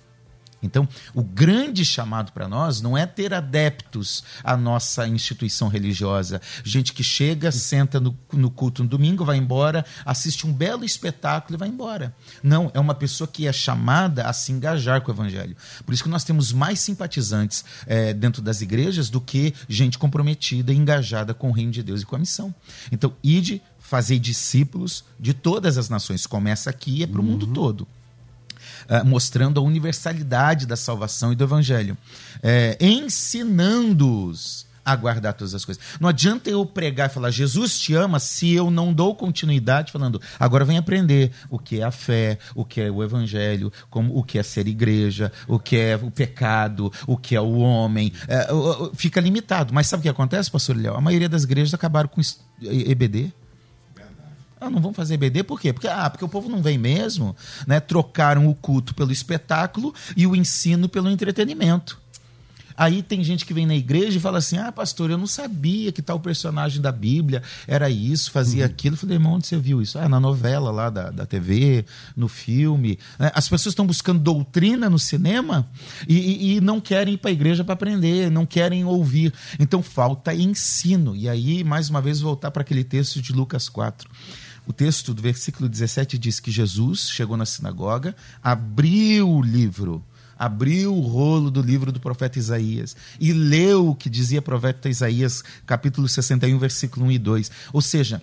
Então, 0.63 0.87
o 1.13 1.21
grande 1.21 1.85
chamado 1.85 2.31
para 2.31 2.47
nós 2.47 2.81
não 2.81 2.97
é 2.97 3.05
ter 3.05 3.33
adeptos 3.33 4.23
à 4.43 4.55
nossa 4.55 5.07
instituição 5.07 5.67
religiosa. 5.67 6.41
Gente 6.63 6.93
que 6.93 7.03
chega, 7.03 7.51
senta 7.51 7.99
no, 7.99 8.17
no, 8.31 8.49
culto 8.49 8.81
no 8.81 8.89
domingo, 8.89 9.25
vai 9.25 9.37
embora, 9.37 9.85
assiste 10.05 10.47
um 10.47 10.53
belo 10.53 10.85
espetáculo 10.85 11.57
e 11.57 11.59
vai 11.59 11.67
embora. 11.67 12.15
Não, 12.41 12.71
é 12.73 12.79
uma 12.79 12.95
pessoa 12.95 13.27
que 13.27 13.47
é 13.47 13.53
chamada 13.53 14.23
a 14.23 14.33
se 14.33 14.51
engajar 14.51 15.01
com 15.01 15.11
o 15.11 15.13
evangelho. 15.13 15.55
Por 15.85 15.93
isso 15.93 16.03
que 16.03 16.09
nós 16.09 16.23
temos 16.23 16.53
mais 16.53 16.79
simpatizantes 16.79 17.65
é, 17.85 18.13
dentro 18.13 18.41
das 18.41 18.61
igrejas 18.61 19.09
do 19.09 19.19
que 19.19 19.53
gente 19.67 19.97
comprometida 19.97 20.71
e 20.71 20.77
engajada 20.77 21.33
com 21.33 21.49
o 21.49 21.51
reino 21.51 21.71
de 21.71 21.83
Deus 21.83 22.01
e 22.01 22.05
com 22.05 22.15
a 22.15 22.19
missão. 22.19 22.53
Então, 22.91 23.13
ide 23.21 23.61
fazer 23.79 24.17
discípulos 24.17 25.03
de 25.19 25.33
todas 25.33 25.77
as 25.77 25.89
nações. 25.89 26.25
Começa 26.25 26.69
aqui 26.69 26.99
e 26.99 27.03
é 27.03 27.07
para 27.07 27.19
o 27.19 27.23
uhum. 27.23 27.31
mundo 27.31 27.47
todo. 27.47 27.87
Uh, 28.89 29.05
mostrando 29.05 29.59
a 29.59 29.63
universalidade 29.63 30.65
da 30.65 30.75
salvação 30.75 31.31
e 31.31 31.35
do 31.35 31.43
evangelho, 31.43 31.97
é, 32.41 32.77
ensinando-os 32.79 34.65
a 34.85 34.95
guardar 34.95 35.33
todas 35.33 35.53
as 35.53 35.63
coisas. 35.63 35.83
Não 35.99 36.09
adianta 36.09 36.49
eu 36.49 36.65
pregar 36.65 37.09
e 37.09 37.13
falar 37.13 37.31
Jesus 37.31 37.79
te 37.79 37.93
ama 37.93 38.19
se 38.19 38.53
eu 38.53 38.69
não 38.69 38.93
dou 38.93 39.15
continuidade 39.15 39.91
falando 39.91 40.21
agora 40.39 40.65
vem 40.65 40.77
aprender 40.77 41.31
o 41.49 41.57
que 41.57 41.79
é 41.79 41.83
a 41.83 41.91
fé, 41.91 42.37
o 42.53 42.65
que 42.65 42.81
é 42.81 42.91
o 42.91 43.03
evangelho, 43.03 43.71
como 43.89 44.17
o 44.17 44.23
que 44.23 44.37
é 44.37 44.43
ser 44.43 44.67
igreja, 44.67 45.31
o 45.47 45.57
que 45.57 45.77
é 45.77 45.95
o 45.95 46.11
pecado, 46.11 46.91
o 47.07 47.17
que 47.17 47.35
é 47.35 47.41
o 47.41 47.59
homem. 47.59 48.11
É, 48.27 48.47
fica 48.95 49.21
limitado. 49.21 49.73
Mas 49.73 49.87
sabe 49.87 50.01
o 50.01 50.03
que 50.03 50.09
acontece, 50.09 50.51
pastor 50.51 50.75
Léo? 50.75 50.95
A 50.95 51.01
maioria 51.01 51.29
das 51.29 51.43
igrejas 51.43 51.73
acabaram 51.73 52.09
com 52.09 52.21
EBD. 52.61 53.31
Ah, 54.63 54.69
não 54.69 54.81
vão 54.81 54.93
fazer 54.93 55.17
BD 55.17 55.43
por 55.43 55.59
quê? 55.59 55.73
Porque, 55.73 55.87
ah, 55.87 56.09
porque 56.09 56.25
o 56.25 56.29
povo 56.29 56.49
não 56.49 56.61
vem 56.61 56.77
mesmo. 56.77 57.35
Né? 57.67 57.79
Trocaram 57.79 58.47
o 58.47 58.55
culto 58.55 58.93
pelo 58.95 59.11
espetáculo 59.11 59.93
e 60.15 60.25
o 60.25 60.35
ensino 60.35 60.87
pelo 60.87 61.09
entretenimento. 61.09 62.01
Aí 62.75 63.01
tem 63.03 63.23
gente 63.23 63.45
que 63.45 63.53
vem 63.53 63.65
na 63.65 63.75
igreja 63.75 64.17
e 64.17 64.21
fala 64.21 64.39
assim: 64.39 64.57
Ah, 64.57 64.71
pastor, 64.71 65.11
eu 65.11 65.17
não 65.17 65.27
sabia 65.27 65.91
que 65.91 66.01
tal 66.01 66.19
personagem 66.19 66.81
da 66.81 66.91
Bíblia 66.91 67.41
era 67.67 67.89
isso, 67.89 68.31
fazia 68.31 68.65
uhum. 68.65 68.69
aquilo. 68.69 68.95
Eu 68.95 68.99
falei, 68.99 69.15
irmão, 69.15 69.33
onde 69.33 69.47
você 69.47 69.57
viu 69.57 69.81
isso? 69.81 69.97
Ah, 69.99 70.09
na 70.09 70.19
novela 70.19 70.71
lá 70.71 70.89
da, 70.89 71.09
da 71.09 71.25
TV, 71.25 71.85
no 72.15 72.27
filme. 72.27 72.97
Né? 73.19 73.31
As 73.33 73.47
pessoas 73.47 73.73
estão 73.73 73.85
buscando 73.85 74.19
doutrina 74.19 74.89
no 74.89 74.99
cinema 74.99 75.67
e, 76.07 76.17
e, 76.17 76.55
e 76.55 76.61
não 76.61 76.79
querem 76.79 77.13
ir 77.13 77.17
para 77.17 77.29
a 77.29 77.33
igreja 77.33 77.63
para 77.63 77.73
aprender, 77.73 78.31
não 78.31 78.45
querem 78.45 78.83
ouvir. 78.85 79.33
Então 79.59 79.83
falta 79.83 80.33
ensino. 80.33 81.15
E 81.15 81.29
aí, 81.29 81.63
mais 81.63 81.89
uma 81.89 82.01
vez, 82.01 82.19
voltar 82.19 82.51
para 82.51 82.61
aquele 82.61 82.83
texto 82.83 83.21
de 83.21 83.33
Lucas 83.33 83.69
4. 83.69 84.09
O 84.65 84.71
texto 84.71 85.13
do 85.13 85.21
versículo 85.21 85.67
17 85.67 86.17
diz 86.17 86.39
que 86.39 86.51
Jesus 86.51 87.09
chegou 87.09 87.35
na 87.35 87.45
sinagoga, 87.45 88.15
abriu 88.41 89.29
o 89.29 89.41
livro, 89.41 90.03
abriu 90.37 90.95
o 90.95 91.01
rolo 91.01 91.51
do 91.51 91.61
livro 91.61 91.91
do 91.91 91.99
profeta 91.99 92.39
Isaías 92.39 92.95
e 93.19 93.33
leu 93.33 93.89
o 93.89 93.95
que 93.95 94.09
dizia 94.09 94.39
o 94.39 94.43
profeta 94.43 94.89
Isaías, 94.89 95.43
capítulo 95.65 96.07
61, 96.07 96.57
versículo 96.57 97.05
1 97.07 97.11
e 97.11 97.19
2. 97.19 97.51
Ou 97.73 97.81
seja, 97.81 98.21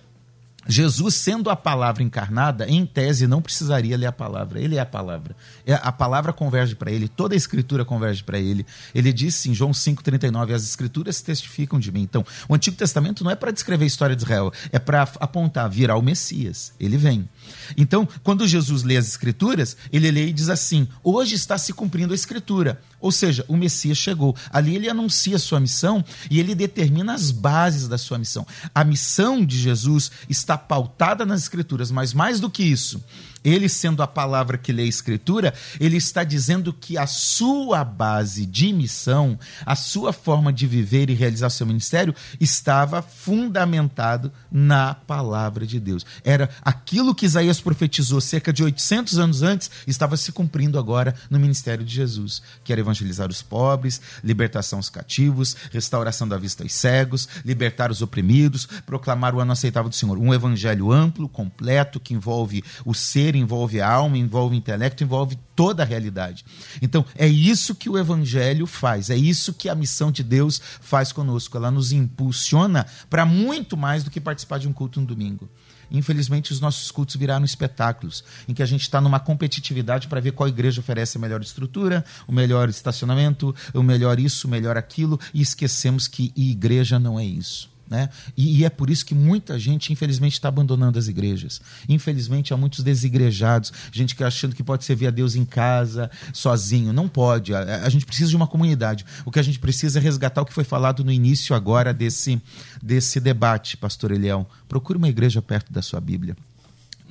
Jesus, 0.71 1.15
sendo 1.15 1.49
a 1.49 1.55
palavra 1.55 2.01
encarnada, 2.01 2.65
em 2.65 2.85
tese 2.85 3.27
não 3.27 3.41
precisaria 3.41 3.97
ler 3.97 4.05
a 4.05 4.11
palavra. 4.11 4.59
Ele 4.59 4.77
é 4.77 4.79
a 4.79 4.85
palavra. 4.85 5.35
É, 5.65 5.73
a 5.73 5.91
palavra 5.91 6.31
converge 6.31 6.75
para 6.75 6.89
ele, 6.89 7.09
toda 7.09 7.33
a 7.33 7.37
escritura 7.37 7.83
converge 7.83 8.23
para 8.23 8.39
ele. 8.39 8.65
Ele 8.95 9.11
disse 9.11 9.49
em 9.49 9.53
João 9.53 9.71
5,39: 9.71 10.53
As 10.53 10.63
escrituras 10.63 11.21
testificam 11.21 11.77
de 11.77 11.91
mim. 11.91 12.01
Então, 12.03 12.25
o 12.47 12.55
Antigo 12.55 12.77
Testamento 12.77 13.21
não 13.21 13.31
é 13.31 13.35
para 13.35 13.51
descrever 13.51 13.83
a 13.83 13.87
história 13.87 14.15
de 14.15 14.23
Israel, 14.23 14.51
é 14.71 14.79
para 14.79 15.01
apontar, 15.19 15.69
virar 15.69 15.97
o 15.97 16.01
Messias. 16.01 16.71
Ele 16.79 16.95
vem. 16.97 17.27
Então, 17.75 18.07
quando 18.23 18.47
Jesus 18.47 18.83
lê 18.83 18.95
as 18.95 19.09
escrituras, 19.09 19.75
ele 19.91 20.09
lê 20.09 20.27
e 20.27 20.33
diz 20.33 20.47
assim: 20.47 20.87
Hoje 21.03 21.35
está 21.35 21.57
se 21.57 21.73
cumprindo 21.73 22.13
a 22.13 22.15
escritura. 22.15 22.79
Ou 23.01 23.11
seja, 23.11 23.43
o 23.47 23.57
Messias 23.57 23.97
chegou. 23.97 24.35
Ali 24.51 24.75
ele 24.75 24.87
anuncia 24.87 25.35
a 25.35 25.39
sua 25.39 25.59
missão 25.59 26.05
e 26.29 26.39
ele 26.39 26.53
determina 26.53 27.13
as 27.13 27.31
bases 27.31 27.87
da 27.87 27.97
sua 27.97 28.19
missão. 28.19 28.45
A 28.73 28.83
missão 28.83 29.43
de 29.43 29.57
Jesus 29.57 30.11
está 30.29 30.57
pautada 30.67 31.25
nas 31.25 31.41
Escrituras, 31.41 31.91
mas 31.91 32.13
mais 32.13 32.39
do 32.39 32.49
que 32.49 32.63
isso, 32.63 33.03
ele 33.43 33.67
sendo 33.69 34.03
a 34.03 34.07
palavra 34.07 34.57
que 34.57 34.71
lê 34.71 34.83
a 34.83 34.87
Escritura, 34.87 35.53
ele 35.79 35.97
está 35.97 36.23
dizendo 36.23 36.73
que 36.73 36.97
a 36.97 37.07
sua 37.07 37.83
base 37.83 38.45
de 38.45 38.71
missão, 38.73 39.37
a 39.65 39.75
sua 39.75 40.13
forma 40.13 40.51
de 40.51 40.67
viver 40.67 41.09
e 41.09 41.13
realizar 41.13 41.49
seu 41.49 41.65
ministério, 41.65 42.15
estava 42.39 43.01
fundamentado 43.01 44.31
na 44.51 44.93
palavra 44.93 45.65
de 45.65 45.79
Deus. 45.79 46.05
Era 46.23 46.49
aquilo 46.61 47.15
que 47.15 47.25
Isaías 47.25 47.59
profetizou 47.59 48.21
cerca 48.21 48.53
de 48.53 48.63
800 48.63 49.19
anos 49.19 49.41
antes, 49.41 49.71
estava 49.87 50.17
se 50.17 50.31
cumprindo 50.31 50.77
agora 50.77 51.15
no 51.29 51.39
ministério 51.39 51.83
de 51.83 51.93
Jesus, 51.93 52.41
que 52.63 52.71
era 52.71 52.81
evangelizar 52.81 53.29
os 53.29 53.41
pobres, 53.41 54.01
libertação 54.23 54.79
aos 54.79 54.89
cativos, 54.89 55.55
restauração 55.71 56.27
da 56.27 56.37
vista 56.37 56.63
aos 56.63 56.73
cegos, 56.73 57.27
libertar 57.43 57.91
os 57.91 58.01
oprimidos, 58.01 58.67
proclamar 58.85 59.35
o 59.35 59.39
ano 59.39 59.51
aceitável 59.51 59.89
do 59.89 59.95
Senhor. 59.95 60.17
Um 60.17 60.33
evangelho 60.33 60.91
amplo, 60.91 61.27
completo, 61.27 61.99
que 61.99 62.13
envolve 62.13 62.63
o 62.85 62.93
ser, 62.93 63.30
envolve 63.37 63.81
a 63.81 63.89
alma, 63.89 64.17
envolve 64.17 64.55
o 64.55 64.57
intelecto, 64.57 65.03
envolve 65.03 65.37
toda 65.55 65.83
a 65.83 65.85
realidade. 65.85 66.45
Então, 66.81 67.05
é 67.15 67.27
isso 67.27 67.75
que 67.75 67.89
o 67.89 67.97
evangelho 67.97 68.65
faz, 68.65 69.09
é 69.09 69.15
isso 69.15 69.53
que 69.53 69.69
a 69.69 69.75
missão 69.75 70.11
de 70.11 70.23
Deus 70.23 70.61
faz 70.79 71.11
conosco. 71.11 71.57
Ela 71.57 71.71
nos 71.71 71.91
impulsiona 71.91 72.85
para 73.09 73.25
muito 73.25 73.75
mais 73.75 74.03
do 74.03 74.11
que 74.11 74.19
participar 74.19 74.59
de 74.59 74.67
um 74.67 74.73
culto 74.73 74.99
no 74.99 75.07
domingo. 75.07 75.49
Infelizmente, 75.91 76.53
os 76.53 76.61
nossos 76.61 76.89
cultos 76.89 77.17
viraram 77.17 77.43
espetáculos, 77.43 78.23
em 78.47 78.53
que 78.53 78.63
a 78.63 78.65
gente 78.65 78.81
está 78.81 79.01
numa 79.01 79.19
competitividade 79.19 80.07
para 80.07 80.21
ver 80.21 80.31
qual 80.31 80.47
igreja 80.47 80.79
oferece 80.79 81.17
a 81.17 81.21
melhor 81.21 81.41
estrutura, 81.41 82.05
o 82.25 82.31
melhor 82.31 82.69
estacionamento, 82.69 83.53
o 83.73 83.83
melhor 83.83 84.17
isso, 84.17 84.47
o 84.47 84.49
melhor 84.49 84.77
aquilo, 84.77 85.19
e 85.33 85.41
esquecemos 85.41 86.07
que 86.07 86.31
igreja 86.33 86.97
não 86.97 87.19
é 87.19 87.25
isso. 87.25 87.69
Né? 87.91 88.07
E, 88.37 88.59
e, 88.59 88.65
é 88.65 88.69
por 88.69 88.89
isso 88.89 89.05
que 89.05 89.13
muita 89.13 89.59
gente, 89.59 89.91
infelizmente, 89.91 90.31
está 90.31 90.47
abandonando 90.47 90.97
as 90.97 91.09
igrejas. 91.09 91.59
Infelizmente, 91.89 92.53
há 92.53 92.57
muitos 92.57 92.85
desigrejados, 92.85 93.73
gente 93.91 94.15
que 94.15 94.23
achando 94.23 94.55
que 94.55 94.63
pode 94.63 94.85
servir 94.85 95.07
a 95.07 95.11
Deus 95.11 95.35
em 95.35 95.43
casa, 95.43 96.09
sozinho. 96.31 96.93
Não 96.93 97.09
pode. 97.09 97.53
A, 97.53 97.83
a, 97.83 97.89
gente 97.89 98.05
precisa 98.05 98.29
de 98.29 98.35
uma 98.37 98.47
comunidade. 98.47 99.05
O 99.25 99.31
que 99.31 99.39
a 99.39 99.43
gente 99.43 99.59
precisa 99.59 99.99
é 99.99 100.01
resgatar 100.01 100.41
o 100.41 100.45
que 100.45 100.53
foi 100.53 100.63
falado 100.63 101.03
no 101.03 101.11
início 101.11 101.53
agora 101.53 101.93
desse, 101.93 102.41
desse 102.81 103.19
debate, 103.19 103.75
pastor 103.75 104.13
Eliel. 104.13 104.49
Procure 104.69 104.97
uma 104.97 105.09
igreja 105.09 105.41
perto 105.41 105.73
da 105.73 105.81
sua 105.81 105.99
Bíblia. 105.99 106.37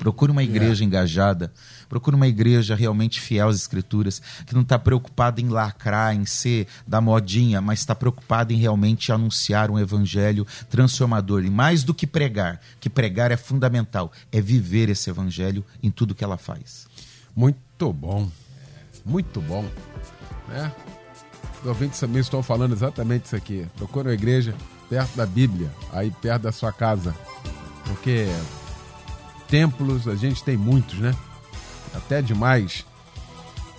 Procure 0.00 0.32
uma 0.32 0.42
igreja 0.42 0.82
é. 0.82 0.86
engajada. 0.86 1.52
Procure 1.86 2.16
uma 2.16 2.26
igreja 2.26 2.74
realmente 2.74 3.20
fiel 3.20 3.48
às 3.48 3.56
escrituras, 3.56 4.20
que 4.46 4.54
não 4.54 4.62
está 4.62 4.78
preocupada 4.78 5.42
em 5.42 5.48
lacrar, 5.48 6.16
em 6.16 6.24
ser 6.24 6.66
da 6.86 7.02
modinha, 7.02 7.60
mas 7.60 7.80
está 7.80 7.94
preocupada 7.94 8.50
em 8.50 8.56
realmente 8.56 9.12
anunciar 9.12 9.70
um 9.70 9.78
evangelho 9.78 10.46
transformador. 10.70 11.44
E 11.44 11.50
mais 11.50 11.84
do 11.84 11.92
que 11.92 12.06
pregar, 12.06 12.58
que 12.80 12.88
pregar 12.88 13.30
é 13.30 13.36
fundamental, 13.36 14.10
é 14.32 14.40
viver 14.40 14.88
esse 14.88 15.10
evangelho 15.10 15.62
em 15.82 15.90
tudo 15.90 16.14
que 16.14 16.24
ela 16.24 16.38
faz. 16.38 16.86
Muito 17.36 17.92
bom. 17.92 18.30
Muito 19.04 19.42
bom. 19.42 19.68
Né? 20.48 20.72
Os 21.60 21.66
ouvintes 21.66 22.00
também 22.00 22.22
estão 22.22 22.42
falando 22.42 22.72
exatamente 22.72 23.26
isso 23.26 23.36
aqui. 23.36 23.66
Procure 23.76 24.08
uma 24.08 24.14
igreja 24.14 24.54
perto 24.88 25.14
da 25.14 25.26
Bíblia, 25.26 25.70
aí 25.92 26.10
perto 26.10 26.44
da 26.44 26.52
sua 26.52 26.72
casa. 26.72 27.14
Porque 27.84 28.26
templos 29.50 30.08
a 30.08 30.14
gente 30.14 30.42
tem 30.42 30.56
muitos, 30.56 30.98
né? 30.98 31.14
até 31.94 32.22
demais. 32.22 32.84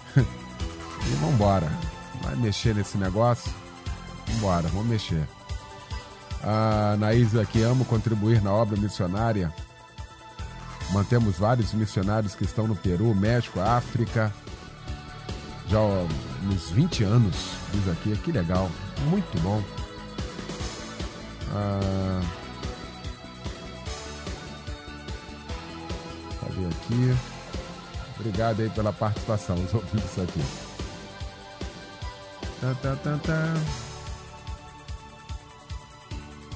e 0.15 1.15
vambora. 1.19 1.71
Vai 2.21 2.35
mexer 2.35 2.75
nesse 2.75 2.97
negócio? 2.97 3.51
Vambora, 4.27 4.67
vamos 4.69 4.87
mexer. 4.87 5.27
A 6.43 6.95
Naís 6.97 7.35
aqui 7.35 7.61
amo 7.61 7.85
contribuir 7.85 8.41
na 8.41 8.51
obra 8.51 8.79
missionária. 8.79 9.53
Mantemos 10.91 11.37
vários 11.37 11.73
missionários 11.73 12.35
que 12.35 12.43
estão 12.43 12.67
no 12.67 12.75
Peru, 12.75 13.15
México, 13.15 13.59
África. 13.59 14.33
Já 15.67 15.79
uns 15.79 16.69
20 16.71 17.03
anos, 17.03 17.35
diz 17.71 17.87
aqui. 17.89 18.15
Que 18.17 18.31
legal. 18.31 18.69
Muito 19.09 19.39
bom. 19.41 19.63
Ah, 21.53 22.21
cadê 26.41 26.65
aqui? 26.65 27.17
Obrigado 28.19 28.61
aí 28.61 28.69
pela 28.69 28.91
participação, 28.91 29.55
os 29.55 29.73
ouvintes 29.73 30.19
aqui. 30.19 30.41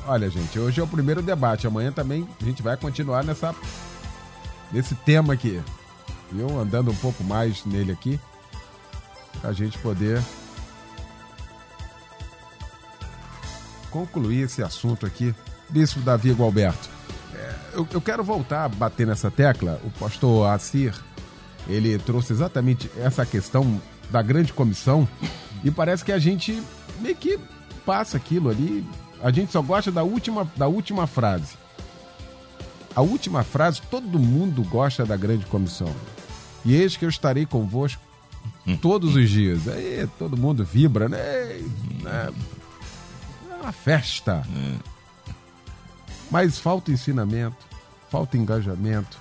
Olha, 0.07 0.29
gente, 0.29 0.59
hoje 0.59 0.79
é 0.79 0.83
o 0.83 0.87
primeiro 0.87 1.21
debate. 1.21 1.65
Amanhã 1.65 1.91
também 1.91 2.27
a 2.39 2.45
gente 2.45 2.61
vai 2.61 2.77
continuar 2.77 3.23
nessa, 3.23 3.55
nesse 4.71 4.93
tema 4.93 5.33
aqui. 5.33 5.61
Viu? 6.31 6.59
Andando 6.59 6.91
um 6.91 6.95
pouco 6.95 7.23
mais 7.23 7.65
nele 7.65 7.91
aqui. 7.91 8.19
Pra 9.41 9.51
gente 9.51 9.77
poder 9.79 10.21
concluir 13.89 14.41
esse 14.41 14.61
assunto 14.61 15.05
aqui. 15.05 15.33
Bispo 15.69 15.99
Davi 16.01 16.31
Gualberto. 16.31 16.94
Eu, 17.75 17.85
eu 17.91 18.01
quero 18.01 18.23
voltar 18.23 18.63
a 18.63 18.69
bater 18.69 19.05
nessa 19.05 19.29
tecla. 19.29 19.81
O 19.83 19.91
pastor 19.91 20.47
Assir 20.49 20.93
ele 21.67 21.97
trouxe 21.97 22.31
exatamente 22.31 22.89
essa 22.97 23.25
questão 23.25 23.81
da 24.09 24.21
grande 24.21 24.53
comissão 24.53 25.07
e 25.63 25.69
parece 25.69 26.05
que 26.05 26.11
a 26.11 26.19
gente 26.19 26.61
meio 27.01 27.15
que 27.15 27.37
passa 27.85 28.15
aquilo 28.17 28.49
ali. 28.49 28.85
A 29.21 29.29
gente 29.29 29.51
só 29.51 29.61
gosta 29.61 29.91
da 29.91 30.03
última, 30.03 30.49
da 30.55 30.67
última 30.67 31.05
frase. 31.05 31.57
A 32.95 33.01
última 33.01 33.43
frase, 33.43 33.81
todo 33.91 34.17
mundo 34.17 34.63
gosta 34.63 35.05
da 35.05 35.17
grande 35.17 35.45
comissão. 35.47 35.93
E 36.63 36.73
eis 36.75 36.95
que 36.95 37.03
eu 37.03 37.09
estarei 37.09 37.45
convosco 37.45 38.01
todos 38.81 39.15
os 39.15 39.29
dias. 39.29 39.67
Aí 39.67 40.07
todo 40.17 40.37
mundo 40.37 40.63
vibra, 40.63 41.09
né? 41.09 41.19
É 41.19 42.31
uma 43.61 43.71
festa. 43.71 44.47
É. 44.55 44.94
Mas 46.31 46.59
falta 46.59 46.91
ensinamento, 46.91 47.57
falta 48.09 48.37
engajamento, 48.37 49.17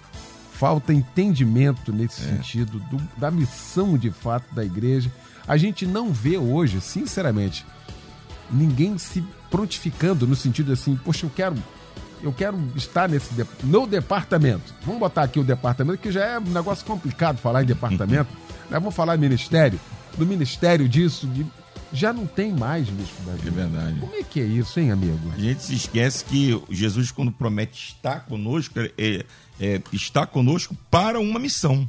falta 0.53 0.93
entendimento 0.93 1.93
nesse 1.93 2.23
é. 2.23 2.29
sentido 2.29 2.79
do, 2.79 2.97
da 3.17 3.31
missão 3.31 3.99
de 3.99 4.11
fato 4.11 4.55
da 4.55 4.65
igreja. 4.65 5.13
A 5.47 5.57
gente 5.57 5.87
não 5.87 6.13
vê 6.13 6.39
hoje, 6.39 6.81
sinceramente, 6.81 7.67
ninguém 8.51 8.97
se 8.97 9.23
prontificando 9.51 10.27
no 10.27 10.35
sentido 10.35 10.73
assim, 10.73 10.97
poxa, 10.97 11.27
eu 11.27 11.31
quero 11.31 11.57
eu 12.23 12.33
quero 12.33 12.59
estar 12.75 13.07
nesse 13.07 13.35
de, 13.35 13.45
no 13.63 13.87
departamento. 13.87 14.73
Vamos 14.83 14.99
botar 14.99 15.25
aqui 15.25 15.39
o 15.39 15.45
departamento, 15.45 15.99
que 15.99 16.11
já 16.11 16.25
é 16.25 16.39
um 16.39 16.43
negócio 16.43 16.85
complicado 16.87 17.37
falar 17.37 17.63
em 17.63 17.67
departamento. 17.67 18.33
né? 18.71 18.79
Vamos 18.79 18.95
falar 18.95 19.17
em 19.17 19.19
ministério, 19.19 19.79
do 20.17 20.25
ministério 20.25 20.89
disso, 20.89 21.27
de, 21.27 21.45
já 21.95 22.13
não 22.13 22.27
tem 22.27 22.53
mais, 22.53 22.89
bispo 22.89 23.23
Davi. 23.25 23.49
É 23.49 23.51
verdade. 23.51 24.01
Como 24.01 24.15
é 24.15 24.23
que 24.23 24.41
é 24.41 24.45
isso, 24.45 24.79
hein, 24.81 24.91
amigo? 24.91 25.33
A 25.33 25.41
gente 25.41 25.63
se 25.63 25.75
esquece 25.75 26.25
que 26.25 26.61
Jesus, 26.71 27.11
quando 27.11 27.31
promete 27.31 27.95
estar 27.95 28.21
conosco, 28.27 28.79
é, 28.81 29.25
é, 29.61 29.81
está 29.93 30.27
conosco 30.27 30.77
para 30.91 31.21
uma 31.21 31.39
missão. 31.39 31.89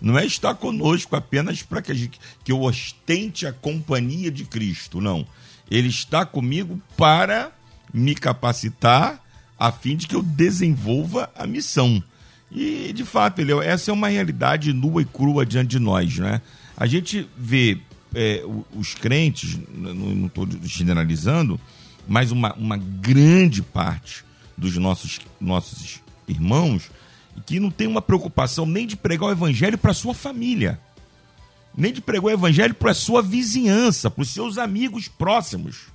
Não 0.00 0.18
é 0.18 0.26
estar 0.26 0.54
conosco 0.54 1.14
apenas 1.14 1.62
para 1.62 1.80
que, 1.80 2.10
que 2.42 2.50
eu 2.50 2.62
ostente 2.62 3.46
a 3.46 3.52
companhia 3.52 4.30
de 4.30 4.44
Cristo, 4.44 5.00
não. 5.00 5.26
Ele 5.70 5.88
está 5.88 6.26
comigo 6.26 6.80
para 6.96 7.52
me 7.92 8.14
capacitar 8.14 9.22
a 9.58 9.70
fim 9.70 9.96
de 9.96 10.08
que 10.08 10.16
eu 10.16 10.22
desenvolva 10.22 11.30
a 11.36 11.46
missão. 11.46 12.02
E, 12.50 12.92
de 12.92 13.04
fato, 13.04 13.40
ele, 13.40 13.52
essa 13.64 13.90
é 13.90 13.94
uma 13.94 14.08
realidade 14.08 14.72
nua 14.72 15.02
e 15.02 15.04
crua 15.04 15.46
diante 15.46 15.70
de 15.70 15.78
nós. 15.78 16.18
Né? 16.18 16.40
A 16.76 16.86
gente 16.86 17.28
vê 17.36 17.78
é, 18.14 18.42
os 18.74 18.94
crentes, 18.94 19.58
não 19.72 20.26
estou 20.26 20.46
generalizando, 20.62 21.60
mas 22.06 22.30
uma, 22.30 22.52
uma 22.54 22.76
grande 22.76 23.62
parte 23.62 24.24
dos 24.56 24.76
nossos, 24.76 25.20
nossos 25.40 26.00
irmãos 26.28 26.90
que 27.46 27.58
não 27.58 27.70
tem 27.70 27.86
uma 27.86 28.02
preocupação 28.02 28.66
nem 28.66 28.86
de 28.86 28.96
pregar 28.96 29.28
o 29.28 29.32
evangelho 29.32 29.78
para 29.78 29.94
sua 29.94 30.14
família, 30.14 30.78
nem 31.76 31.92
de 31.92 32.00
pregar 32.00 32.24
o 32.26 32.30
evangelho 32.30 32.74
para 32.74 32.92
sua 32.92 33.22
vizinhança, 33.22 34.10
para 34.10 34.22
os 34.22 34.30
seus 34.30 34.58
amigos 34.58 35.08
próximos. 35.08 35.86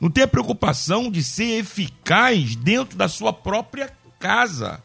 Não 0.00 0.10
tem 0.10 0.24
a 0.24 0.28
preocupação 0.28 1.10
de 1.10 1.22
ser 1.22 1.60
eficaz 1.60 2.56
dentro 2.56 2.98
da 2.98 3.08
sua 3.08 3.32
própria 3.32 3.92
casa. 4.18 4.82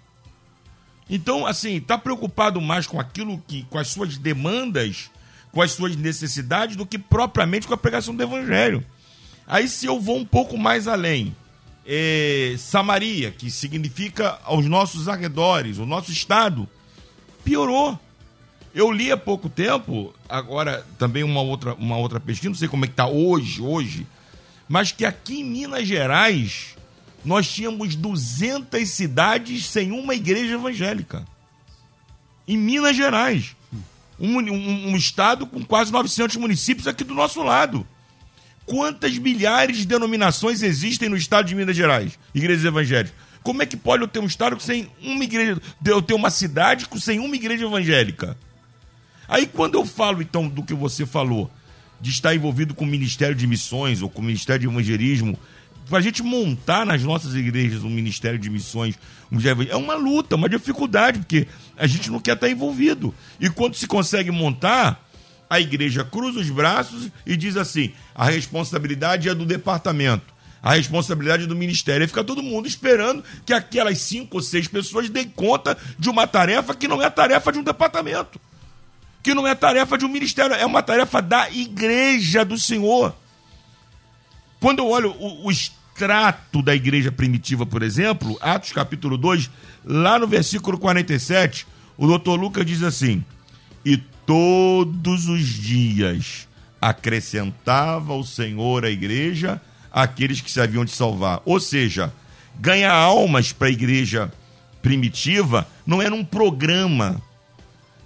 Então, 1.10 1.48
assim, 1.48 1.80
tá 1.80 1.98
preocupado 1.98 2.62
mais 2.62 2.86
com 2.86 3.00
aquilo 3.00 3.42
que, 3.48 3.64
com 3.64 3.80
as 3.80 3.88
suas 3.88 4.18
demandas, 4.18 5.10
com 5.58 5.64
as 5.64 5.72
suas 5.72 5.96
necessidades, 5.96 6.76
do 6.76 6.86
que 6.86 7.00
propriamente 7.00 7.66
com 7.66 7.74
a 7.74 7.78
pregação 7.78 8.16
do 8.16 8.22
evangelho. 8.22 8.86
Aí, 9.48 9.68
se 9.68 9.88
eu 9.88 10.00
vou 10.00 10.16
um 10.16 10.24
pouco 10.24 10.56
mais 10.56 10.88
além, 10.88 11.36
é, 11.84 12.54
Samaria, 12.60 13.32
que 13.32 13.50
significa 13.50 14.38
aos 14.44 14.68
nossos 14.68 15.10
arredores, 15.10 15.80
o 15.80 15.86
nosso 15.88 16.12
estado, 16.12 16.70
piorou. 17.44 18.00
Eu 18.72 18.92
li 18.92 19.12
há 19.12 19.18
pouco 19.18 19.50
tempo, 19.50 20.14
agora 20.30 20.86
também 21.00 21.24
uma 21.24 21.42
outra, 21.42 21.74
uma 21.74 21.98
outra 21.98 22.20
pesquisa, 22.20 22.50
não 22.50 22.56
sei 22.56 22.68
como 22.68 22.86
é 22.86 22.88
que 22.88 22.94
está 22.94 23.08
hoje, 23.08 23.60
hoje, 23.60 24.06
mas 24.70 24.92
que 24.92 25.06
aqui 25.06 25.40
em 25.40 25.44
Minas 25.44 25.88
Gerais 25.88 26.76
nós 27.26 27.52
tínhamos 27.52 27.96
200 27.96 28.88
cidades 28.88 29.66
sem 29.66 29.92
uma 29.92 30.14
igreja 30.14 30.54
evangélica. 30.54 31.26
Em 32.48 32.56
Minas 32.56 32.96
Gerais. 32.96 33.57
Um, 34.20 34.40
um, 34.40 34.92
um, 34.92 34.96
estado 34.96 35.46
com 35.46 35.64
quase 35.64 35.92
900 35.92 36.38
municípios 36.38 36.88
aqui 36.88 37.04
do 37.04 37.14
nosso 37.14 37.44
lado. 37.44 37.86
Quantas 38.66 39.18
milhares 39.18 39.78
de 39.78 39.86
denominações 39.86 40.62
existem 40.62 41.08
no 41.08 41.16
estado 41.16 41.48
de 41.48 41.56
Minas 41.56 41.76
Gerais? 41.76 42.18
Igrejas 42.34 42.66
evangélicas. 42.66 43.14
Como 43.44 43.62
é 43.62 43.66
que 43.66 43.78
pode 43.78 44.04
eu 44.04 44.08
ter 44.08 44.20
um 44.20 44.26
estado 44.26 44.60
sem 44.60 44.92
uma 45.02 45.24
igreja, 45.24 45.62
eu 45.86 46.02
ter 46.02 46.14
uma 46.14 46.30
cidade 46.30 46.88
sem 47.00 47.20
uma 47.20 47.36
igreja 47.36 47.66
evangélica? 47.66 48.38
Aí 49.28 49.46
quando 49.46 49.76
eu 49.76 49.86
falo 49.86 50.22
então 50.22 50.48
do 50.48 50.64
que 50.64 50.74
você 50.74 51.06
falou, 51.06 51.50
de 52.00 52.10
estar 52.10 52.36
envolvido 52.36 52.74
com 52.74 52.86
o 52.86 52.88
Ministério 52.88 53.36
de 53.36 53.48
Missões 53.48 54.02
ou 54.02 54.10
com 54.10 54.22
o 54.22 54.26
Ministério 54.26 54.62
de 54.62 54.68
Evangelismo, 54.68 55.38
para 55.90 56.00
a 56.00 56.02
gente 56.02 56.22
montar 56.24 56.86
nas 56.86 57.04
nossas 57.04 57.34
igrejas 57.36 57.84
um 57.84 57.90
Ministério 57.90 58.38
de 58.38 58.50
Missões, 58.50 58.96
um 59.32 59.40
é 59.70 59.76
uma 59.76 59.96
luta, 59.96 60.36
uma 60.36 60.50
dificuldade, 60.50 61.20
porque 61.20 61.48
a 61.78 61.88
gente 61.88 62.10
não 62.10 62.20
quer 62.20 62.34
estar 62.36 62.50
envolvido. 62.50 63.14
E 63.40 63.50
quando 63.50 63.76
se 63.76 63.88
consegue 63.88 64.32
montar, 64.32 65.06
a 65.50 65.60
igreja 65.60 66.04
cruza 66.04 66.40
os 66.40 66.50
braços 66.50 67.10
e 67.26 67.36
diz 67.36 67.58
assim: 67.58 67.92
a 68.14 68.26
responsabilidade 68.26 69.30
é 69.30 69.36
do 69.36 69.46
departamento. 69.46 70.36
A 70.62 70.74
responsabilidade 70.74 71.44
é 71.44 71.48
do 71.48 71.56
ministério. 71.56 72.04
E 72.04 72.08
fica 72.08 72.24
todo 72.24 72.42
mundo 72.42 72.68
esperando 72.68 73.24
que 73.46 73.54
aquelas 73.54 74.00
cinco 74.00 74.38
ou 74.38 74.44
seis 74.44 74.68
pessoas 74.68 75.10
deem 75.10 75.30
conta 75.30 75.78
de 75.98 76.10
uma 76.10 76.26
tarefa 76.26 76.74
que 76.74 76.88
não 76.88 77.02
é 77.02 77.10
tarefa 77.10 77.52
de 77.52 77.60
um 77.60 77.64
departamento 77.64 78.40
que 79.28 79.34
não 79.34 79.46
é 79.46 79.54
tarefa 79.54 79.98
de 79.98 80.06
um 80.06 80.08
ministério, 80.08 80.56
é 80.56 80.66
uma 80.66 80.82
tarefa 80.82 81.22
da 81.22 81.50
igreja 81.50 82.46
do 82.46 82.58
Senhor. 82.58 83.14
Quando 84.58 84.80
eu 84.80 84.88
olho 84.88 85.12
o, 85.20 85.52
o 85.98 86.04
extrato 86.04 86.62
da 86.62 86.76
igreja 86.76 87.12
primitiva, 87.12 87.66
por 87.66 87.82
exemplo, 87.82 88.38
Atos 88.40 88.72
capítulo 88.72 89.18
2, 89.18 89.50
lá 89.84 90.20
no 90.20 90.28
versículo 90.28 90.78
47, 90.78 91.66
o 91.98 92.06
doutor 92.06 92.40
Lucas 92.40 92.66
diz 92.66 92.84
assim: 92.84 93.26
E 93.84 93.98
todos 93.98 95.28
os 95.28 95.44
dias 95.44 96.48
acrescentava 96.80 98.14
o 98.14 98.24
Senhor 98.24 98.86
à 98.86 98.92
igreja 98.92 99.60
aqueles 99.92 100.40
que 100.40 100.52
se 100.52 100.62
haviam 100.62 100.86
de 100.86 100.92
salvar. 100.92 101.42
Ou 101.44 101.60
seja, 101.60 102.14
ganhar 102.60 102.94
almas 102.94 103.52
para 103.52 103.68
a 103.68 103.72
igreja 103.72 104.32
primitiva 104.84 105.68
não 105.86 106.00
era 106.00 106.14
um 106.14 106.24
programa, 106.24 107.20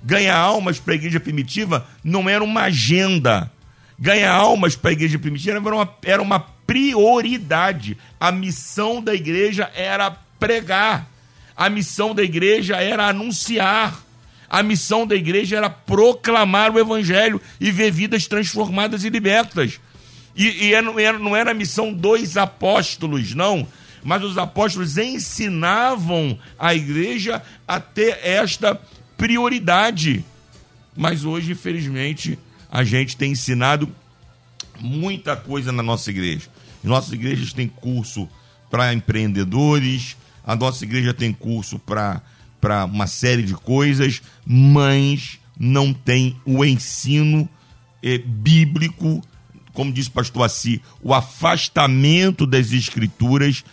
Ganhar 0.03 0.35
almas 0.35 0.79
para 0.79 0.93
a 0.93 0.95
igreja 0.95 1.19
primitiva 1.19 1.85
não 2.03 2.27
era 2.27 2.43
uma 2.43 2.61
agenda. 2.61 3.51
Ganhar 3.99 4.33
almas 4.33 4.75
para 4.75 4.89
a 4.89 4.93
igreja 4.93 5.19
primitiva 5.19 5.57
era 5.57 5.75
uma, 5.75 5.95
era 6.03 6.21
uma 6.23 6.39
prioridade. 6.71 7.97
A 8.17 8.31
missão 8.31 9.03
da 9.03 9.13
igreja 9.13 9.69
era 9.75 10.09
pregar. 10.39 11.05
A 11.53 11.69
missão 11.69 12.15
da 12.15 12.23
igreja 12.23 12.77
era 12.77 13.07
anunciar. 13.07 14.01
A 14.49 14.63
missão 14.63 15.05
da 15.05 15.13
igreja 15.13 15.57
era 15.57 15.69
proclamar 15.69 16.71
o 16.71 16.79
evangelho 16.79 17.41
e 17.59 17.71
ver 17.71 17.91
vidas 17.91 18.25
transformadas 18.25 19.03
e 19.03 19.09
libertas. 19.09 19.81
E, 20.33 20.67
e 20.67 20.81
não, 20.81 20.97
era, 20.97 21.19
não 21.19 21.35
era 21.35 21.51
a 21.51 21.53
missão 21.53 21.91
dos 21.91 22.37
apóstolos, 22.37 23.35
não. 23.35 23.67
Mas 24.01 24.23
os 24.23 24.37
apóstolos 24.37 24.97
ensinavam 24.97 26.39
a 26.57 26.73
igreja 26.73 27.43
a 27.67 27.81
ter 27.81 28.17
esta 28.23 28.79
prioridade. 29.17 30.23
Mas 30.95 31.25
hoje, 31.25 31.51
infelizmente, 31.51 32.39
a 32.71 32.85
gente 32.85 33.17
tem 33.17 33.33
ensinado 33.33 33.93
muita 34.79 35.35
coisa 35.35 35.73
na 35.73 35.83
nossa 35.83 36.09
igreja. 36.09 36.49
Nossas 36.83 37.11
igrejas 37.13 37.53
têm 37.53 37.67
curso 37.67 38.27
para 38.69 38.93
empreendedores, 38.93 40.15
a 40.45 40.55
nossa 40.55 40.83
igreja 40.83 41.13
tem 41.13 41.33
curso 41.33 41.77
para 41.79 42.21
uma 42.85 43.07
série 43.07 43.43
de 43.43 43.53
coisas, 43.53 44.21
mas 44.45 45.39
não 45.59 45.93
tem 45.93 46.35
o 46.45 46.65
ensino 46.65 47.47
é, 48.01 48.17
bíblico, 48.17 49.21
como 49.73 49.91
disse 49.91 50.09
o 50.09 50.13
pastor 50.13 50.43
Assi, 50.43 50.81
o 51.01 51.13
afastamento 51.13 52.47
das 52.47 52.71
escrituras 52.71 53.63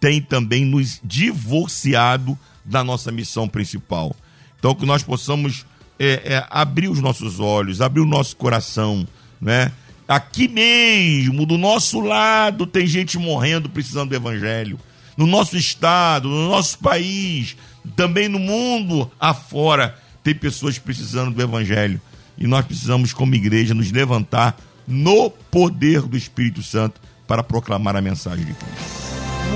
tem 0.00 0.20
também 0.20 0.64
nos 0.64 1.00
divorciado 1.02 2.38
da 2.64 2.84
nossa 2.84 3.10
missão 3.10 3.48
principal. 3.48 4.14
Então, 4.58 4.74
que 4.74 4.84
nós 4.84 5.02
possamos 5.02 5.64
é, 5.98 6.34
é, 6.34 6.46
abrir 6.50 6.88
os 6.88 7.00
nossos 7.00 7.40
olhos, 7.40 7.80
abrir 7.80 8.00
o 8.00 8.06
nosso 8.06 8.36
coração, 8.36 9.06
né? 9.40 9.72
Aqui 10.08 10.48
mesmo, 10.48 11.44
do 11.44 11.58
nosso 11.58 12.00
lado, 12.00 12.66
tem 12.66 12.86
gente 12.86 13.18
morrendo 13.18 13.68
precisando 13.68 14.08
do 14.08 14.16
evangelho. 14.16 14.80
No 15.14 15.26
nosso 15.26 15.54
estado, 15.54 16.30
no 16.30 16.48
nosso 16.48 16.78
país, 16.78 17.54
também 17.94 18.26
no 18.26 18.38
mundo 18.38 19.10
afora, 19.20 19.98
tem 20.24 20.34
pessoas 20.34 20.78
precisando 20.78 21.34
do 21.34 21.42
evangelho. 21.42 22.00
E 22.38 22.46
nós 22.46 22.64
precisamos, 22.64 23.12
como 23.12 23.34
igreja, 23.34 23.74
nos 23.74 23.92
levantar 23.92 24.56
no 24.86 25.28
poder 25.28 26.00
do 26.00 26.16
Espírito 26.16 26.62
Santo 26.62 26.98
para 27.26 27.42
proclamar 27.42 27.94
a 27.94 28.00
mensagem 28.00 28.46
de 28.46 28.54
Cristo. 28.54 29.08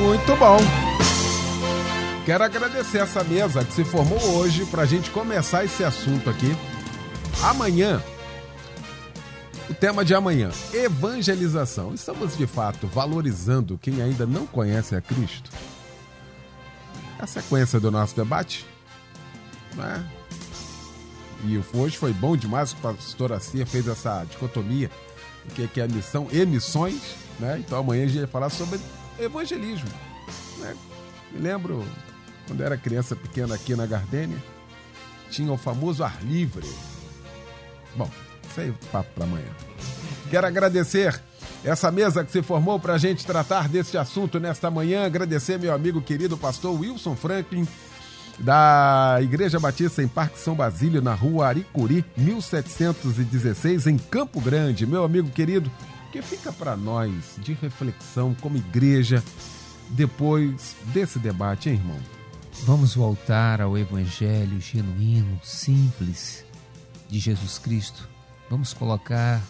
Muito 0.03 0.36
bom. 0.36 0.59
Quero 2.26 2.44
agradecer 2.44 2.98
essa 2.98 3.24
mesa 3.24 3.64
que 3.64 3.72
se 3.72 3.84
formou 3.84 4.20
hoje 4.36 4.66
para 4.66 4.82
a 4.82 4.86
gente 4.86 5.09
começar 5.09 5.64
esse 5.64 5.82
assunto 5.82 6.28
aqui. 6.28 6.55
Amanhã, 7.42 8.03
o 9.72 9.74
tema 9.74 10.04
de 10.04 10.14
amanhã, 10.14 10.50
evangelização. 10.74 11.94
Estamos 11.94 12.36
de 12.36 12.46
fato 12.46 12.86
valorizando 12.86 13.78
quem 13.78 14.02
ainda 14.02 14.26
não 14.26 14.46
conhece 14.46 14.94
a 14.94 15.00
Cristo? 15.00 15.50
A 17.18 17.26
sequência 17.26 17.80
do 17.80 17.90
nosso 17.90 18.14
debate, 18.14 18.66
né? 19.74 20.06
E 21.44 21.58
hoje 21.74 21.96
foi 21.96 22.12
bom 22.12 22.36
demais 22.36 22.74
que 22.74 22.80
o 22.80 22.82
pastor 22.82 23.32
Assia 23.32 23.64
fez 23.64 23.88
essa 23.88 24.24
dicotomia, 24.24 24.90
o 25.46 25.68
que 25.68 25.80
é 25.80 25.84
a 25.84 25.88
missão 25.88 26.28
e 26.30 26.44
missões, 26.44 27.00
né? 27.40 27.58
Então 27.58 27.78
amanhã 27.78 28.04
a 28.04 28.06
gente 28.06 28.18
vai 28.18 28.28
falar 28.28 28.50
sobre 28.50 28.78
evangelismo. 29.18 29.88
Né? 30.58 30.76
Me 31.32 31.40
lembro 31.40 31.82
quando 32.46 32.62
era 32.62 32.76
criança 32.76 33.16
pequena 33.16 33.54
aqui 33.54 33.74
na 33.74 33.86
Gardênia, 33.86 34.42
tinha 35.30 35.50
o 35.50 35.56
famoso 35.56 36.04
ar 36.04 36.22
livre. 36.22 36.68
Bom, 37.96 38.10
isso 38.53 38.61
aí 38.61 38.74
papo 38.92 39.11
para 39.14 39.24
amanhã. 39.24 39.48
Quero 40.30 40.46
agradecer 40.46 41.20
essa 41.64 41.90
mesa 41.90 42.24
que 42.24 42.30
se 42.30 42.42
formou 42.42 42.78
para 42.78 42.94
a 42.94 42.98
gente 42.98 43.24
tratar 43.24 43.68
desse 43.68 43.96
assunto 43.96 44.38
nesta 44.38 44.70
manhã. 44.70 45.07
Agradecer 45.07 45.59
meu 45.59 45.74
amigo 45.74 46.00
querido 46.00 46.36
pastor 46.36 46.78
Wilson 46.78 47.16
Franklin, 47.16 47.66
da 48.38 49.18
Igreja 49.20 49.59
Batista 49.59 50.03
em 50.03 50.09
Parque 50.09 50.38
São 50.38 50.55
Basílio, 50.55 51.03
na 51.03 51.14
rua 51.14 51.48
Aricuri, 51.48 52.05
1716, 52.16 53.86
em 53.86 53.98
Campo 53.98 54.40
Grande. 54.40 54.86
Meu 54.86 55.05
amigo 55.05 55.30
querido, 55.30 55.70
que 56.11 56.20
fica 56.20 56.53
para 56.53 56.76
nós 56.76 57.12
de 57.38 57.53
reflexão 57.55 58.34
como 58.40 58.57
igreja 58.57 59.22
depois 59.90 60.74
desse 60.92 61.18
debate, 61.18 61.68
hein, 61.68 61.76
irmão? 61.76 61.98
Vamos 62.64 62.94
voltar 62.94 63.61
ao 63.61 63.76
Evangelho 63.76 64.61
genuíno, 64.61 65.40
simples 65.42 66.44
de 67.09 67.18
Jesus 67.18 67.59
Cristo. 67.59 68.11
Vamos 68.53 68.74
colocar 68.74 69.40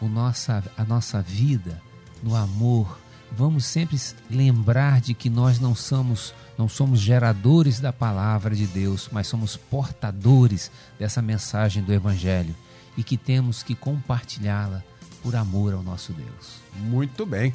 o 0.00 0.08
nossa, 0.08 0.64
a 0.74 0.82
nossa 0.82 1.20
vida 1.20 1.82
no 2.22 2.34
amor. 2.34 2.98
Vamos 3.30 3.66
sempre 3.66 4.00
lembrar 4.30 5.02
de 5.02 5.12
que 5.12 5.28
nós 5.28 5.60
não 5.60 5.74
somos, 5.74 6.34
não 6.56 6.66
somos 6.66 6.98
geradores 6.98 7.78
da 7.78 7.92
palavra 7.92 8.56
de 8.56 8.66
Deus, 8.66 9.10
mas 9.12 9.26
somos 9.26 9.54
portadores 9.54 10.70
dessa 10.98 11.20
mensagem 11.20 11.82
do 11.82 11.92
Evangelho 11.92 12.54
e 12.96 13.04
que 13.04 13.18
temos 13.18 13.62
que 13.62 13.74
compartilhá-la 13.74 14.82
por 15.22 15.36
amor 15.36 15.74
ao 15.74 15.82
nosso 15.82 16.14
Deus. 16.14 16.62
Muito 16.74 17.26
bem. 17.26 17.54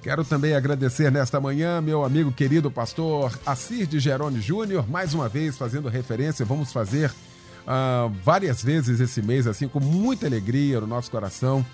Quero 0.00 0.24
também 0.24 0.54
agradecer 0.54 1.12
nesta 1.12 1.42
manhã 1.42 1.78
meu 1.82 2.06
amigo 2.06 2.32
querido 2.32 2.70
pastor 2.70 3.38
Assir 3.44 3.86
de 3.86 4.00
Gerone 4.00 4.40
Júnior, 4.40 4.88
mais 4.88 5.12
uma 5.12 5.28
vez 5.28 5.58
fazendo 5.58 5.90
referência, 5.90 6.42
vamos 6.42 6.72
fazer 6.72 7.12
uh, 7.66 8.12
várias 8.24 8.62
vezes 8.62 9.00
esse 9.00 9.22
mês, 9.22 9.46
assim, 9.46 9.68
com 9.68 9.80
muita 9.80 10.26
alegria 10.26 10.80
no 10.80 10.86
nosso 10.86 11.10
coração, 11.10 11.64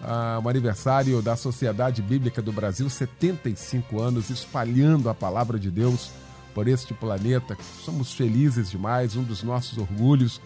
uh, 0.00 0.44
o 0.44 0.48
aniversário 0.48 1.20
da 1.22 1.36
Sociedade 1.36 2.02
Bíblica 2.02 2.42
do 2.42 2.52
Brasil, 2.52 2.88
75 2.88 4.00
anos, 4.00 4.30
espalhando 4.30 5.08
a 5.08 5.14
palavra 5.14 5.58
de 5.58 5.70
Deus 5.70 6.10
por 6.54 6.68
este 6.68 6.94
planeta. 6.94 7.56
Somos 7.84 8.12
felizes 8.12 8.70
demais, 8.70 9.16
um 9.16 9.22
dos 9.22 9.42
nossos 9.42 9.78
orgulhos. 9.78 10.40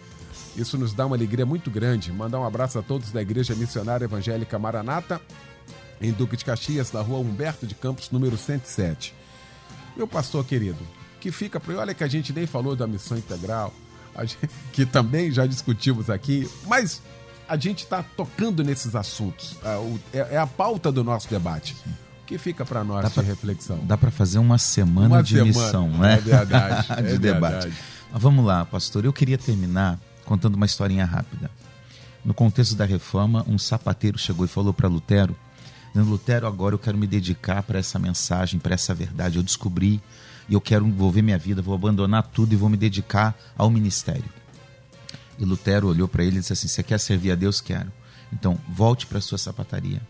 Isso 0.55 0.77
nos 0.77 0.93
dá 0.93 1.05
uma 1.05 1.15
alegria 1.15 1.45
muito 1.45 1.69
grande. 1.69 2.11
Mandar 2.11 2.39
um 2.39 2.45
abraço 2.45 2.79
a 2.79 2.81
todos 2.81 3.11
da 3.11 3.21
Igreja 3.21 3.55
Missionária 3.55 4.05
Evangélica 4.05 4.57
Maranata, 4.57 5.21
em 6.01 6.11
Duque 6.11 6.37
de 6.37 6.45
Caxias, 6.45 6.91
na 6.91 7.01
rua 7.01 7.19
Humberto 7.19 7.67
de 7.67 7.75
Campos, 7.75 8.09
número 8.11 8.37
107. 8.37 9.13
Meu 9.95 10.07
pastor 10.07 10.45
querido, 10.45 10.79
que 11.19 11.31
fica 11.31 11.59
para. 11.59 11.77
Olha 11.79 11.93
que 11.93 12.03
a 12.03 12.07
gente 12.07 12.31
nem 12.31 12.45
falou 12.45 12.75
da 12.75 12.87
missão 12.87 13.17
integral, 13.17 13.73
gente, 14.25 14.49
que 14.71 14.85
também 14.85 15.31
já 15.31 15.45
discutimos 15.45 16.09
aqui, 16.09 16.49
mas 16.65 17.01
a 17.47 17.55
gente 17.57 17.79
está 17.79 18.03
tocando 18.03 18.63
nesses 18.63 18.95
assuntos. 18.95 19.57
É, 19.63 20.17
é, 20.17 20.27
é, 20.33 20.37
a 20.37 20.47
pauta 20.47 20.91
do 20.91 21.03
nosso 21.03 21.29
debate. 21.29 21.75
O 22.21 22.25
que 22.27 22.37
fica 22.37 22.65
para 22.65 22.83
nós 22.83 23.03
dá 23.03 23.07
de 23.07 23.13
pra, 23.13 23.23
reflexão? 23.23 23.79
Dá 23.83 23.97
para 23.97 24.11
fazer 24.11 24.39
uma 24.39 24.57
semana 24.57 25.15
uma 25.15 25.23
de 25.23 25.35
semana, 25.35 25.47
missão, 25.47 25.89
né? 25.89 26.15
É 26.17 26.21
verdade. 26.21 26.87
de 26.87 26.93
é 26.93 27.17
debate. 27.17 27.53
Verdade. 27.53 27.77
Vamos 28.11 28.45
lá, 28.45 28.65
pastor. 28.65 29.05
Eu 29.05 29.13
queria 29.13 29.37
terminar 29.37 29.99
contando 30.25 30.55
uma 30.55 30.65
historinha 30.65 31.05
rápida. 31.05 31.49
No 32.25 32.33
contexto 32.33 32.75
da 32.75 32.83
reforma, 32.83 33.45
um 33.47 33.57
sapateiro 33.57 34.17
chegou 34.17 34.43
e 34.43 34.47
falou 34.49 34.73
para 34.73 34.89
Lutero 34.89 35.35
Lutero, 36.03 36.47
agora 36.47 36.75
eu 36.75 36.79
quero 36.79 36.97
me 36.97 37.07
dedicar 37.07 37.63
para 37.63 37.79
essa 37.79 37.97
mensagem, 37.97 38.59
para 38.59 38.73
essa 38.73 38.93
verdade. 38.93 39.37
Eu 39.37 39.43
descobri 39.43 40.01
e 40.49 40.53
eu 40.53 40.61
quero 40.61 40.85
envolver 40.85 41.21
minha 41.21 41.37
vida, 41.37 41.61
vou 41.61 41.75
abandonar 41.75 42.23
tudo 42.23 42.53
e 42.53 42.55
vou 42.55 42.69
me 42.69 42.77
dedicar 42.77 43.37
ao 43.57 43.69
ministério. 43.69 44.25
E 45.37 45.45
Lutero 45.45 45.87
olhou 45.87 46.07
para 46.07 46.23
ele 46.23 46.37
e 46.37 46.39
disse 46.39 46.53
assim: 46.53 46.67
Você 46.67 46.81
quer 46.81 46.99
servir 46.99 47.31
a 47.31 47.35
Deus? 47.35 47.61
Quero. 47.61 47.91
Então, 48.31 48.57
volte 48.67 49.05
para 49.05 49.21
sua 49.21 49.37
sapataria. 49.37 50.01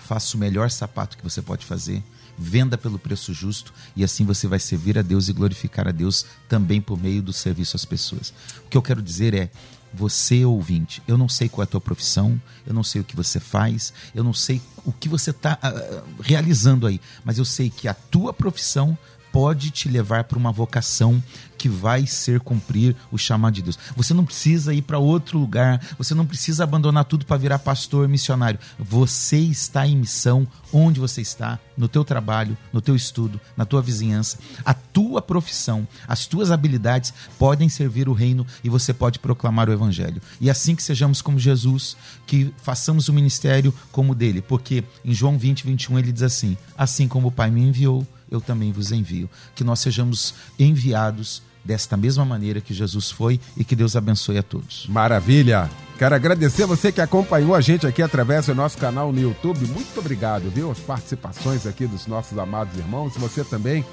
Faça 0.00 0.36
o 0.36 0.40
melhor 0.40 0.70
sapato 0.70 1.16
que 1.16 1.22
você 1.22 1.40
pode 1.40 1.64
fazer. 1.64 2.02
Venda 2.36 2.78
pelo 2.78 2.98
preço 2.98 3.32
justo 3.32 3.72
e 3.94 4.02
assim 4.02 4.24
você 4.24 4.48
vai 4.48 4.58
servir 4.58 4.98
a 4.98 5.02
Deus 5.02 5.28
e 5.28 5.34
glorificar 5.34 5.86
a 5.86 5.92
Deus 5.92 6.24
também 6.48 6.80
por 6.80 6.98
meio 6.98 7.22
do 7.22 7.32
serviço 7.32 7.76
às 7.76 7.84
pessoas. 7.84 8.32
O 8.64 8.68
que 8.68 8.76
eu 8.76 8.82
quero 8.82 9.02
dizer 9.02 9.34
é: 9.34 9.50
você 9.92 10.44
ouvinte, 10.44 11.02
eu 11.06 11.18
não 11.18 11.28
sei 11.28 11.48
qual 11.48 11.62
é 11.62 11.64
a 11.64 11.70
tua 11.70 11.80
profissão, 11.80 12.40
eu 12.66 12.72
não 12.72 12.82
sei 12.82 13.02
o 13.02 13.04
que 13.04 13.14
você 13.14 13.38
faz, 13.38 13.92
eu 14.14 14.24
não 14.24 14.32
sei 14.32 14.60
o 14.84 14.92
que 14.92 15.08
você 15.08 15.30
está 15.30 15.54
uh, 15.54 15.58
ah, 15.62 16.02
realizando 16.22 16.86
aí, 16.86 17.00
mas 17.22 17.38
eu 17.38 17.44
sei 17.44 17.68
que 17.68 17.86
a 17.86 17.94
tua 17.94 18.32
profissão 18.32 18.96
pode 19.32 19.70
te 19.70 19.88
levar 19.88 20.24
para 20.24 20.38
uma 20.38 20.52
vocação 20.52 21.22
que 21.62 21.68
vai 21.68 22.08
ser 22.08 22.40
cumprir 22.40 22.96
o 23.12 23.16
chamado 23.16 23.54
de 23.54 23.62
Deus. 23.62 23.78
Você 23.94 24.12
não 24.12 24.24
precisa 24.24 24.74
ir 24.74 24.82
para 24.82 24.98
outro 24.98 25.38
lugar, 25.38 25.80
você 25.96 26.12
não 26.12 26.26
precisa 26.26 26.64
abandonar 26.64 27.04
tudo 27.04 27.24
para 27.24 27.36
virar 27.36 27.60
pastor, 27.60 28.08
missionário. 28.08 28.58
Você 28.80 29.36
está 29.38 29.86
em 29.86 29.96
missão 29.96 30.44
onde 30.72 30.98
você 30.98 31.20
está, 31.20 31.60
no 31.76 31.86
teu 31.86 32.02
trabalho, 32.02 32.58
no 32.72 32.80
teu 32.80 32.96
estudo, 32.96 33.40
na 33.56 33.64
tua 33.64 33.80
vizinhança. 33.80 34.38
A 34.64 34.74
tua 34.74 35.22
profissão, 35.22 35.86
as 36.08 36.26
tuas 36.26 36.50
habilidades 36.50 37.14
podem 37.38 37.68
servir 37.68 38.08
o 38.08 38.12
reino 38.12 38.44
e 38.64 38.68
você 38.68 38.92
pode 38.92 39.20
proclamar 39.20 39.68
o 39.68 39.72
evangelho. 39.72 40.20
E 40.40 40.50
assim 40.50 40.74
que 40.74 40.82
sejamos 40.82 41.22
como 41.22 41.38
Jesus, 41.38 41.96
que 42.26 42.52
façamos 42.56 43.08
o 43.08 43.12
ministério 43.12 43.72
como 43.92 44.16
dele, 44.16 44.42
porque 44.42 44.82
em 45.04 45.14
João 45.14 45.38
20, 45.38 45.64
21 45.64 45.96
ele 46.00 46.10
diz 46.10 46.24
assim: 46.24 46.56
Assim 46.76 47.06
como 47.06 47.28
o 47.28 47.32
Pai 47.32 47.52
me 47.52 47.60
enviou, 47.60 48.04
eu 48.28 48.40
também 48.40 48.72
vos 48.72 48.90
envio. 48.90 49.30
Que 49.54 49.62
nós 49.62 49.78
sejamos 49.78 50.34
enviados 50.58 51.40
desta 51.64 51.96
mesma 51.96 52.24
maneira 52.24 52.60
que 52.60 52.74
Jesus 52.74 53.10
foi 53.10 53.40
e 53.56 53.64
que 53.64 53.76
Deus 53.76 53.96
abençoe 53.96 54.38
a 54.38 54.42
todos. 54.42 54.86
Maravilha! 54.88 55.70
Quero 55.98 56.14
agradecer 56.14 56.66
você 56.66 56.90
que 56.90 57.00
acompanhou 57.00 57.54
a 57.54 57.60
gente 57.60 57.86
aqui 57.86 58.02
através 58.02 58.46
do 58.46 58.54
nosso 58.54 58.76
canal 58.76 59.12
no 59.12 59.20
YouTube. 59.20 59.66
Muito 59.66 60.00
obrigado, 60.00 60.50
viu? 60.50 60.70
As 60.70 60.80
participações 60.80 61.66
aqui 61.66 61.86
dos 61.86 62.06
nossos 62.06 62.36
amados 62.36 62.76
irmãos. 62.76 63.16
Você 63.16 63.44
também 63.44 63.84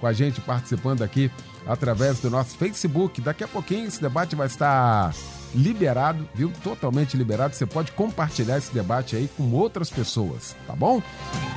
com 0.00 0.06
a 0.06 0.12
gente 0.12 0.40
participando 0.40 1.00
aqui 1.00 1.30
através 1.66 2.18
do 2.18 2.28
nosso 2.28 2.56
Facebook. 2.58 3.22
Daqui 3.22 3.44
a 3.44 3.48
pouquinho 3.48 3.86
esse 3.86 4.00
debate 4.00 4.36
vai 4.36 4.46
estar 4.46 5.14
liberado, 5.54 6.28
viu? 6.34 6.52
Totalmente 6.62 7.16
liberado. 7.16 7.54
Você 7.54 7.64
pode 7.64 7.92
compartilhar 7.92 8.58
esse 8.58 8.74
debate 8.74 9.16
aí 9.16 9.30
com 9.34 9.50
outras 9.52 9.88
pessoas, 9.88 10.54
tá 10.66 10.74
bom? 10.74 11.02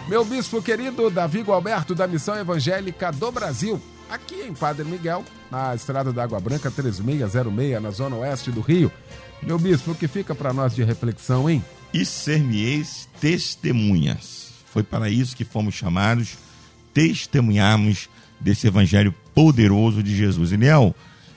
Meu 0.07 0.24
bispo 0.24 0.61
querido 0.61 1.09
Davi 1.09 1.41
Gualberto, 1.41 1.93
da 1.93 2.07
Missão 2.07 2.38
Evangélica 2.38 3.11
do 3.11 3.30
Brasil, 3.32 3.82
aqui 4.10 4.41
em 4.41 4.53
Padre 4.53 4.86
Miguel, 4.86 5.24
na 5.51 5.76
Estrada 5.76 6.12
da 6.12 6.24
Água 6.24 6.39
Branca 6.39 6.72
3606, 6.72 7.82
na 7.82 7.91
zona 7.91 8.16
oeste 8.18 8.51
do 8.51 8.62
Rio. 8.62 8.91
Meu 9.41 9.60
bispo, 9.60 9.91
o 9.91 9.95
que 9.95 10.08
fica 10.08 10.34
para 10.34 10.53
nós 10.53 10.74
de 10.74 10.84
reflexão, 10.84 11.49
hein? 11.49 11.64
E 11.93 12.05
ser-me-eis 12.05 13.08
testemunhas. 13.20 14.51
Foi 14.66 14.84
para 14.84 15.10
isso 15.10 15.36
que 15.36 15.45
fomos 15.45 15.76
chamados, 15.76 16.38
testemunharmos 16.93 18.10
desse 18.39 18.68
evangelho 18.68 19.14
poderoso 19.34 20.03
de 20.03 20.16
Jesus. 20.16 20.51
Eliel, 20.51 20.95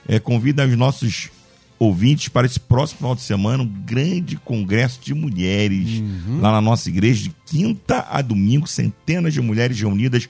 é, 0.09 0.18
convida 0.18 0.66
os 0.66 0.77
nossos 0.77 1.31
ouvintes 1.79 2.29
para 2.29 2.47
esse 2.47 2.61
próximo 2.61 2.99
final 2.99 3.14
de 3.14 3.23
semana, 3.23 3.62
um 3.62 3.66
grande 3.66 4.37
congresso 4.37 5.01
de 5.03 5.14
mulheres 5.14 6.01
uhum. 6.01 6.41
lá 6.41 6.53
na 6.53 6.61
nossa 6.61 6.91
igreja, 6.91 7.23
de 7.23 7.35
quinta 7.47 8.07
a 8.11 8.21
domingo, 8.21 8.66
centenas 8.66 9.33
de 9.33 9.41
mulheres 9.41 9.81
reunidas 9.81 10.29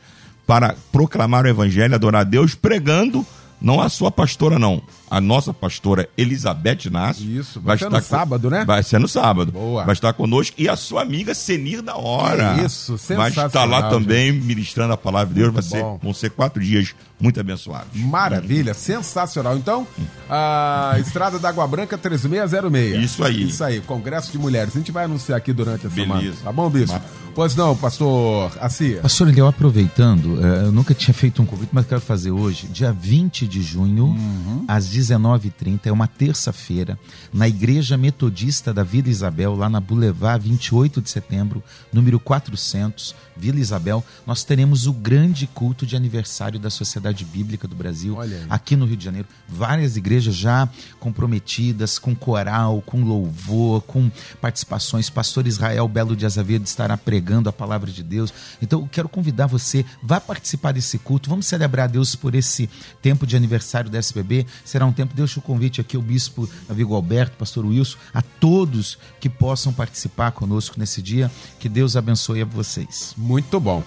para 0.50 0.74
proclamar 0.90 1.44
o 1.44 1.48
evangelho, 1.48 1.94
adorar 1.94 2.22
a 2.22 2.24
Deus, 2.24 2.56
pregando 2.56 3.24
não 3.60 3.80
a 3.80 3.88
sua 3.88 4.10
pastora, 4.10 4.58
não. 4.58 4.82
A 5.08 5.20
nossa 5.20 5.54
pastora 5.54 6.08
Elizabeth 6.18 6.86
Inácio. 6.86 7.24
Isso, 7.24 7.60
vai, 7.60 7.76
vai 7.76 7.86
estar 7.88 7.90
no 7.90 8.02
sábado, 8.02 8.50
né? 8.50 8.64
Vai 8.64 8.82
ser 8.82 8.98
no 8.98 9.06
sábado. 9.06 9.52
Boa. 9.52 9.84
Vai 9.84 9.92
estar 9.92 10.12
conosco. 10.12 10.56
E 10.58 10.68
a 10.68 10.74
sua 10.74 11.02
amiga 11.02 11.34
Senir 11.34 11.82
da 11.82 11.94
Hora. 11.94 12.56
isso, 12.64 12.98
sensacional. 12.98 13.30
Vai 13.32 13.46
estar 13.46 13.64
lá 13.64 13.88
também 13.88 14.32
ministrando 14.32 14.92
a 14.92 14.96
palavra 14.96 15.32
de 15.32 15.40
Deus. 15.40 15.52
Vai 15.52 15.62
ser, 15.62 15.84
vão 16.02 16.12
ser 16.12 16.30
quatro 16.30 16.60
dias 16.60 16.96
muito 17.20 17.38
abençoados. 17.38 17.94
Maravilha, 17.94 18.74
sensacional. 18.74 19.56
Então, 19.56 19.86
a 20.28 20.96
Estrada 20.98 21.38
da 21.38 21.48
Água 21.48 21.66
Branca 21.68 21.96
3606. 21.96 23.04
Isso 23.04 23.22
aí. 23.22 23.42
Isso 23.42 23.62
aí, 23.62 23.80
Congresso 23.82 24.32
de 24.32 24.38
Mulheres. 24.38 24.74
A 24.74 24.78
gente 24.78 24.90
vai 24.90 25.04
anunciar 25.04 25.38
aqui 25.38 25.52
durante 25.52 25.86
a 25.86 25.90
Beleza. 25.90 26.14
semana. 26.14 26.36
Tá 26.42 26.50
bom, 26.50 26.68
Bispo? 26.68 27.00
Pois 27.34 27.54
não, 27.54 27.76
pastor 27.76 28.52
Assia. 28.60 29.00
Pastor 29.00 29.28
Miguel, 29.28 29.46
aproveitando, 29.46 30.44
eh, 30.44 30.66
eu 30.66 30.72
nunca 30.72 30.92
tinha 30.92 31.14
feito 31.14 31.40
um 31.40 31.46
convite, 31.46 31.70
mas 31.72 31.86
quero 31.86 32.00
fazer 32.00 32.30
hoje, 32.30 32.66
dia 32.66 32.92
20 32.92 33.46
de 33.46 33.62
junho, 33.62 34.06
uhum. 34.06 34.64
às 34.66 34.88
19h30, 34.88 35.80
é 35.84 35.92
uma 35.92 36.06
terça-feira, 36.06 36.98
na 37.32 37.48
Igreja 37.48 37.96
Metodista 37.96 38.74
da 38.74 38.82
Vila 38.82 39.08
Isabel, 39.08 39.54
lá 39.54 39.68
na 39.68 39.80
Boulevard 39.80 40.46
28 40.46 41.00
de 41.00 41.08
setembro, 41.08 41.62
número 41.92 42.18
400, 42.18 43.14
Vila 43.40 43.58
Isabel, 43.58 44.04
nós 44.26 44.44
teremos 44.44 44.86
o 44.86 44.92
grande 44.92 45.46
culto 45.46 45.86
de 45.86 45.96
aniversário 45.96 46.60
da 46.60 46.68
Sociedade 46.68 47.24
Bíblica 47.24 47.66
do 47.66 47.74
Brasil, 47.74 48.18
aqui 48.50 48.76
no 48.76 48.84
Rio 48.84 48.98
de 48.98 49.04
Janeiro. 49.04 49.26
Várias 49.48 49.96
igrejas 49.96 50.34
já 50.34 50.68
comprometidas 50.98 51.98
com 51.98 52.14
coral, 52.14 52.82
com 52.82 53.02
louvor, 53.02 53.80
com 53.82 54.10
participações. 54.42 55.08
Pastor 55.08 55.46
Israel 55.46 55.88
Belo 55.88 56.14
de 56.14 56.26
Azevedo 56.26 56.66
estará 56.66 56.98
pregando 56.98 57.48
a 57.48 57.52
palavra 57.52 57.90
de 57.90 58.02
Deus. 58.02 58.32
Então, 58.60 58.82
eu 58.82 58.88
quero 58.92 59.08
convidar 59.08 59.46
você, 59.46 59.86
vá 60.02 60.20
participar 60.20 60.72
desse 60.72 60.98
culto. 60.98 61.30
Vamos 61.30 61.46
celebrar 61.46 61.88
a 61.88 61.90
Deus 61.90 62.14
por 62.14 62.34
esse 62.34 62.68
tempo 63.00 63.26
de 63.26 63.36
aniversário 63.36 63.90
da 63.90 63.98
SBB. 63.98 64.46
Será 64.66 64.84
um 64.84 64.92
tempo, 64.92 65.14
deixa 65.14 65.40
o 65.40 65.42
convite 65.42 65.80
aqui 65.80 65.96
ao 65.96 66.02
bispo 66.02 66.46
Amigo 66.68 66.94
Alberto, 66.94 67.38
pastor 67.38 67.64
Wilson, 67.64 67.96
a 68.12 68.20
todos 68.20 68.98
que 69.18 69.30
possam 69.30 69.72
participar 69.72 70.32
conosco 70.32 70.78
nesse 70.78 71.00
dia. 71.00 71.30
Que 71.58 71.68
Deus 71.68 71.96
abençoe 71.96 72.42
a 72.42 72.44
vocês. 72.44 73.14
Muito 73.30 73.60
bom. 73.60 73.80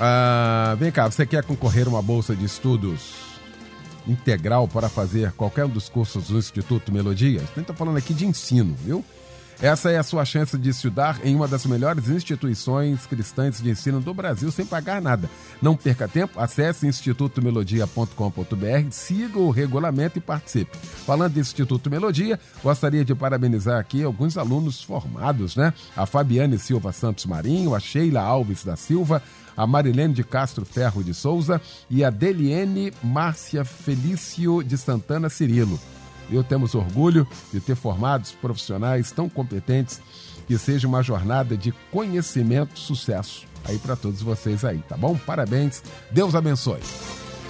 Ah, 0.00 0.74
vem 0.80 0.90
cá, 0.90 1.08
você 1.08 1.24
quer 1.24 1.44
concorrer 1.44 1.86
a 1.86 1.90
uma 1.90 2.02
bolsa 2.02 2.34
de 2.34 2.44
estudos 2.44 3.12
integral 4.04 4.66
para 4.66 4.88
fazer 4.88 5.30
qualquer 5.34 5.66
um 5.66 5.68
dos 5.68 5.88
cursos 5.88 6.26
do 6.26 6.38
Instituto 6.38 6.90
Melodia? 6.90 7.38
A 7.38 7.44
gente 7.44 7.60
está 7.60 7.72
falando 7.72 7.98
aqui 7.98 8.12
de 8.12 8.26
ensino, 8.26 8.74
viu? 8.74 9.04
Essa 9.62 9.90
é 9.90 9.98
a 9.98 10.02
sua 10.02 10.24
chance 10.24 10.58
de 10.58 10.70
estudar 10.70 11.20
em 11.24 11.34
uma 11.34 11.48
das 11.48 11.64
melhores 11.64 12.08
instituições 12.08 13.06
cristãs 13.06 13.62
de 13.62 13.70
ensino 13.70 14.00
do 14.00 14.12
Brasil 14.12 14.50
sem 14.50 14.66
pagar 14.66 15.00
nada. 15.00 15.30
Não 15.62 15.76
perca 15.76 16.08
tempo, 16.08 16.38
acesse 16.38 16.86
institutomelodia.com.br, 16.86 18.90
siga 18.90 19.38
o 19.38 19.50
regulamento 19.50 20.18
e 20.18 20.20
participe. 20.20 20.76
Falando 20.76 21.34
de 21.34 21.40
Instituto 21.40 21.90
Melodia, 21.90 22.38
gostaria 22.62 23.04
de 23.04 23.14
parabenizar 23.14 23.78
aqui 23.78 24.02
alguns 24.02 24.36
alunos 24.36 24.82
formados, 24.82 25.56
né? 25.56 25.72
A 25.96 26.04
Fabiane 26.04 26.58
Silva 26.58 26.92
Santos 26.92 27.26
Marinho, 27.26 27.74
a 27.74 27.80
Sheila 27.80 28.20
Alves 28.20 28.64
da 28.64 28.76
Silva, 28.76 29.22
a 29.56 29.66
Marilene 29.66 30.14
de 30.14 30.24
Castro 30.24 30.64
Ferro 30.64 31.02
de 31.02 31.14
Souza 31.14 31.60
e 31.88 32.04
a 32.04 32.10
Deliene 32.10 32.92
Márcia 33.02 33.64
Felício 33.64 34.62
de 34.62 34.76
Santana 34.76 35.28
Cirilo. 35.28 35.78
Eu 36.30 36.42
temos 36.42 36.74
orgulho 36.74 37.26
de 37.52 37.60
ter 37.60 37.74
formados 37.74 38.32
profissionais 38.32 39.10
tão 39.10 39.28
competentes 39.28 40.00
que 40.46 40.58
seja 40.58 40.86
uma 40.86 41.02
jornada 41.02 41.56
de 41.56 41.72
conhecimento, 41.90 42.78
sucesso 42.78 43.46
aí 43.64 43.78
para 43.78 43.96
todos 43.96 44.22
vocês 44.22 44.64
aí, 44.64 44.78
tá 44.88 44.96
bom? 44.96 45.16
Parabéns, 45.16 45.82
Deus 46.10 46.34
abençoe. 46.34 46.80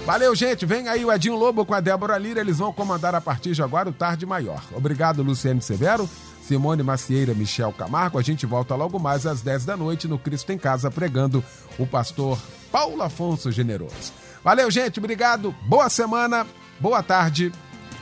Valeu, 0.06 0.34
gente. 0.34 0.66
Vem 0.66 0.86
aí 0.86 1.02
o 1.02 1.10
Edinho 1.10 1.34
Lobo 1.34 1.64
com 1.64 1.72
a 1.72 1.80
Débora 1.80 2.18
Lira. 2.18 2.40
Eles 2.40 2.58
vão 2.58 2.72
comandar 2.72 3.14
a 3.14 3.22
partir 3.22 3.52
de 3.52 3.62
agora 3.62 3.88
o 3.88 3.92
Tarde 3.92 4.26
Maior. 4.26 4.62
Obrigado, 4.72 5.22
Luciane 5.22 5.62
Severo, 5.62 6.08
Simone 6.42 6.82
Macieira, 6.82 7.32
Michel 7.32 7.72
Camargo. 7.72 8.18
A 8.18 8.22
gente 8.22 8.44
volta 8.44 8.74
logo 8.74 8.98
mais 8.98 9.24
às 9.24 9.40
10 9.40 9.64
da 9.64 9.76
noite 9.78 10.06
no 10.06 10.18
Cristo 10.18 10.52
em 10.52 10.58
Casa, 10.58 10.90
pregando 10.90 11.42
o 11.78 11.86
pastor 11.86 12.38
Paulo 12.70 13.02
Afonso 13.02 13.50
Generoso. 13.50 14.12
Valeu, 14.44 14.70
gente. 14.70 14.98
Obrigado. 14.98 15.54
Boa 15.62 15.88
semana. 15.88 16.46
Boa 16.78 17.02
tarde. 17.02 17.50